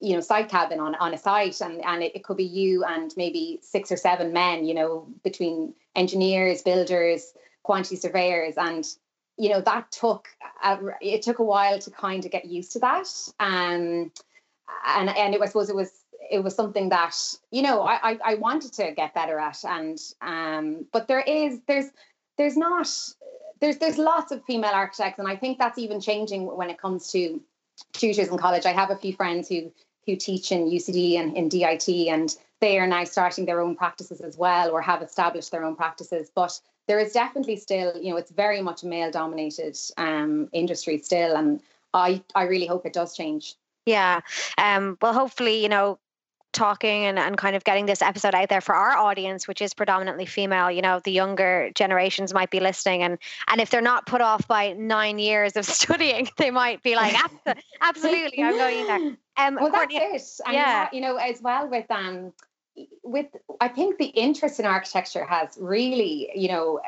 you 0.00 0.14
know 0.14 0.20
site 0.20 0.48
cabin 0.48 0.78
on 0.78 0.94
on 0.94 1.12
a 1.12 1.18
site, 1.18 1.60
and 1.60 1.84
and 1.84 2.04
it, 2.04 2.14
it 2.14 2.22
could 2.22 2.36
be 2.36 2.44
you 2.44 2.84
and 2.84 3.12
maybe 3.16 3.58
six 3.62 3.90
or 3.90 3.96
seven 3.96 4.32
men, 4.32 4.64
you 4.64 4.74
know, 4.74 5.08
between 5.24 5.74
engineers, 5.96 6.62
builders, 6.62 7.34
quantity 7.64 7.96
surveyors, 7.96 8.54
and 8.56 8.86
you 9.36 9.48
know 9.48 9.60
that 9.60 9.90
took 9.90 10.28
a, 10.62 10.78
it 11.00 11.22
took 11.22 11.38
a 11.38 11.44
while 11.44 11.78
to 11.78 11.90
kind 11.90 12.24
of 12.24 12.30
get 12.30 12.44
used 12.44 12.72
to 12.72 12.78
that. 12.80 13.08
Um, 13.40 14.10
and 14.86 15.08
and 15.08 15.34
it, 15.34 15.40
I 15.40 15.46
suppose 15.46 15.70
it 15.70 15.76
was 15.76 15.90
it 16.30 16.42
was 16.42 16.54
something 16.54 16.88
that 16.90 17.16
you 17.50 17.62
know 17.62 17.82
I, 17.82 18.18
I 18.24 18.34
wanted 18.36 18.72
to 18.74 18.92
get 18.92 19.14
better 19.14 19.38
at. 19.38 19.64
And 19.64 19.98
um 20.20 20.86
but 20.92 21.08
there 21.08 21.20
is 21.20 21.60
there's 21.66 21.86
there's 22.38 22.56
not 22.56 22.88
there's 23.60 23.78
there's 23.78 23.98
lots 23.98 24.32
of 24.32 24.44
female 24.44 24.72
architects. 24.72 25.18
And 25.18 25.28
I 25.28 25.36
think 25.36 25.58
that's 25.58 25.78
even 25.78 26.00
changing 26.00 26.46
when 26.46 26.70
it 26.70 26.80
comes 26.80 27.10
to 27.12 27.40
tutors 27.92 28.28
in 28.28 28.38
college. 28.38 28.66
I 28.66 28.72
have 28.72 28.90
a 28.90 28.96
few 28.96 29.12
friends 29.14 29.48
who 29.48 29.72
who 30.06 30.16
teach 30.16 30.52
in 30.52 30.70
UCD 30.70 31.18
and 31.18 31.36
in 31.36 31.48
DIT 31.48 31.88
and 32.08 32.34
they 32.60 32.78
are 32.78 32.86
now 32.86 33.04
starting 33.04 33.46
their 33.46 33.60
own 33.60 33.74
practices 33.74 34.20
as 34.20 34.36
well 34.36 34.70
or 34.70 34.80
have 34.80 35.02
established 35.02 35.50
their 35.50 35.64
own 35.64 35.76
practices. 35.76 36.30
But 36.34 36.60
there 36.86 36.98
is 36.98 37.12
definitely 37.12 37.56
still 37.56 37.92
you 38.00 38.10
know 38.10 38.16
it's 38.16 38.30
very 38.30 38.60
much 38.62 38.82
a 38.82 38.86
male 38.86 39.10
dominated 39.10 39.76
um 39.96 40.48
industry 40.52 40.98
still 40.98 41.36
and 41.36 41.60
I 41.92 42.22
I 42.34 42.44
really 42.44 42.66
hope 42.66 42.86
it 42.86 42.92
does 42.92 43.16
change 43.16 43.54
yeah. 43.86 44.20
Um, 44.58 44.96
well, 45.02 45.12
hopefully, 45.12 45.62
you 45.62 45.68
know, 45.68 45.98
talking 46.52 47.04
and, 47.04 47.18
and 47.18 47.36
kind 47.36 47.56
of 47.56 47.64
getting 47.64 47.86
this 47.86 48.00
episode 48.00 48.34
out 48.34 48.48
there 48.48 48.60
for 48.60 48.74
our 48.74 48.96
audience, 48.96 49.48
which 49.48 49.60
is 49.60 49.74
predominantly 49.74 50.24
female, 50.24 50.70
you 50.70 50.80
know, 50.80 51.00
the 51.02 51.10
younger 51.10 51.70
generations 51.74 52.32
might 52.32 52.50
be 52.50 52.60
listening. 52.60 53.02
And, 53.02 53.18
and 53.48 53.60
if 53.60 53.70
they're 53.70 53.82
not 53.82 54.06
put 54.06 54.20
off 54.20 54.46
by 54.46 54.72
nine 54.74 55.18
years 55.18 55.56
of 55.56 55.64
studying, 55.66 56.28
they 56.38 56.50
might 56.50 56.82
be 56.82 56.94
like, 56.94 57.14
absolutely, 57.80 58.42
I'm 58.42 58.56
going 58.56 58.86
there. 58.86 59.16
Um, 59.36 59.56
well, 59.56 59.68
Courtney, 59.68 59.98
that's 59.98 60.38
it. 60.38 60.44
And 60.46 60.54
yeah. 60.54 60.88
You 60.92 61.00
know, 61.00 61.16
as 61.16 61.42
well 61.42 61.68
with 61.68 61.90
um, 61.90 62.32
with 63.02 63.26
I 63.60 63.68
think 63.68 63.98
the 63.98 64.06
interest 64.06 64.58
in 64.58 64.66
architecture 64.66 65.24
has 65.24 65.56
really, 65.60 66.30
you 66.34 66.48
know, 66.48 66.80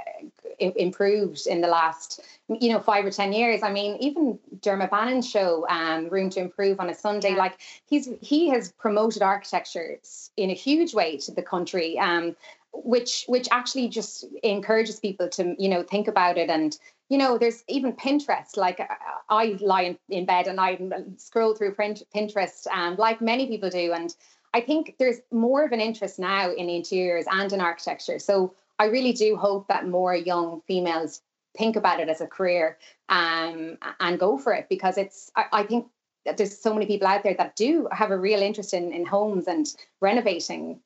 improved 0.59 1.47
in 1.47 1.61
the 1.61 1.69
last, 1.69 2.21
you 2.49 2.73
know, 2.73 2.81
five 2.81 3.05
or 3.05 3.11
ten 3.11 3.33
years. 3.33 3.63
I 3.63 3.71
mean, 3.71 3.97
even 4.01 4.39
Dermot 4.63 4.91
Bannon's 4.91 5.29
show, 5.29 5.67
um, 5.69 6.09
Room 6.09 6.31
to 6.31 6.41
Improve 6.41 6.81
on 6.81 6.89
a 6.91 6.95
Sunday, 6.95 7.31
yeah. 7.31 7.37
like 7.37 7.61
he's 7.87 8.09
he 8.21 8.49
has 8.49 8.73
promoted 8.73 9.23
architecture 9.23 9.99
in 10.37 10.51
a 10.51 10.55
huge 10.55 10.95
way 10.95 11.19
to 11.19 11.33
the 11.33 11.43
country, 11.43 11.99
um, 11.99 12.35
which 12.73 13.25
which 13.29 13.49
actually 13.51 13.89
just 13.89 14.25
encourages 14.43 14.99
people 14.99 15.29
to, 15.29 15.55
you 15.59 15.69
know, 15.69 15.83
think 15.83 16.09
about 16.09 16.39
it 16.39 16.51
and 16.51 16.79
you 17.09 17.19
know, 17.19 17.39
there's 17.39 17.63
even 17.69 17.93
Pinterest. 17.93 18.57
Like 18.57 18.81
I 19.29 19.57
lie 19.61 19.97
in, 20.09 20.25
bed 20.25 20.49
and 20.49 20.61
I 20.61 20.79
scroll 21.19 21.55
through 21.55 21.75
Pinterest, 21.77 22.67
um, 22.67 22.97
like 22.97 23.21
many 23.21 23.47
people 23.47 23.71
do, 23.71 23.93
and 23.93 24.15
I 24.57 24.63
think 24.63 24.95
there's 24.99 25.19
more 25.31 25.65
of 25.65 25.73
an 25.73 25.83
interest 25.83 26.19
now 26.19 26.51
in 26.51 26.71
interiors 26.71 27.27
and 27.31 27.53
in 27.53 27.61
architecture. 27.61 28.19
So 28.19 28.55
I 28.79 28.87
really 28.87 29.13
do 29.13 29.37
hope 29.37 29.69
that 29.69 29.87
more 29.87 30.15
young 30.15 30.63
females 30.67 31.21
think 31.59 31.77
about 31.77 32.01
it 32.01 32.09
as 32.09 32.23
a 32.23 32.27
career 32.27 32.79
um, 33.11 33.77
and 34.01 34.19
go 34.19 34.39
for 34.39 34.55
it 34.55 34.71
because 34.71 34.97
it's, 34.97 35.31
I, 35.37 35.45
I 35.53 35.63
think 35.65 35.89
that 36.25 36.39
there's 36.39 36.57
so 36.57 36.73
many 36.73 36.87
people 36.87 37.07
out 37.07 37.23
there 37.23 37.35
that 37.35 37.55
do 37.55 37.87
have 37.93 38.11
a 38.11 38.19
real 38.19 38.41
interest 38.41 38.73
in, 38.73 38.95
in 38.95 39.05
homes 39.05 39.47
and 39.47 39.67
renovating 40.01 40.81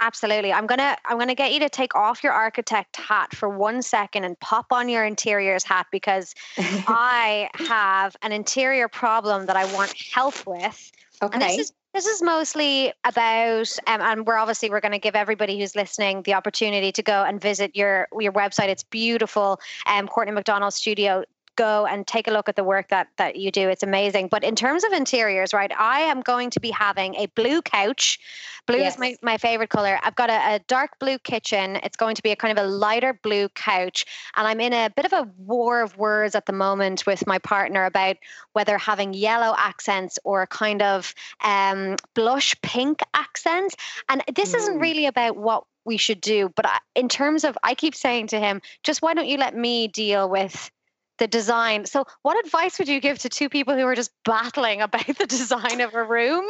absolutely 0.00 0.52
i'm 0.52 0.66
gonna 0.66 0.96
i'm 1.04 1.18
gonna 1.18 1.34
get 1.34 1.52
you 1.52 1.60
to 1.60 1.68
take 1.68 1.94
off 1.94 2.24
your 2.24 2.32
architect 2.32 2.96
hat 2.96 3.32
for 3.36 3.48
one 3.48 3.82
second 3.82 4.24
and 4.24 4.40
pop 4.40 4.72
on 4.72 4.88
your 4.88 5.04
interiors 5.04 5.62
hat 5.62 5.86
because 5.92 6.34
i 6.58 7.48
have 7.54 8.16
an 8.22 8.32
interior 8.32 8.88
problem 8.88 9.46
that 9.46 9.54
i 9.54 9.70
want 9.74 9.92
help 10.12 10.46
with 10.46 10.90
okay. 11.22 11.34
and 11.34 11.42
this 11.42 11.58
is 11.58 11.72
this 11.94 12.06
is 12.06 12.22
mostly 12.22 12.92
about, 13.04 13.68
um, 13.86 14.00
and 14.00 14.26
we're 14.26 14.36
obviously 14.36 14.70
we're 14.70 14.80
going 14.80 14.92
to 14.92 14.98
give 14.98 15.14
everybody 15.14 15.58
who's 15.58 15.76
listening 15.76 16.22
the 16.22 16.34
opportunity 16.34 16.90
to 16.92 17.02
go 17.02 17.24
and 17.24 17.40
visit 17.40 17.76
your 17.76 18.08
your 18.18 18.32
website. 18.32 18.68
It's 18.68 18.82
beautiful. 18.82 19.60
Um, 19.86 20.08
Courtney 20.08 20.32
McDonald 20.32 20.72
Studio 20.72 21.24
go 21.62 21.86
and 21.86 22.06
take 22.06 22.26
a 22.26 22.32
look 22.32 22.48
at 22.48 22.56
the 22.56 22.64
work 22.64 22.88
that 22.88 23.08
that 23.18 23.36
you 23.36 23.50
do. 23.52 23.68
It's 23.68 23.82
amazing. 23.82 24.28
But 24.28 24.42
in 24.42 24.56
terms 24.56 24.82
of 24.84 24.92
interiors, 24.92 25.54
right, 25.54 25.72
I 25.78 26.00
am 26.00 26.20
going 26.20 26.50
to 26.50 26.60
be 26.60 26.70
having 26.70 27.14
a 27.16 27.26
blue 27.26 27.62
couch. 27.62 28.18
Blue 28.66 28.78
yes. 28.78 28.94
is 28.94 28.98
my, 28.98 29.16
my 29.22 29.38
favorite 29.38 29.70
color. 29.70 29.98
I've 30.02 30.14
got 30.14 30.30
a, 30.30 30.54
a, 30.54 30.58
dark 30.68 30.98
blue 31.00 31.18
kitchen. 31.18 31.76
It's 31.82 31.96
going 31.96 32.14
to 32.14 32.22
be 32.22 32.30
a 32.30 32.36
kind 32.36 32.56
of 32.56 32.64
a 32.64 32.68
lighter 32.68 33.12
blue 33.12 33.48
couch. 33.50 34.06
And 34.36 34.46
I'm 34.46 34.60
in 34.60 34.72
a 34.72 34.90
bit 34.94 35.04
of 35.04 35.12
a 35.12 35.28
war 35.36 35.82
of 35.82 35.96
words 35.96 36.36
at 36.36 36.46
the 36.46 36.52
moment 36.52 37.04
with 37.04 37.26
my 37.26 37.38
partner 37.38 37.84
about 37.84 38.16
whether 38.52 38.78
having 38.78 39.14
yellow 39.14 39.54
accents 39.58 40.18
or 40.22 40.42
a 40.42 40.46
kind 40.46 40.80
of 40.80 41.12
um, 41.42 41.96
blush 42.14 42.54
pink 42.62 43.00
accents. 43.14 43.74
And 44.08 44.22
this 44.32 44.52
mm. 44.52 44.58
isn't 44.58 44.78
really 44.78 45.06
about 45.06 45.36
what 45.36 45.64
we 45.84 45.96
should 45.96 46.20
do. 46.20 46.48
But 46.54 46.66
in 46.94 47.08
terms 47.08 47.42
of, 47.42 47.58
I 47.64 47.74
keep 47.74 47.96
saying 47.96 48.28
to 48.28 48.38
him, 48.38 48.62
just 48.84 49.02
why 49.02 49.14
don't 49.14 49.26
you 49.26 49.38
let 49.38 49.56
me 49.56 49.88
deal 49.88 50.28
with 50.28 50.70
the 51.18 51.26
design. 51.26 51.86
So, 51.86 52.04
what 52.22 52.42
advice 52.44 52.78
would 52.78 52.88
you 52.88 53.00
give 53.00 53.18
to 53.20 53.28
two 53.28 53.48
people 53.48 53.74
who 53.74 53.84
are 53.84 53.94
just 53.94 54.10
battling 54.24 54.80
about 54.82 55.06
the 55.18 55.26
design 55.26 55.80
of 55.80 55.94
a 55.94 56.04
room 56.04 56.44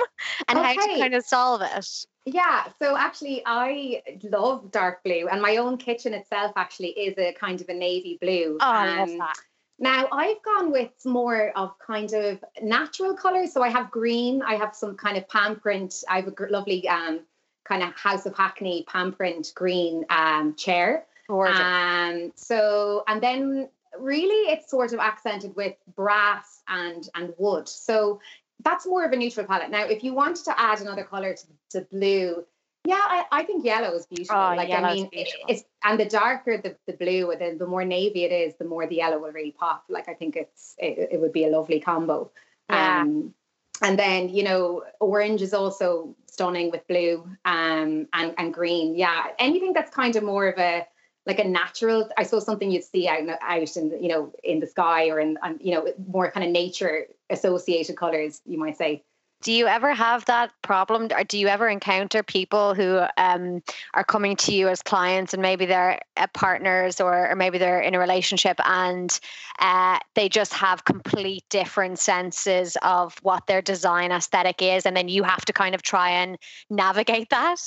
and 0.49 0.59
okay. 0.59 0.75
how 0.75 0.87
to 0.87 0.99
kind 0.99 1.15
of 1.15 1.25
solve 1.25 1.63
it? 1.63 2.07
Yeah, 2.25 2.65
so 2.81 2.97
actually, 2.97 3.43
I 3.45 4.03
love 4.23 4.71
dark 4.71 5.03
blue, 5.03 5.29
and 5.29 5.43
my 5.43 5.57
own 5.57 5.77
kitchen 5.77 6.15
itself 6.15 6.53
actually 6.57 6.91
is 6.91 7.19
a 7.19 7.33
kind 7.33 7.61
of 7.61 7.69
a 7.69 7.75
navy 7.75 8.19
blue. 8.21 8.59
Oh, 8.61 8.65
I 8.65 9.01
love 9.01 9.09
um, 9.09 9.19
that. 9.19 9.37
Now 9.79 10.07
I've 10.13 10.41
gone 10.45 10.71
with 10.71 10.93
more 11.05 11.51
of 11.57 11.77
kind 11.85 12.13
of 12.13 12.45
natural 12.63 13.15
colors. 13.15 13.53
So 13.53 13.63
I 13.63 13.69
have 13.69 13.91
green. 13.91 14.41
I 14.41 14.55
have 14.55 14.77
some 14.77 14.97
kind 14.97 15.17
of 15.17 15.29
pan 15.29 15.57
print. 15.57 16.05
I 16.09 16.21
have 16.21 16.29
a 16.29 16.47
lovely 16.51 16.87
um, 16.87 17.21
kind 17.65 17.83
of 17.83 17.93
House 17.95 18.25
of 18.25 18.37
Hackney 18.37 18.85
pan 18.87 19.11
print 19.13 19.51
green 19.57 20.05
um, 20.09 20.55
chair. 20.55 21.05
Gorgeous. 21.27 21.59
Um, 21.59 22.33
so 22.37 23.03
and 23.09 23.21
then 23.21 23.69
really 23.99 24.53
it's 24.53 24.71
sort 24.71 24.93
of 24.93 25.01
accented 25.01 25.55
with 25.57 25.75
brass 25.95 26.63
and 26.69 27.09
and 27.15 27.33
wood. 27.39 27.69
So 27.69 28.21
that's 28.65 28.87
more 28.87 29.05
of 29.05 29.13
a 29.13 29.17
neutral 29.17 29.47
palette. 29.47 29.71
Now, 29.71 29.85
if 29.85 30.05
you 30.05 30.15
wanted 30.15 30.45
to 30.45 30.61
add 30.61 30.81
another 30.81 31.05
color 31.05 31.35
to, 31.35 31.47
to 31.71 31.87
blue, 31.91 32.45
yeah, 32.85 33.01
I, 33.01 33.25
I 33.31 33.43
think 33.45 33.65
yellow 33.65 33.95
is 33.95 34.07
beautiful. 34.07 34.37
Oh, 34.37 34.55
like 34.57 34.71
I 34.71 34.95
mean, 34.95 35.09
it's 35.13 35.65
and 35.85 35.99
the 35.99 36.05
darker 36.05 36.59
the, 36.59 36.77
the 36.87 36.95
blue, 36.95 37.33
the, 37.39 37.57
the 37.57 37.67
more 37.67 37.85
navy 37.85 38.25
it 38.25 38.33
is, 38.33 38.55
the 38.57 38.65
more 38.65 38.87
the 38.87 38.97
yellow 38.97 39.19
will 39.19 39.33
really 39.33 39.53
pop. 39.53 39.85
Like 39.89 40.09
I 40.09 40.15
think 40.15 40.37
it's 40.37 40.75
it, 40.79 41.11
it 41.13 41.21
would 41.21 41.33
be 41.33 41.45
a 41.45 41.49
lovely 41.49 41.81
combo. 41.81 42.31
Yeah. 42.69 43.03
Um, 43.03 43.35
and 43.83 43.99
then 43.99 44.29
you 44.29 44.43
know, 44.43 44.83
orange 45.01 45.43
is 45.43 45.55
also 45.55 46.17
stunning 46.27 46.71
with 46.71 46.87
blue 46.89 47.25
um, 47.45 48.09
and 48.13 48.35
and 48.37 48.53
green. 48.53 48.97
Yeah, 48.97 49.27
anything 49.39 49.73
that's 49.73 49.95
kind 49.95 50.17
of 50.17 50.25
more 50.25 50.49
of 50.49 50.59
a 50.59 50.87
like 51.27 51.39
a 51.39 51.45
natural 51.45 52.09
i 52.19 52.23
suppose 52.23 52.45
something 52.45 52.71
you'd 52.71 52.85
see 52.85 53.09
out 53.09 53.29
out 53.41 53.77
in 53.77 54.03
you 54.03 54.09
know 54.09 54.33
in 54.43 54.61
the 54.61 54.67
sky 54.67 55.09
or 55.09 55.21
in 55.21 55.39
you 55.61 55.73
know 55.73 55.87
more 56.07 56.31
kind 56.31 56.45
of 56.45 56.51
nature 56.51 57.07
associated 57.33 57.97
colors 57.97 58.41
you 58.45 58.59
might 58.59 58.77
say. 58.77 59.03
Do 59.43 59.53
you 59.53 59.67
ever 59.67 59.93
have 59.93 60.25
that 60.27 60.53
problem? 60.63 61.09
Or 61.13 61.25
do 61.25 61.37
you 61.37 61.49
ever 61.49 61.69
encounter 61.69 62.23
people 62.23 62.75
who 62.75 63.01
um, 63.17 63.61
are 63.93 64.05
coming 64.05 64.37
to 64.37 64.55
you 64.55 64.69
as 64.69 64.83
clients 64.83 65.35
and 65.35 65.43
maybe 65.43 65.67
they're 65.67 65.99
uh, 66.17 66.29
partners 66.33 67.01
or, 67.01 67.29
or, 67.29 67.35
maybe 67.35 67.59
they're 67.59 67.81
in 67.81 67.97
a 67.97 67.99
relationship 67.99 68.61
and 68.65 69.19
uh, 69.59 69.99
they 70.15 70.29
just 70.29 70.53
have 70.53 70.85
complete 70.85 71.43
different 71.51 71.99
senses 71.99 72.77
of 72.83 73.19
what 73.23 73.49
their 73.49 73.61
design 73.61 74.13
aesthetic 74.13 74.63
is 74.63 74.87
and 74.87 74.97
then 74.97 75.09
you 75.09 75.25
have 75.25 75.45
to 75.47 75.53
kind 75.53 75.75
of 75.75 75.83
try 75.83 76.11
and 76.11 76.39
navigate 76.71 77.29
that 77.31 77.59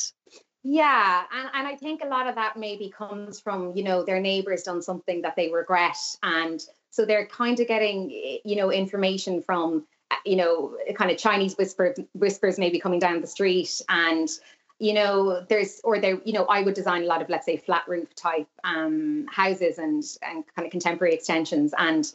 yeah, 0.67 1.25
and, 1.31 1.49
and 1.53 1.67
I 1.67 1.75
think 1.75 2.03
a 2.03 2.07
lot 2.07 2.25
of 2.25 2.33
that 2.33 2.57
maybe 2.57 2.89
comes 2.89 3.39
from, 3.39 3.77
you 3.77 3.83
know, 3.83 4.03
their 4.03 4.19
neighbors 4.19 4.63
done 4.63 4.81
something 4.81 5.21
that 5.21 5.35
they 5.35 5.51
regret. 5.51 5.95
And 6.23 6.59
so 6.89 7.05
they're 7.05 7.27
kind 7.27 7.59
of 7.59 7.67
getting, 7.67 8.09
you 8.43 8.55
know, 8.55 8.71
information 8.71 9.43
from, 9.43 9.85
uh, 10.09 10.15
you 10.25 10.35
know, 10.35 10.75
kind 10.95 11.11
of 11.11 11.19
Chinese 11.19 11.55
whisper, 11.55 11.93
whispers 12.15 12.57
maybe 12.57 12.79
coming 12.79 12.97
down 12.97 13.21
the 13.21 13.27
street. 13.27 13.79
And, 13.89 14.27
you 14.79 14.93
know, 14.93 15.45
there's, 15.47 15.81
or 15.83 15.99
there, 15.99 16.19
you 16.25 16.33
know, 16.33 16.45
I 16.45 16.61
would 16.61 16.73
design 16.73 17.03
a 17.03 17.05
lot 17.05 17.21
of, 17.21 17.29
let's 17.29 17.45
say, 17.45 17.57
flat 17.57 17.87
roof 17.87 18.15
type 18.15 18.47
um, 18.63 19.27
houses 19.29 19.77
and, 19.77 20.03
and 20.23 20.43
kind 20.55 20.65
of 20.65 20.71
contemporary 20.71 21.13
extensions. 21.13 21.75
And, 21.77 22.11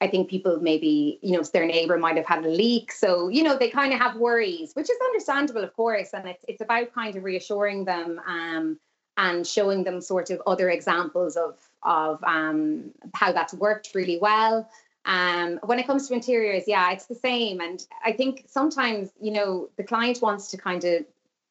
I 0.00 0.06
think 0.06 0.30
people 0.30 0.60
maybe, 0.60 1.18
you 1.22 1.32
know, 1.32 1.42
their 1.42 1.66
neighbor 1.66 1.98
might 1.98 2.16
have 2.16 2.26
had 2.26 2.44
a 2.44 2.48
leak. 2.48 2.92
So, 2.92 3.28
you 3.28 3.42
know, 3.42 3.56
they 3.56 3.68
kind 3.68 3.92
of 3.92 3.98
have 3.98 4.16
worries, 4.16 4.72
which 4.74 4.88
is 4.88 4.96
understandable, 5.06 5.64
of 5.64 5.74
course. 5.74 6.10
And 6.12 6.28
it's, 6.28 6.44
it's 6.46 6.60
about 6.60 6.94
kind 6.94 7.16
of 7.16 7.24
reassuring 7.24 7.84
them 7.84 8.20
um, 8.26 8.78
and 9.16 9.44
showing 9.46 9.82
them 9.82 10.00
sort 10.00 10.30
of 10.30 10.40
other 10.46 10.70
examples 10.70 11.36
of, 11.36 11.56
of 11.82 12.22
um, 12.22 12.92
how 13.14 13.32
that's 13.32 13.54
worked 13.54 13.90
really 13.94 14.18
well. 14.20 14.70
Um, 15.04 15.58
when 15.64 15.78
it 15.78 15.86
comes 15.86 16.06
to 16.08 16.14
interiors, 16.14 16.64
yeah, 16.66 16.92
it's 16.92 17.06
the 17.06 17.14
same. 17.14 17.60
And 17.60 17.84
I 18.04 18.12
think 18.12 18.44
sometimes, 18.46 19.10
you 19.20 19.32
know, 19.32 19.68
the 19.76 19.84
client 19.84 20.20
wants 20.22 20.50
to 20.52 20.56
kind 20.56 20.84
of 20.84 21.04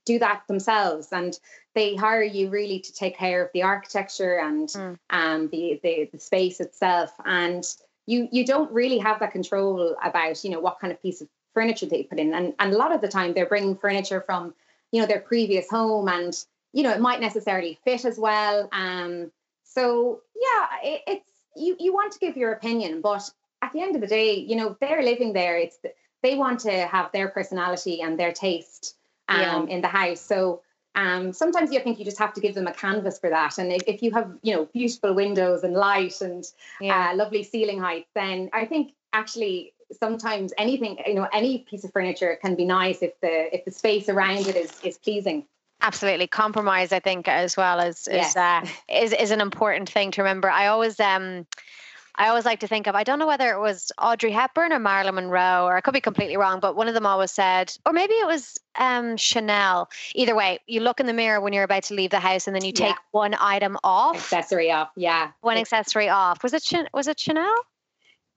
do 0.06 0.20
that 0.20 0.44
themselves 0.48 1.10
and 1.12 1.38
they 1.76 1.96
hire 1.96 2.24
you 2.24 2.50
really 2.50 2.80
to 2.80 2.94
take 2.94 3.18
care 3.18 3.44
of 3.44 3.52
the 3.54 3.64
architecture 3.64 4.40
and 4.40 4.70
mm. 4.70 4.98
um, 5.10 5.50
the, 5.50 5.80
the, 5.84 6.10
the 6.14 6.20
space 6.20 6.62
itself. 6.62 7.12
And 7.26 7.66
you 8.08 8.28
you 8.32 8.46
don't 8.46 8.72
really 8.72 8.98
have 8.98 9.20
that 9.20 9.32
control 9.32 9.96
about 10.04 10.44
you 10.44 10.50
know 10.50 10.60
what 10.60 10.80
kind 10.80 10.92
of 10.92 11.00
piece 11.02 11.22
of 11.22 11.28
furniture 11.54 11.86
they 11.86 12.04
put 12.04 12.20
in. 12.20 12.34
And, 12.34 12.54
and 12.60 12.74
a 12.74 12.78
lot 12.78 12.92
of 12.92 13.02
the 13.02 13.08
time 13.08 13.34
they're 13.34 13.46
bringing 13.46 13.76
furniture 13.76 14.22
from 14.22 14.56
you 14.92 15.02
know 15.02 15.08
their 15.08 15.20
previous 15.20 15.70
home 15.70 16.08
and 16.08 16.34
you 16.74 16.84
know 16.84 16.92
it 16.92 17.02
might 17.02 17.20
necessarily 17.20 17.78
fit 17.84 18.06
as 18.06 18.18
well. 18.18 18.70
Um 18.72 19.32
so 19.64 20.22
yeah 20.36 20.68
it, 20.84 21.02
it's 21.08 21.30
you 21.56 21.76
you 21.80 21.94
want 21.94 22.14
to 22.14 22.20
give 22.20 22.38
your 22.38 22.54
opinion 22.54 23.02
but 23.02 23.30
at 23.62 23.74
the 23.74 23.82
end 23.82 23.96
of 23.96 24.02
the 24.02 24.08
day 24.08 24.36
you 24.36 24.56
know 24.56 24.78
they're 24.80 25.04
living 25.04 25.34
there. 25.34 25.58
It's 25.58 25.78
they 26.24 26.36
want 26.36 26.62
to 26.62 26.72
have 26.72 27.12
their 27.12 27.28
personality 27.28 28.02
and 28.02 28.18
their 28.18 28.32
taste 28.32 28.96
um 29.28 29.68
yeah. 29.68 29.76
in 29.76 29.82
the 29.82 29.90
house. 29.90 30.22
So 30.22 30.62
um, 30.98 31.32
sometimes 31.32 31.72
you 31.72 31.80
think 31.80 32.00
you 32.00 32.06
just 32.06 32.18
have 32.18 32.34
to 32.34 32.42
give 32.42 32.56
them 32.56 32.66
a 32.66 32.74
canvas 32.74 33.20
for 33.20 33.30
that. 33.30 33.60
And 33.60 33.72
if, 33.72 33.84
if 33.86 34.02
you 34.02 34.12
have, 34.12 34.32
you 34.42 34.56
know, 34.56 34.66
beautiful 34.74 35.14
windows 35.14 35.64
and 35.64 35.74
light 35.74 36.20
and 36.22 36.44
yeah. 36.82 37.12
uh, 37.12 37.16
lovely 37.16 37.44
ceiling 37.44 37.80
heights, 37.80 38.10
then 38.16 38.50
I 38.52 38.66
think 38.66 38.94
actually 39.14 39.74
sometimes 40.00 40.54
anything, 40.58 40.98
you 41.06 41.14
know, 41.14 41.28
any 41.32 41.60
piece 41.60 41.84
of 41.84 41.94
furniture 41.94 42.38
can 42.42 42.56
be 42.56 42.66
nice 42.66 43.04
if 43.04 43.18
the 43.22 43.56
if 43.56 43.64
the 43.64 43.72
space 43.72 44.10
around 44.10 44.48
it 44.48 44.56
is 44.56 44.74
is 44.84 44.98
pleasing. 44.98 45.46
Absolutely, 45.82 46.26
compromise. 46.26 46.92
I 46.92 47.00
think 47.00 47.28
as 47.28 47.56
well 47.56 47.80
as 47.80 48.08
is 48.08 48.36
yes. 48.36 48.36
uh, 48.36 48.66
is 48.90 49.14
is 49.14 49.30
an 49.30 49.40
important 49.40 49.88
thing 49.88 50.10
to 50.12 50.24
remember. 50.24 50.50
I 50.50 50.66
always 50.66 51.00
um 51.00 51.46
I 52.18 52.30
always 52.30 52.46
like 52.46 52.62
to 52.62 52.68
think 52.68 52.88
of, 52.88 52.96
I 52.96 53.04
don't 53.04 53.20
know 53.20 53.28
whether 53.28 53.52
it 53.52 53.60
was 53.60 53.92
Audrey 54.02 54.32
Hepburn 54.32 54.74
or 54.74 54.80
Marilyn 54.80 55.16
Monroe, 55.16 55.66
or 55.66 55.78
I 55.78 55.82
could 55.82 55.94
be 55.94 56.02
completely 56.02 56.36
wrong, 56.36 56.60
but 56.60 56.76
one 56.76 56.88
of 56.88 56.94
them 56.96 57.06
always 57.06 57.32
said, 57.32 57.72
or 57.86 57.94
maybe 57.94 58.14
it 58.14 58.26
was 58.26 58.58
um, 58.76 59.18
Chanel. 59.18 59.90
Either 60.16 60.36
way, 60.36 60.60
you 60.66 60.82
look 60.82 61.00
in 61.00 61.06
the 61.06 61.14
mirror 61.14 61.40
when 61.40 61.54
you're 61.54 61.64
about 61.64 61.84
to 61.84 61.94
leave 61.94 62.10
the 62.10 62.20
house 62.20 62.48
and 62.48 62.56
then 62.56 62.66
you 62.66 62.72
take 62.72 62.96
yeah. 62.96 63.02
one 63.12 63.36
item 63.40 63.78
off. 63.84 64.16
Accessory 64.16 64.72
off, 64.72 64.90
yeah. 64.96 65.32
One 65.42 65.58
accessory 65.58 66.10
off. 66.10 66.42
Was 66.42 66.54
it, 66.54 66.64
was 66.94 67.08
it 67.08 67.20
Chanel? 67.20 67.56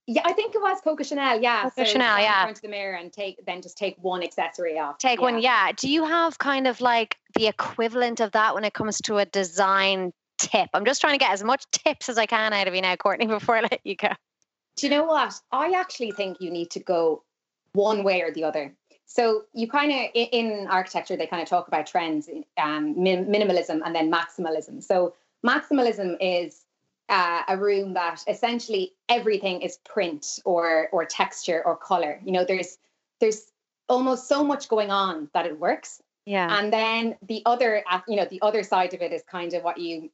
Yeah, 0.06 0.22
I 0.24 0.32
think 0.32 0.56
it 0.56 0.60
was 0.60 0.80
Coco 0.82 1.04
Chanel. 1.04 1.40
Yeah, 1.40 1.62
Coco 1.62 1.84
so 1.84 1.92
Chanel. 1.92 2.18
Yeah, 2.18 2.48
in 2.48 2.54
the 2.60 2.68
mirror 2.68 2.96
and 2.96 3.12
take 3.12 3.46
then 3.46 3.62
just 3.62 3.78
take 3.78 3.96
one 4.00 4.24
accessory 4.24 4.76
off. 4.76 4.98
Take 4.98 5.20
yeah. 5.20 5.24
one. 5.24 5.40
Yeah. 5.40 5.70
Do 5.76 5.88
you 5.88 6.04
have 6.04 6.36
kind 6.38 6.66
of 6.66 6.80
like 6.80 7.16
the 7.36 7.46
equivalent 7.46 8.18
of 8.18 8.32
that 8.32 8.54
when 8.54 8.64
it 8.64 8.74
comes 8.74 9.00
to 9.02 9.18
a 9.18 9.24
design 9.24 10.12
tip? 10.40 10.68
I'm 10.74 10.84
just 10.84 11.00
trying 11.00 11.14
to 11.14 11.18
get 11.18 11.32
as 11.32 11.42
much 11.42 11.64
tips 11.70 12.08
as 12.08 12.18
I 12.18 12.26
can 12.26 12.52
out 12.52 12.68
of 12.68 12.74
you 12.74 12.82
now, 12.82 12.96
Courtney, 12.96 13.26
before 13.38 13.56
I 13.56 13.62
let 13.62 13.80
you 13.84 13.96
go. 13.96 14.08
Do 14.76 14.86
you 14.86 14.90
know 14.90 15.04
what? 15.04 15.34
I 15.52 15.72
actually 15.72 16.12
think 16.12 16.40
you 16.40 16.50
need 16.50 16.70
to 16.70 16.80
go 16.80 17.22
one 17.72 18.02
way 18.02 18.22
or 18.22 18.32
the 18.32 18.44
other. 18.44 18.74
So 19.06 19.42
you 19.52 19.68
kind 19.68 19.90
of 19.90 20.10
in 20.14 20.68
architecture 20.70 21.16
they 21.16 21.26
kind 21.26 21.42
of 21.42 21.48
talk 21.48 21.66
about 21.66 21.86
trends, 21.86 22.28
um, 22.58 22.94
minimalism 22.94 23.80
and 23.84 23.94
then 23.94 24.10
maximalism. 24.10 24.82
So 24.82 25.14
maximalism 25.44 26.16
is 26.20 26.64
uh, 27.08 27.42
a 27.48 27.56
room 27.56 27.94
that 27.94 28.22
essentially 28.28 28.92
everything 29.08 29.62
is 29.62 29.78
print 29.78 30.38
or 30.44 30.88
or 30.92 31.04
texture 31.04 31.60
or 31.66 31.76
color. 31.76 32.20
You 32.24 32.32
know, 32.32 32.44
there's 32.44 32.78
there's 33.20 33.50
almost 33.88 34.28
so 34.28 34.44
much 34.44 34.68
going 34.68 34.90
on 34.90 35.28
that 35.34 35.44
it 35.44 35.58
works. 35.58 36.00
Yeah. 36.24 36.56
And 36.56 36.72
then 36.72 37.16
the 37.26 37.42
other, 37.44 37.82
uh, 37.90 38.00
you 38.06 38.14
know, 38.16 38.26
the 38.30 38.40
other 38.42 38.62
side 38.62 38.94
of 38.94 39.02
it 39.02 39.12
is 39.12 39.22
kind 39.28 39.52
of 39.54 39.64
what 39.64 39.78
you 39.78 40.10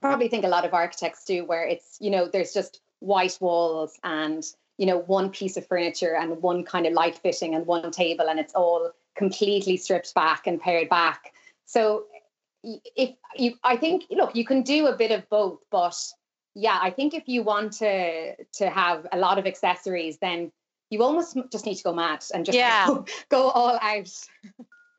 probably 0.00 0.28
think 0.28 0.44
a 0.44 0.48
lot 0.48 0.64
of 0.64 0.74
architects 0.74 1.24
do, 1.24 1.44
where 1.44 1.66
it's 1.66 1.96
you 2.00 2.10
know 2.10 2.26
there's 2.26 2.52
just 2.52 2.80
white 3.00 3.38
walls 3.40 3.98
and 4.04 4.44
you 4.78 4.86
know 4.86 4.98
one 4.98 5.30
piece 5.30 5.56
of 5.56 5.66
furniture 5.66 6.14
and 6.14 6.42
one 6.42 6.64
kind 6.64 6.86
of 6.86 6.92
light 6.92 7.18
fitting 7.18 7.54
and 7.54 7.66
one 7.66 7.90
table 7.90 8.28
and 8.28 8.38
it's 8.38 8.54
all 8.54 8.90
completely 9.16 9.76
stripped 9.76 10.14
back 10.14 10.46
and 10.46 10.60
pared 10.60 10.88
back. 10.88 11.32
So 11.66 12.04
if 12.62 13.10
you, 13.36 13.54
I 13.62 13.76
think, 13.76 14.04
look, 14.10 14.34
you 14.34 14.44
can 14.44 14.62
do 14.62 14.86
a 14.86 14.96
bit 14.96 15.10
of 15.10 15.28
both, 15.28 15.60
but 15.70 15.96
yeah, 16.54 16.78
I 16.82 16.90
think 16.90 17.14
if 17.14 17.28
you 17.28 17.42
want 17.42 17.72
to 17.74 18.34
to 18.36 18.70
have 18.70 19.06
a 19.12 19.18
lot 19.18 19.38
of 19.38 19.46
accessories, 19.46 20.18
then 20.18 20.50
you 20.90 21.02
almost 21.02 21.36
just 21.52 21.64
need 21.66 21.76
to 21.76 21.84
go 21.84 21.94
mad 21.94 22.24
and 22.34 22.44
just 22.44 22.56
yeah. 22.56 22.86
go, 22.86 23.04
go 23.28 23.50
all 23.50 23.78
out. 23.80 24.10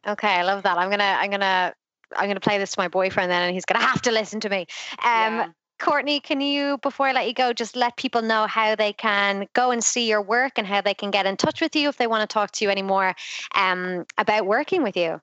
Okay, 0.08 0.30
I 0.30 0.44
love 0.44 0.64
that. 0.64 0.78
I'm 0.78 0.90
gonna 0.90 1.18
I'm 1.20 1.30
gonna 1.30 1.74
I'm 2.16 2.28
gonna 2.28 2.40
play 2.40 2.58
this 2.58 2.72
to 2.74 2.80
my 2.80 2.88
boyfriend 2.88 3.32
then, 3.32 3.44
and 3.44 3.54
he's 3.54 3.66
gonna 3.66 3.86
have 3.86 4.02
to 4.04 4.12
listen 4.12 4.40
to 4.42 4.50
me. 4.50 4.68
Um, 5.04 5.34
yeah. 5.34 5.48
Courtney, 5.80 6.20
can 6.20 6.42
you, 6.42 6.78
before 6.84 7.08
I 7.08 7.12
let 7.12 7.28
you 7.28 7.34
go, 7.34 7.54
just 7.54 7.76
let 7.76 7.98
people 7.98 8.22
know 8.22 8.46
how 8.46 8.76
they 8.76 8.94
can 8.94 9.48
go 9.54 9.72
and 9.72 9.84
see 9.84 10.08
your 10.08 10.22
work 10.22 10.54
and 10.58 10.68
how 10.68 10.82
they 10.82 10.94
can 10.94 11.10
get 11.10 11.26
in 11.26 11.38
touch 11.38 11.60
with 11.60 11.76
you 11.76 11.90
if 11.90 11.98
they 11.98 12.06
want 12.06 12.22
to 12.22 12.32
talk 12.32 12.52
to 12.52 12.66
you 12.66 12.70
anymore 12.70 13.16
um, 13.56 14.06
about 14.18 14.46
working 14.46 14.84
with 14.84 14.96
you? 14.96 15.20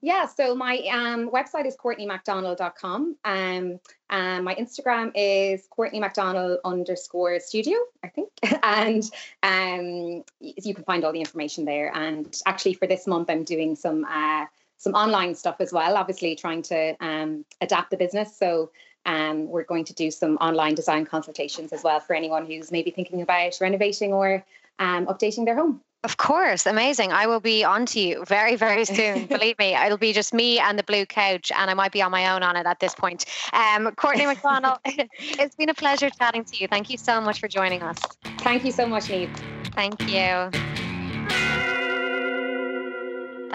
Yeah, 0.00 0.26
so 0.26 0.54
my 0.54 0.78
um, 0.90 1.30
website 1.30 1.66
is 1.66 1.76
courtneymcdonald.com. 1.76 3.16
Um, 3.24 3.80
and 4.08 4.44
my 4.44 4.54
Instagram 4.54 5.12
is 5.14 5.66
Courtney 5.70 6.00
McDonald 6.00 6.58
underscore 6.64 7.38
studio, 7.40 7.78
I 8.02 8.08
think. 8.08 8.30
and 8.62 9.02
um, 9.42 10.24
you 10.40 10.74
can 10.74 10.84
find 10.84 11.04
all 11.04 11.12
the 11.12 11.20
information 11.20 11.64
there. 11.64 11.94
And 11.94 12.34
actually, 12.46 12.74
for 12.74 12.86
this 12.86 13.06
month, 13.06 13.30
I'm 13.30 13.44
doing 13.44 13.76
some 13.76 14.04
uh, 14.04 14.46
some 14.78 14.94
online 14.94 15.34
stuff 15.34 15.56
as 15.60 15.72
well. 15.72 15.96
Obviously, 15.96 16.36
trying 16.36 16.62
to 16.62 16.96
um, 17.00 17.44
adapt 17.60 17.90
the 17.90 17.96
business. 17.96 18.36
So 18.36 18.70
um, 19.04 19.48
we're 19.48 19.64
going 19.64 19.84
to 19.84 19.94
do 19.94 20.10
some 20.10 20.36
online 20.36 20.74
design 20.74 21.06
consultations 21.06 21.72
as 21.72 21.82
well 21.82 22.00
for 22.00 22.14
anyone 22.14 22.46
who's 22.46 22.72
maybe 22.72 22.90
thinking 22.90 23.22
about 23.22 23.56
renovating 23.60 24.12
or 24.12 24.44
um, 24.78 25.06
updating 25.06 25.44
their 25.44 25.56
home. 25.56 25.80
Of 26.04 26.18
course, 26.18 26.66
amazing. 26.66 27.10
I 27.10 27.26
will 27.26 27.40
be 27.40 27.64
on 27.64 27.84
to 27.86 28.00
you 28.00 28.24
very, 28.26 28.54
very 28.54 28.84
soon. 28.84 29.26
Believe 29.26 29.58
me, 29.58 29.74
it'll 29.74 29.98
be 29.98 30.12
just 30.12 30.32
me 30.32 30.58
and 30.60 30.78
the 30.78 30.84
blue 30.84 31.04
couch, 31.04 31.50
and 31.50 31.68
I 31.68 31.74
might 31.74 31.90
be 31.90 32.00
on 32.00 32.12
my 32.12 32.32
own 32.32 32.44
on 32.44 32.54
it 32.54 32.64
at 32.64 32.78
this 32.78 32.94
point. 32.94 33.24
Um, 33.52 33.90
Courtney 33.96 34.26
McDonald, 34.26 34.78
it's 34.84 35.56
been 35.56 35.68
a 35.68 35.74
pleasure 35.74 36.10
chatting 36.10 36.44
to 36.44 36.56
you. 36.58 36.68
Thank 36.68 36.90
you 36.90 36.98
so 36.98 37.20
much 37.20 37.40
for 37.40 37.48
joining 37.48 37.82
us. 37.82 37.98
Thank 38.38 38.64
you 38.64 38.70
so 38.70 38.86
much, 38.86 39.06
Niamh. 39.06 39.36
Thank 39.74 40.08
you. 40.08 40.75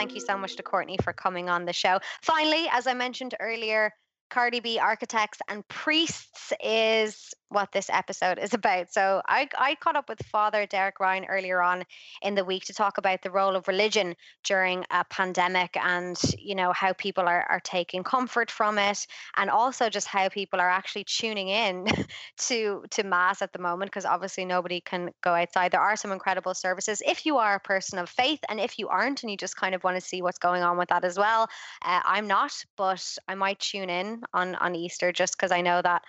Thank 0.01 0.15
you 0.15 0.19
so 0.19 0.35
much 0.35 0.55
to 0.55 0.63
Courtney 0.63 0.97
for 1.03 1.13
coming 1.13 1.47
on 1.47 1.65
the 1.65 1.73
show. 1.73 1.99
Finally, 2.23 2.67
as 2.71 2.87
I 2.87 2.95
mentioned 2.95 3.35
earlier, 3.39 3.93
Cardi 4.31 4.61
B 4.61 4.79
Architects 4.79 5.39
and 5.49 5.67
Priests 5.67 6.53
is 6.63 7.33
what 7.49 7.71
this 7.73 7.89
episode 7.89 8.39
is 8.39 8.53
about. 8.61 8.91
So 8.91 9.21
I, 9.27 9.47
I 9.57 9.75
caught 9.75 9.97
up 9.97 10.07
with 10.07 10.25
Father 10.27 10.65
Derek 10.65 10.99
Ryan 10.99 11.25
earlier 11.25 11.61
on 11.61 11.83
in 12.21 12.33
the 12.33 12.45
week 12.45 12.63
to 12.65 12.73
talk 12.73 12.97
about 12.97 13.21
the 13.21 13.29
role 13.29 13.55
of 13.55 13.67
religion 13.67 14.15
during 14.45 14.85
a 14.89 15.03
pandemic 15.03 15.75
and 15.77 16.19
you 16.39 16.55
know 16.55 16.71
how 16.71 16.93
people 16.93 17.25
are, 17.25 17.45
are 17.49 17.59
taking 17.59 18.03
comfort 18.03 18.49
from 18.49 18.77
it 18.77 19.05
and 19.35 19.49
also 19.49 19.89
just 19.89 20.07
how 20.07 20.29
people 20.29 20.61
are 20.61 20.69
actually 20.69 21.03
tuning 21.03 21.49
in 21.49 21.87
to 22.37 22.83
to 22.89 23.03
mass 23.03 23.41
at 23.41 23.51
the 23.51 23.59
moment 23.59 23.91
because 23.91 24.05
obviously 24.05 24.45
nobody 24.45 24.79
can 24.79 25.11
go 25.21 25.33
outside. 25.33 25.71
There 25.71 25.81
are 25.81 25.97
some 25.97 26.11
incredible 26.11 26.53
services 26.53 27.01
if 27.05 27.25
you 27.25 27.37
are 27.37 27.55
a 27.55 27.59
person 27.59 27.99
of 27.99 28.09
faith 28.09 28.39
and 28.47 28.59
if 28.59 28.79
you 28.79 28.87
aren't 28.87 29.23
and 29.23 29.29
you 29.31 29.37
just 29.37 29.57
kind 29.57 29.75
of 29.75 29.83
want 29.83 29.97
to 29.97 30.01
see 30.01 30.21
what's 30.21 30.39
going 30.39 30.63
on 30.63 30.77
with 30.77 30.89
that 30.89 31.03
as 31.03 31.17
well. 31.17 31.49
Uh, 31.83 31.99
I'm 32.05 32.27
not, 32.27 32.53
but 32.77 33.17
I 33.27 33.35
might 33.35 33.59
tune 33.59 33.89
in 33.89 34.20
on 34.33 34.55
on 34.55 34.75
Easter 34.75 35.11
just 35.11 35.37
because 35.37 35.51
I 35.51 35.61
know 35.61 35.81
that 35.81 36.03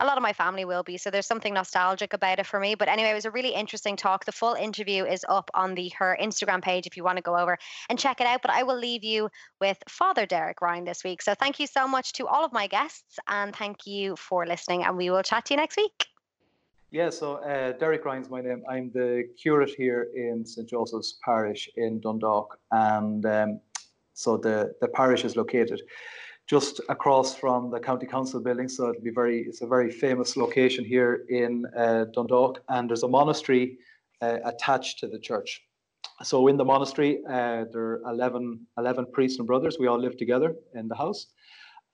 a 0.00 0.06
lot 0.06 0.16
of 0.16 0.22
my 0.22 0.32
family 0.32 0.64
will 0.64 0.82
be. 0.82 0.98
So 0.98 1.10
there's 1.10 1.26
something 1.26 1.54
nostalgic 1.54 2.12
about 2.12 2.38
it 2.38 2.46
for 2.46 2.58
me. 2.58 2.74
But 2.74 2.88
anyway, 2.88 3.10
it 3.10 3.14
was 3.14 3.24
a 3.24 3.30
really 3.30 3.54
interesting 3.54 3.96
talk. 3.96 4.24
The 4.24 4.32
full 4.32 4.54
interview 4.54 5.04
is 5.04 5.24
up 5.28 5.50
on 5.54 5.74
the 5.74 5.92
her 5.98 6.16
Instagram 6.20 6.62
page 6.62 6.86
if 6.86 6.96
you 6.96 7.04
want 7.04 7.18
to 7.18 7.22
go 7.22 7.36
over 7.36 7.56
and 7.88 7.98
check 7.98 8.20
it 8.20 8.26
out. 8.26 8.42
But 8.42 8.50
I 8.50 8.62
will 8.64 8.78
leave 8.78 9.04
you 9.04 9.28
with 9.60 9.78
Father 9.88 10.26
Derek 10.26 10.60
Ryan 10.60 10.84
this 10.84 11.04
week. 11.04 11.22
So 11.22 11.34
thank 11.34 11.60
you 11.60 11.66
so 11.66 11.86
much 11.86 12.12
to 12.14 12.26
all 12.26 12.44
of 12.44 12.52
my 12.52 12.66
guests 12.66 13.18
and 13.28 13.54
thank 13.54 13.86
you 13.86 14.16
for 14.16 14.46
listening. 14.46 14.84
And 14.84 14.96
we 14.96 15.10
will 15.10 15.22
chat 15.22 15.46
to 15.46 15.54
you 15.54 15.58
next 15.58 15.76
week. 15.76 16.06
Yeah, 16.90 17.08
so 17.08 17.36
uh, 17.36 17.72
Derek 17.72 18.04
Ryan's 18.04 18.28
my 18.28 18.42
name. 18.42 18.62
I'm 18.68 18.90
the 18.92 19.26
curate 19.40 19.70
here 19.70 20.08
in 20.14 20.44
St 20.44 20.68
Joseph's 20.68 21.18
Parish 21.24 21.66
in 21.76 22.00
Dundalk, 22.00 22.58
and 22.70 23.24
um, 23.24 23.60
so 24.12 24.36
the 24.36 24.74
the 24.82 24.88
parish 24.88 25.24
is 25.24 25.34
located 25.34 25.80
just 26.52 26.82
across 26.90 27.34
from 27.34 27.70
the 27.70 27.80
county 27.80 28.04
council 28.04 28.38
building. 28.38 28.68
So 28.68 28.90
it'll 28.90 29.00
be 29.00 29.16
very, 29.22 29.38
it's 29.48 29.62
a 29.62 29.66
very 29.66 29.90
famous 29.90 30.36
location 30.36 30.84
here 30.84 31.24
in 31.30 31.64
uh, 31.74 32.04
Dundalk, 32.14 32.62
and 32.68 32.90
there's 32.90 33.04
a 33.04 33.08
monastery 33.08 33.78
uh, 34.20 34.36
attached 34.44 34.98
to 34.98 35.06
the 35.08 35.18
church. 35.18 35.62
So 36.22 36.48
in 36.48 36.58
the 36.58 36.64
monastery, 36.66 37.20
uh, 37.26 37.64
there 37.72 37.84
are 37.84 38.00
11, 38.06 38.66
11 38.76 39.06
priests 39.14 39.38
and 39.38 39.46
brothers. 39.46 39.78
We 39.80 39.86
all 39.86 39.98
live 39.98 40.18
together 40.18 40.54
in 40.74 40.88
the 40.88 40.94
house. 40.94 41.28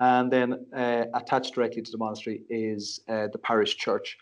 And 0.01 0.29
then 0.29 0.67
uh, 0.77 1.05
attached 1.15 1.55
directly 1.55 1.83
to 1.83 1.91
the 1.93 1.99
monastery 1.99 2.43
is 2.51 2.99
uh, 3.09 3.29
the 3.33 3.39
parish 3.39 3.77
church. 3.77 4.17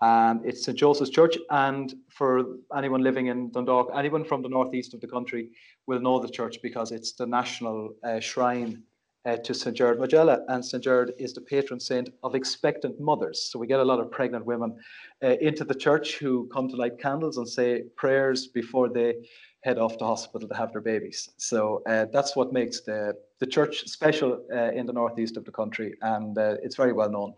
Um, 0.00 0.40
it's 0.42 0.64
St. 0.64 0.76
Joseph's 0.76 1.10
Church, 1.10 1.36
and 1.50 1.94
for 2.08 2.30
anyone 2.74 3.02
living 3.02 3.26
in 3.26 3.50
Dundalk, 3.50 3.90
anyone 3.94 4.24
from 4.24 4.40
the 4.40 4.48
northeast 4.48 4.94
of 4.94 5.02
the 5.02 5.06
country 5.06 5.50
will 5.86 6.00
know 6.00 6.18
the 6.18 6.30
church 6.30 6.56
because 6.62 6.92
it's 6.92 7.12
the 7.12 7.26
national 7.26 7.90
uh, 8.02 8.20
shrine 8.20 8.82
uh, 9.24 9.36
to 9.36 9.54
St. 9.54 9.76
Gerard 9.76 10.00
Majella, 10.00 10.40
and 10.48 10.64
St. 10.64 10.82
Gerard 10.82 11.12
is 11.18 11.32
the 11.32 11.40
patron 11.40 11.78
saint 11.78 12.10
of 12.22 12.34
expectant 12.34 13.00
mothers. 13.00 13.48
So 13.50 13.58
we 13.58 13.66
get 13.66 13.80
a 13.80 13.84
lot 13.84 14.00
of 14.00 14.10
pregnant 14.10 14.44
women 14.44 14.76
uh, 15.22 15.36
into 15.40 15.64
the 15.64 15.74
church 15.74 16.18
who 16.18 16.48
come 16.52 16.68
to 16.68 16.76
light 16.76 16.98
candles 16.98 17.36
and 17.38 17.48
say 17.48 17.84
prayers 17.96 18.48
before 18.48 18.88
they 18.88 19.14
head 19.62 19.78
off 19.78 19.96
to 19.98 20.04
hospital 20.04 20.48
to 20.48 20.54
have 20.54 20.72
their 20.72 20.80
babies. 20.80 21.30
So 21.36 21.82
uh, 21.86 22.06
that's 22.12 22.34
what 22.34 22.52
makes 22.52 22.80
the, 22.80 23.14
the 23.38 23.46
church 23.46 23.84
special 23.86 24.44
uh, 24.52 24.72
in 24.72 24.86
the 24.86 24.92
northeast 24.92 25.36
of 25.36 25.44
the 25.44 25.52
country, 25.52 25.94
and 26.02 26.36
uh, 26.36 26.56
it's 26.62 26.76
very 26.76 26.92
well 26.92 27.10
known. 27.10 27.34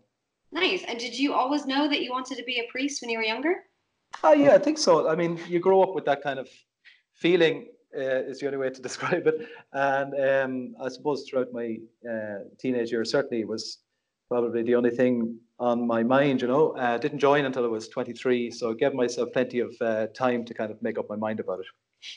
Nice. 0.52 0.84
And 0.84 0.98
did 0.98 1.18
you 1.18 1.34
always 1.34 1.66
know 1.66 1.88
that 1.88 2.00
you 2.00 2.10
wanted 2.10 2.38
to 2.38 2.44
be 2.44 2.60
a 2.60 2.70
priest 2.70 3.02
when 3.02 3.10
you 3.10 3.18
were 3.18 3.24
younger? 3.24 3.56
Oh, 4.22 4.32
yeah, 4.32 4.54
I 4.54 4.58
think 4.58 4.78
so. 4.78 5.08
I 5.08 5.16
mean, 5.16 5.38
you 5.48 5.58
grow 5.58 5.82
up 5.82 5.94
with 5.94 6.04
that 6.04 6.22
kind 6.22 6.38
of 6.38 6.48
feeling 7.14 7.66
uh, 7.96 8.28
is 8.28 8.40
the 8.40 8.46
only 8.46 8.58
way 8.58 8.70
to 8.70 8.82
describe 8.88 9.26
it. 9.26 9.48
And 9.72 10.14
um, 10.14 10.74
I 10.84 10.88
suppose 10.88 11.24
throughout 11.28 11.52
my 11.52 11.78
uh, 12.08 12.44
teenage 12.58 12.92
years, 12.92 13.10
certainly 13.10 13.44
was 13.44 13.78
probably 14.28 14.62
the 14.62 14.74
only 14.74 14.90
thing 14.90 15.38
on 15.58 15.86
my 15.86 16.02
mind. 16.02 16.42
You 16.42 16.48
know, 16.48 16.74
I 16.76 16.94
uh, 16.94 16.98
didn't 16.98 17.18
join 17.18 17.44
until 17.44 17.64
I 17.64 17.68
was 17.68 17.88
23, 17.88 18.50
so 18.50 18.70
I 18.70 18.74
gave 18.74 18.94
myself 18.94 19.30
plenty 19.32 19.60
of 19.60 19.74
uh, 19.80 20.08
time 20.08 20.44
to 20.44 20.54
kind 20.54 20.70
of 20.70 20.82
make 20.82 20.98
up 20.98 21.08
my 21.08 21.16
mind 21.16 21.40
about 21.40 21.60
it. 21.60 21.66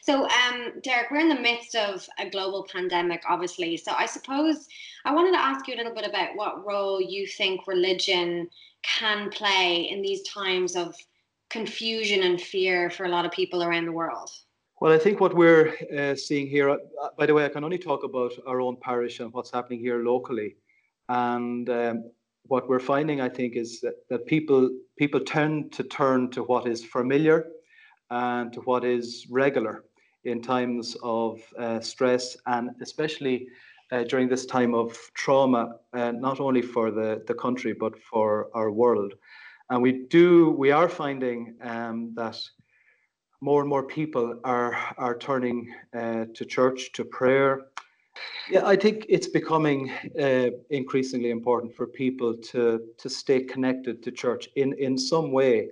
So, 0.02 0.28
um, 0.28 0.74
Derek, 0.84 1.12
we're 1.12 1.20
in 1.20 1.30
the 1.30 1.40
midst 1.40 1.74
of 1.76 2.06
a 2.20 2.30
global 2.30 2.68
pandemic, 2.70 3.24
obviously. 3.28 3.78
So, 3.78 3.94
I 3.98 4.06
suppose 4.06 4.68
I 5.06 5.14
wanted 5.14 5.32
to 5.32 5.40
ask 5.40 5.68
you 5.68 5.76
a 5.76 5.78
little 5.78 5.94
bit 5.94 6.06
about 6.08 6.36
what 6.36 6.66
role 6.66 7.00
you 7.02 7.26
think 7.26 7.68
religion 7.68 8.50
can 8.84 9.30
play 9.30 9.88
in 9.90 10.02
these 10.02 10.24
times 10.24 10.76
of 10.76 10.96
confusion 11.50 12.24
and 12.24 12.42
fear 12.42 12.90
for 12.90 13.06
a 13.06 13.10
lot 13.10 13.26
of 13.26 13.32
people 13.32 13.64
around 13.64 13.86
the 13.86 13.92
world. 13.92 14.30
Well, 14.80 14.92
I 14.92 15.00
think 15.00 15.20
what 15.20 15.34
we're 15.34 15.74
uh, 15.98 16.14
seeing 16.14 16.46
here, 16.46 16.70
uh, 16.70 16.78
by 17.18 17.26
the 17.26 17.34
way, 17.34 17.44
I 17.44 17.50
can 17.50 17.64
only 17.64 17.80
talk 17.80 18.04
about 18.04 18.34
our 18.46 18.62
own 18.62 18.78
parish 18.80 19.20
and 19.20 19.34
what's 19.34 19.50
happening 19.50 19.80
here 19.80 20.04
locally. 20.04 20.56
And 21.10 21.68
um, 21.68 22.12
what 22.44 22.70
we're 22.70 22.80
finding, 22.80 23.20
I 23.20 23.28
think, 23.28 23.56
is 23.56 23.82
that, 23.82 23.96
that 24.10 24.28
people 24.28 24.70
people 24.96 25.20
tend 25.20 25.72
to 25.74 25.84
turn 25.84 26.30
to 26.32 26.44
what 26.44 26.68
is 26.68 26.86
familiar 26.86 27.48
and 28.12 28.54
to 28.54 28.62
what 28.62 28.86
is 28.86 29.26
regular 29.32 29.84
in 30.26 30.44
times 30.44 30.96
of 31.02 31.42
uh, 31.58 31.80
stress 31.80 32.38
and 32.46 32.70
especially 32.80 33.48
uh, 33.92 34.04
during 34.04 34.28
this 34.28 34.46
time 34.46 34.76
of 34.76 34.96
trauma, 35.16 35.78
uh, 35.94 36.12
not 36.12 36.40
only 36.40 36.62
for 36.62 36.92
the, 36.92 37.24
the 37.26 37.34
country 37.34 37.74
but 37.74 37.98
for 38.00 38.50
our 38.54 38.70
world. 38.70 39.14
And 39.72 39.82
we 39.82 40.06
do 40.08 40.52
we 40.52 40.70
are 40.70 40.88
finding 40.88 41.56
um, 41.62 42.14
that 42.16 42.38
more 43.42 43.62
and 43.62 43.70
more 43.70 43.84
people 43.84 44.40
are 44.44 44.76
are 44.98 45.18
turning 45.18 45.74
uh, 45.96 46.26
to 46.34 46.46
church 46.46 46.92
to 46.94 47.06
prayer 47.06 47.68
yeah, 48.50 48.66
I 48.66 48.76
think 48.76 49.06
it's 49.10 49.28
becoming 49.28 49.92
uh, 50.20 50.50
increasingly 50.70 51.30
important 51.32 51.76
for 51.76 51.88
people 51.88 52.36
to 52.52 52.82
to 52.98 53.10
stay 53.10 53.42
connected 53.42 54.02
to 54.04 54.12
church 54.12 54.48
in 54.56 54.74
in 54.74 54.98
some 54.98 55.32
way, 55.32 55.70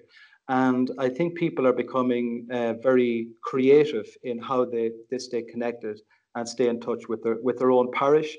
and 0.50 0.92
I 1.00 1.10
think 1.10 1.36
people 1.36 1.66
are 1.66 1.74
becoming 1.74 2.48
uh, 2.52 2.74
very 2.74 3.30
creative 3.42 4.08
in 4.24 4.40
how 4.40 4.66
they 4.66 4.92
they 5.10 5.20
stay 5.20 5.44
connected 5.44 6.02
and 6.36 6.48
stay 6.48 6.68
in 6.68 6.80
touch 6.80 7.08
with 7.08 7.24
their 7.24 7.38
with 7.42 7.58
their 7.60 7.72
own 7.72 7.92
parish. 7.92 8.38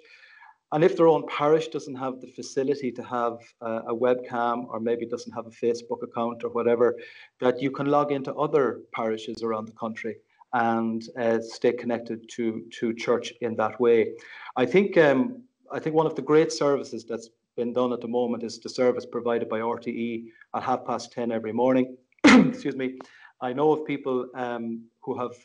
And 0.77 0.85
if 0.85 0.95
their 0.95 1.09
own 1.09 1.27
parish 1.27 1.69
doesn't 1.69 1.95
have 1.95 2.21
the 2.21 2.27
facility 2.27 2.93
to 2.93 3.03
have 3.03 3.39
a, 3.63 3.93
a 3.93 3.97
webcam 3.97 4.67
or 4.69 4.79
maybe 4.79 5.07
doesn't 5.07 5.33
have 5.33 5.47
a 5.47 5.51
Facebook 5.65 6.03
account 6.03 6.45
or 6.45 6.51
whatever, 6.51 6.99
that 7.41 7.63
you 7.63 7.71
can 7.71 7.87
log 7.87 8.13
into 8.13 8.35
other 8.35 8.83
parishes 8.93 9.43
around 9.43 9.65
the 9.65 9.73
country 9.73 10.17
and 10.53 11.09
uh, 11.19 11.39
stay 11.41 11.73
connected 11.73 12.29
to 12.35 12.63
to 12.79 12.93
church 12.93 13.33
in 13.41 13.57
that 13.57 13.81
way. 13.81 14.13
I 14.57 14.67
think 14.67 14.99
um, 14.99 15.45
I 15.73 15.79
think 15.79 15.97
one 15.97 16.05
of 16.05 16.15
the 16.15 16.21
great 16.21 16.53
services 16.53 17.07
that's 17.07 17.31
been 17.57 17.73
done 17.73 17.95
at 17.95 18.03
the 18.03 18.13
moment 18.19 18.43
is 18.43 18.59
the 18.59 18.69
service 18.69 19.07
provided 19.07 19.49
by 19.49 19.61
RTE 19.61 20.27
at 20.55 20.63
half 20.63 20.85
past 20.85 21.11
ten 21.11 21.33
every 21.33 21.55
morning. 21.55 21.97
Excuse 22.25 22.77
me. 22.77 22.99
I 23.41 23.55
know 23.55 23.73
of 23.73 23.87
people 23.87 24.27
um, 24.35 24.83
who 25.01 25.19
have 25.19 25.37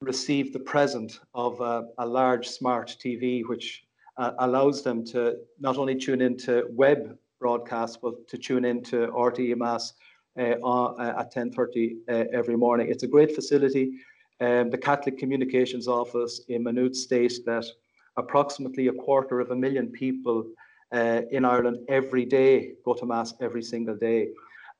received 0.00 0.54
the 0.54 0.64
present 0.74 1.20
of 1.34 1.60
a, 1.60 1.84
a 1.98 2.06
large 2.06 2.48
smart 2.48 2.96
TV, 2.98 3.42
which 3.46 3.84
uh, 4.20 4.32
allows 4.38 4.82
them 4.82 5.02
to 5.02 5.36
not 5.58 5.78
only 5.78 5.94
tune 5.94 6.20
into 6.20 6.66
web 6.70 7.16
broadcasts, 7.40 7.96
but 7.96 8.28
to 8.28 8.36
tune 8.36 8.66
into 8.66 9.06
RTE 9.08 9.56
Mass 9.56 9.94
uh, 10.38 10.56
uh, 10.62 11.14
at 11.18 11.34
10.30 11.34 11.96
uh, 12.08 12.24
every 12.32 12.56
morning. 12.56 12.88
It's 12.90 13.02
a 13.02 13.08
great 13.08 13.34
facility. 13.34 13.92
Um, 14.40 14.68
the 14.70 14.78
Catholic 14.78 15.16
Communications 15.18 15.88
Office 15.88 16.42
in 16.48 16.62
Maynooth 16.62 16.94
states 16.94 17.40
that 17.46 17.64
approximately 18.18 18.88
a 18.88 18.92
quarter 18.92 19.40
of 19.40 19.50
a 19.50 19.56
million 19.56 19.88
people 19.88 20.44
uh, 20.92 21.22
in 21.30 21.46
Ireland 21.46 21.78
every 21.88 22.26
day 22.26 22.74
go 22.84 22.92
to 22.94 23.06
Mass 23.06 23.32
every 23.40 23.62
single 23.62 23.96
day. 23.96 24.28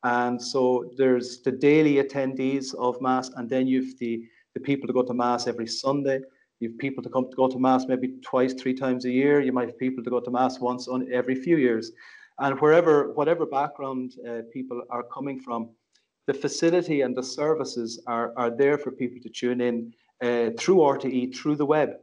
And 0.03 0.41
so 0.41 0.91
there's 0.99 1.41
the 1.41 1.53
daily 1.53 1.95
attendees 2.03 2.74
of 2.74 3.01
Mass, 3.01 3.30
and 3.36 3.49
then 3.49 3.66
you've 3.66 3.99
the, 3.99 4.22
the 4.55 4.61
people 4.61 4.86
to 4.86 4.93
go 4.93 5.03
to 5.03 5.14
Mass 5.14 5.47
every 5.47 5.66
Sunday. 5.66 6.20
You've 6.61 6.79
people 6.79 7.03
to 7.03 7.09
come 7.09 7.29
to 7.31 7.37
go 7.37 7.49
to 7.49 7.59
Mass 7.59 7.87
maybe 7.89 8.17
twice, 8.23 8.53
three 8.53 8.75
times 8.75 9.07
a 9.07 9.11
year. 9.11 9.41
You 9.41 9.53
might 9.53 9.69
have 9.69 9.79
people 9.79 10.05
to 10.05 10.11
go 10.11 10.21
to 10.21 10.31
Mass 10.31 10.61
once 10.61 10.89
on 10.89 11.11
every 11.11 11.35
few 11.35 11.57
years. 11.57 11.93
And 12.39 12.61
wherever, 12.61 13.13
whatever 13.13 13.47
background 13.47 14.15
uh, 14.29 14.43
people 14.53 14.83
are 14.91 15.03
coming 15.03 15.41
from, 15.41 15.71
the 16.27 16.35
facility 16.35 17.01
and 17.01 17.17
the 17.17 17.23
services 17.23 18.03
are, 18.07 18.33
are 18.37 18.51
there 18.51 18.77
for 18.77 18.91
people 18.91 19.21
to 19.23 19.31
tune 19.31 19.61
in 19.63 19.93
uh, 20.23 20.51
through 20.59 20.77
RTE, 20.77 21.35
through 21.35 21.57
the 21.57 21.67
web. 21.67 21.95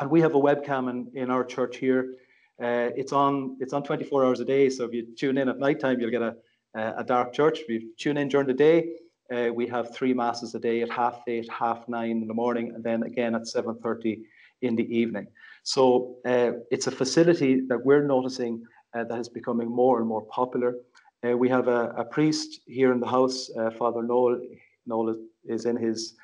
And 0.00 0.10
we 0.10 0.22
have 0.22 0.34
a 0.34 0.40
webcam 0.40 0.88
in, 0.88 1.10
in 1.14 1.30
our 1.30 1.44
church 1.44 1.76
here. 1.76 2.14
Uh, 2.62 2.90
it's 2.96 3.12
on 3.12 3.56
it's 3.60 3.72
on 3.72 3.82
24 3.82 4.24
hours 4.24 4.40
a 4.40 4.44
day. 4.44 4.70
So 4.70 4.84
if 4.84 4.92
you 4.92 5.06
tune 5.16 5.36
in 5.36 5.48
at 5.48 5.58
night 5.58 5.80
time, 5.80 6.00
you'll 6.00 6.10
get 6.10 6.22
a, 6.22 6.36
a 6.74 7.04
dark 7.04 7.32
church. 7.34 7.60
If 7.60 7.68
you 7.68 7.92
tune 7.98 8.16
in 8.16 8.28
during 8.28 8.46
the 8.46 8.54
day, 8.54 8.94
uh, 9.32 9.52
we 9.52 9.66
have 9.66 9.94
three 9.94 10.12
masses 10.12 10.54
a 10.54 10.58
day 10.58 10.82
at 10.82 10.90
half 10.90 11.22
eight, 11.26 11.48
half 11.50 11.88
nine 11.88 12.22
in 12.22 12.28
the 12.28 12.34
morning, 12.34 12.72
and 12.74 12.84
then 12.84 13.02
again 13.02 13.34
at 13.34 13.42
7:30 13.42 14.20
in 14.60 14.76
the 14.76 14.88
evening. 14.96 15.26
So 15.62 16.16
uh, 16.26 16.52
it's 16.70 16.86
a 16.86 16.90
facility 16.90 17.62
that 17.68 17.84
we're 17.84 18.04
noticing 18.04 18.62
uh, 18.94 19.04
that 19.04 19.18
is 19.18 19.28
becoming 19.28 19.68
more 19.68 19.98
and 19.98 20.08
more 20.08 20.24
popular. 20.26 20.76
Uh, 21.24 21.36
we 21.36 21.48
have 21.48 21.68
a, 21.68 21.94
a, 21.96 22.04
priest 22.04 22.60
here 22.66 22.92
in 22.92 23.00
the 23.00 23.06
house, 23.06 23.48
uh, 23.56 23.70
Father 23.70 24.02
Noel. 24.02 24.40
Noel 24.86 25.16
is 25.44 25.66
in 25.66 25.76
his 25.76 26.14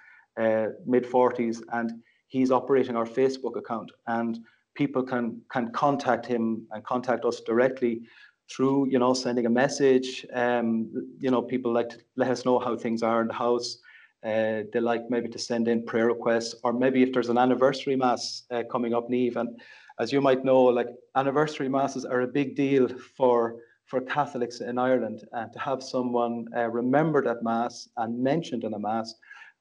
uh, 0.40 0.66
mid 0.86 1.04
40s 1.04 1.62
and 1.72 1.92
he's 2.26 2.50
operating 2.50 2.96
our 2.96 3.06
Facebook 3.06 3.56
account. 3.56 3.90
And 4.06 4.40
people 4.74 5.02
can 5.02 5.40
can 5.50 5.70
contact 5.72 6.26
him 6.26 6.66
and 6.72 6.84
contact 6.84 7.24
us 7.24 7.40
directly 7.40 8.02
through, 8.50 8.88
you 8.88 8.98
know, 8.98 9.14
sending 9.14 9.46
a 9.46 9.50
message. 9.50 10.26
Um, 10.32 10.90
you 11.18 11.30
know, 11.30 11.42
people 11.42 11.72
like 11.72 11.90
to 11.90 11.98
let 12.16 12.30
us 12.30 12.44
know 12.44 12.58
how 12.58 12.76
things 12.76 13.02
are 13.02 13.20
in 13.20 13.28
the 13.28 13.34
house. 13.34 13.78
Uh, 14.24 14.62
they 14.72 14.80
like 14.80 15.02
maybe 15.10 15.28
to 15.28 15.38
send 15.38 15.68
in 15.68 15.84
prayer 15.84 16.06
requests, 16.06 16.54
or 16.64 16.72
maybe 16.72 17.02
if 17.02 17.12
there's 17.12 17.28
an 17.28 17.38
anniversary 17.38 17.94
mass 17.94 18.42
uh, 18.50 18.62
coming 18.70 18.92
up, 18.94 19.08
Niamh. 19.08 19.36
And 19.36 19.60
as 20.00 20.12
you 20.12 20.20
might 20.20 20.44
know, 20.44 20.62
like 20.62 20.88
anniversary 21.14 21.68
masses 21.68 22.04
are 22.04 22.22
a 22.22 22.26
big 22.26 22.56
deal 22.56 22.88
for 23.16 23.56
for 23.86 24.00
Catholics 24.02 24.60
in 24.60 24.76
Ireland 24.78 25.24
and 25.32 25.50
to 25.52 25.58
have 25.58 25.82
someone 25.82 26.46
uh, 26.54 26.68
remembered 26.68 27.26
at 27.26 27.42
Mass 27.42 27.88
and 27.96 28.22
mentioned 28.22 28.64
in 28.64 28.74
a 28.74 28.78
Mass. 28.78 29.14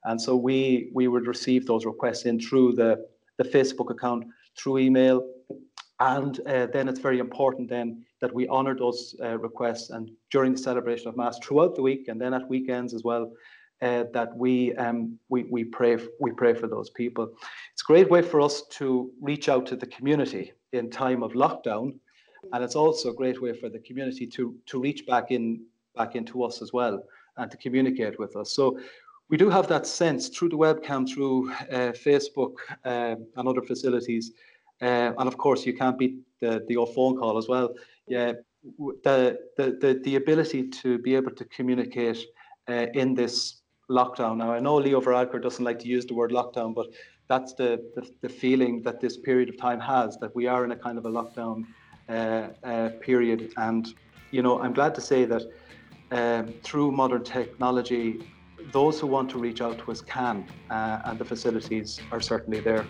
And 0.04 0.20
so 0.20 0.36
we 0.36 0.90
we 0.92 1.08
would 1.08 1.26
receive 1.26 1.66
those 1.66 1.86
requests 1.86 2.26
in 2.26 2.38
through 2.38 2.74
the, 2.74 3.06
the 3.38 3.44
Facebook 3.44 3.90
account, 3.90 4.24
through 4.56 4.78
email. 4.78 5.26
And 6.00 6.38
uh, 6.46 6.66
then 6.66 6.88
it's 6.88 7.00
very 7.00 7.18
important 7.18 7.68
then 7.68 8.04
that 8.20 8.34
we 8.34 8.48
honor 8.48 8.74
those 8.76 9.14
uh, 9.22 9.38
requests 9.38 9.90
and 9.90 10.10
during 10.30 10.52
the 10.52 10.58
celebration 10.58 11.08
of 11.08 11.16
Mass 11.16 11.38
throughout 11.38 11.74
the 11.76 11.82
week 11.82 12.08
and 12.08 12.20
then 12.20 12.34
at 12.34 12.48
weekends 12.48 12.94
as 12.94 13.04
well. 13.04 13.32
Uh, 13.80 14.02
that 14.12 14.36
we 14.36 14.74
um, 14.74 15.16
we 15.28 15.44
we 15.44 15.62
pray 15.62 15.96
we 16.18 16.32
pray 16.32 16.52
for 16.52 16.66
those 16.66 16.90
people. 16.90 17.28
It's 17.72 17.82
a 17.82 17.92
great 17.92 18.10
way 18.10 18.22
for 18.22 18.40
us 18.40 18.62
to 18.70 19.12
reach 19.20 19.48
out 19.48 19.66
to 19.66 19.76
the 19.76 19.86
community 19.86 20.52
in 20.72 20.90
time 20.90 21.22
of 21.22 21.34
lockdown, 21.34 21.94
and 22.52 22.64
it's 22.64 22.74
also 22.74 23.10
a 23.10 23.14
great 23.14 23.40
way 23.40 23.52
for 23.52 23.68
the 23.68 23.78
community 23.78 24.26
to 24.26 24.56
to 24.66 24.80
reach 24.80 25.06
back 25.06 25.30
in 25.30 25.62
back 25.94 26.16
into 26.16 26.42
us 26.42 26.60
as 26.60 26.72
well 26.72 27.04
and 27.36 27.52
to 27.52 27.56
communicate 27.56 28.18
with 28.18 28.34
us. 28.34 28.50
So 28.50 28.80
we 29.30 29.36
do 29.36 29.48
have 29.50 29.68
that 29.68 29.86
sense 29.86 30.28
through 30.28 30.48
the 30.48 30.56
webcam, 30.56 31.08
through 31.08 31.52
uh, 31.52 31.92
Facebook 31.92 32.54
uh, 32.84 33.16
and 33.36 33.48
other 33.48 33.62
facilities, 33.62 34.32
uh, 34.80 35.12
and 35.18 35.28
of 35.28 35.36
course 35.36 35.66
you 35.66 35.74
can't 35.74 35.98
beat 35.98 36.16
the 36.40 36.64
the 36.68 36.76
old 36.76 36.94
phone 36.94 37.16
call 37.16 37.38
as 37.38 37.46
well. 37.48 37.74
Yeah, 38.08 38.32
the 39.04 39.38
the 39.56 39.78
the, 39.80 40.00
the 40.04 40.16
ability 40.16 40.68
to 40.82 40.98
be 40.98 41.14
able 41.14 41.32
to 41.32 41.44
communicate 41.56 42.18
uh, 42.68 42.86
in 42.94 43.14
this 43.14 43.62
lockdown. 43.90 44.36
Now 44.36 44.52
I 44.52 44.60
know 44.60 44.76
Leo 44.76 45.00
Varadkar 45.00 45.40
doesn't 45.42 45.64
like 45.64 45.78
to 45.80 45.88
use 45.88 46.06
the 46.06 46.14
word 46.14 46.30
lockdown, 46.30 46.74
but 46.74 46.86
that's 47.28 47.54
the, 47.54 47.78
the, 47.94 48.08
the 48.22 48.28
feeling 48.28 48.82
that 48.82 49.00
this 49.00 49.18
period 49.18 49.48
of 49.48 49.56
time 49.58 49.80
has 49.80 50.16
that 50.20 50.34
we 50.34 50.46
are 50.46 50.64
in 50.64 50.72
a 50.72 50.76
kind 50.76 50.98
of 50.98 51.04
a 51.04 51.10
lockdown 51.10 51.62
uh, 52.08 52.48
uh, 52.64 52.88
period. 53.02 53.52
And, 53.56 53.86
you 54.30 54.42
know, 54.42 54.60
I'm 54.60 54.72
glad 54.72 54.94
to 54.94 55.00
say 55.00 55.26
that 55.26 55.42
um, 56.10 56.54
through 56.64 56.92
modern 56.92 57.24
technology, 57.24 58.18
those 58.72 58.98
who 58.98 59.06
want 59.06 59.30
to 59.30 59.38
reach 59.38 59.60
out 59.60 59.78
to 59.78 59.90
us 59.90 60.00
can, 60.00 60.46
uh, 60.70 60.98
and 61.04 61.18
the 61.18 61.24
facilities 61.24 62.00
are 62.12 62.20
certainly 62.20 62.60
there. 62.60 62.86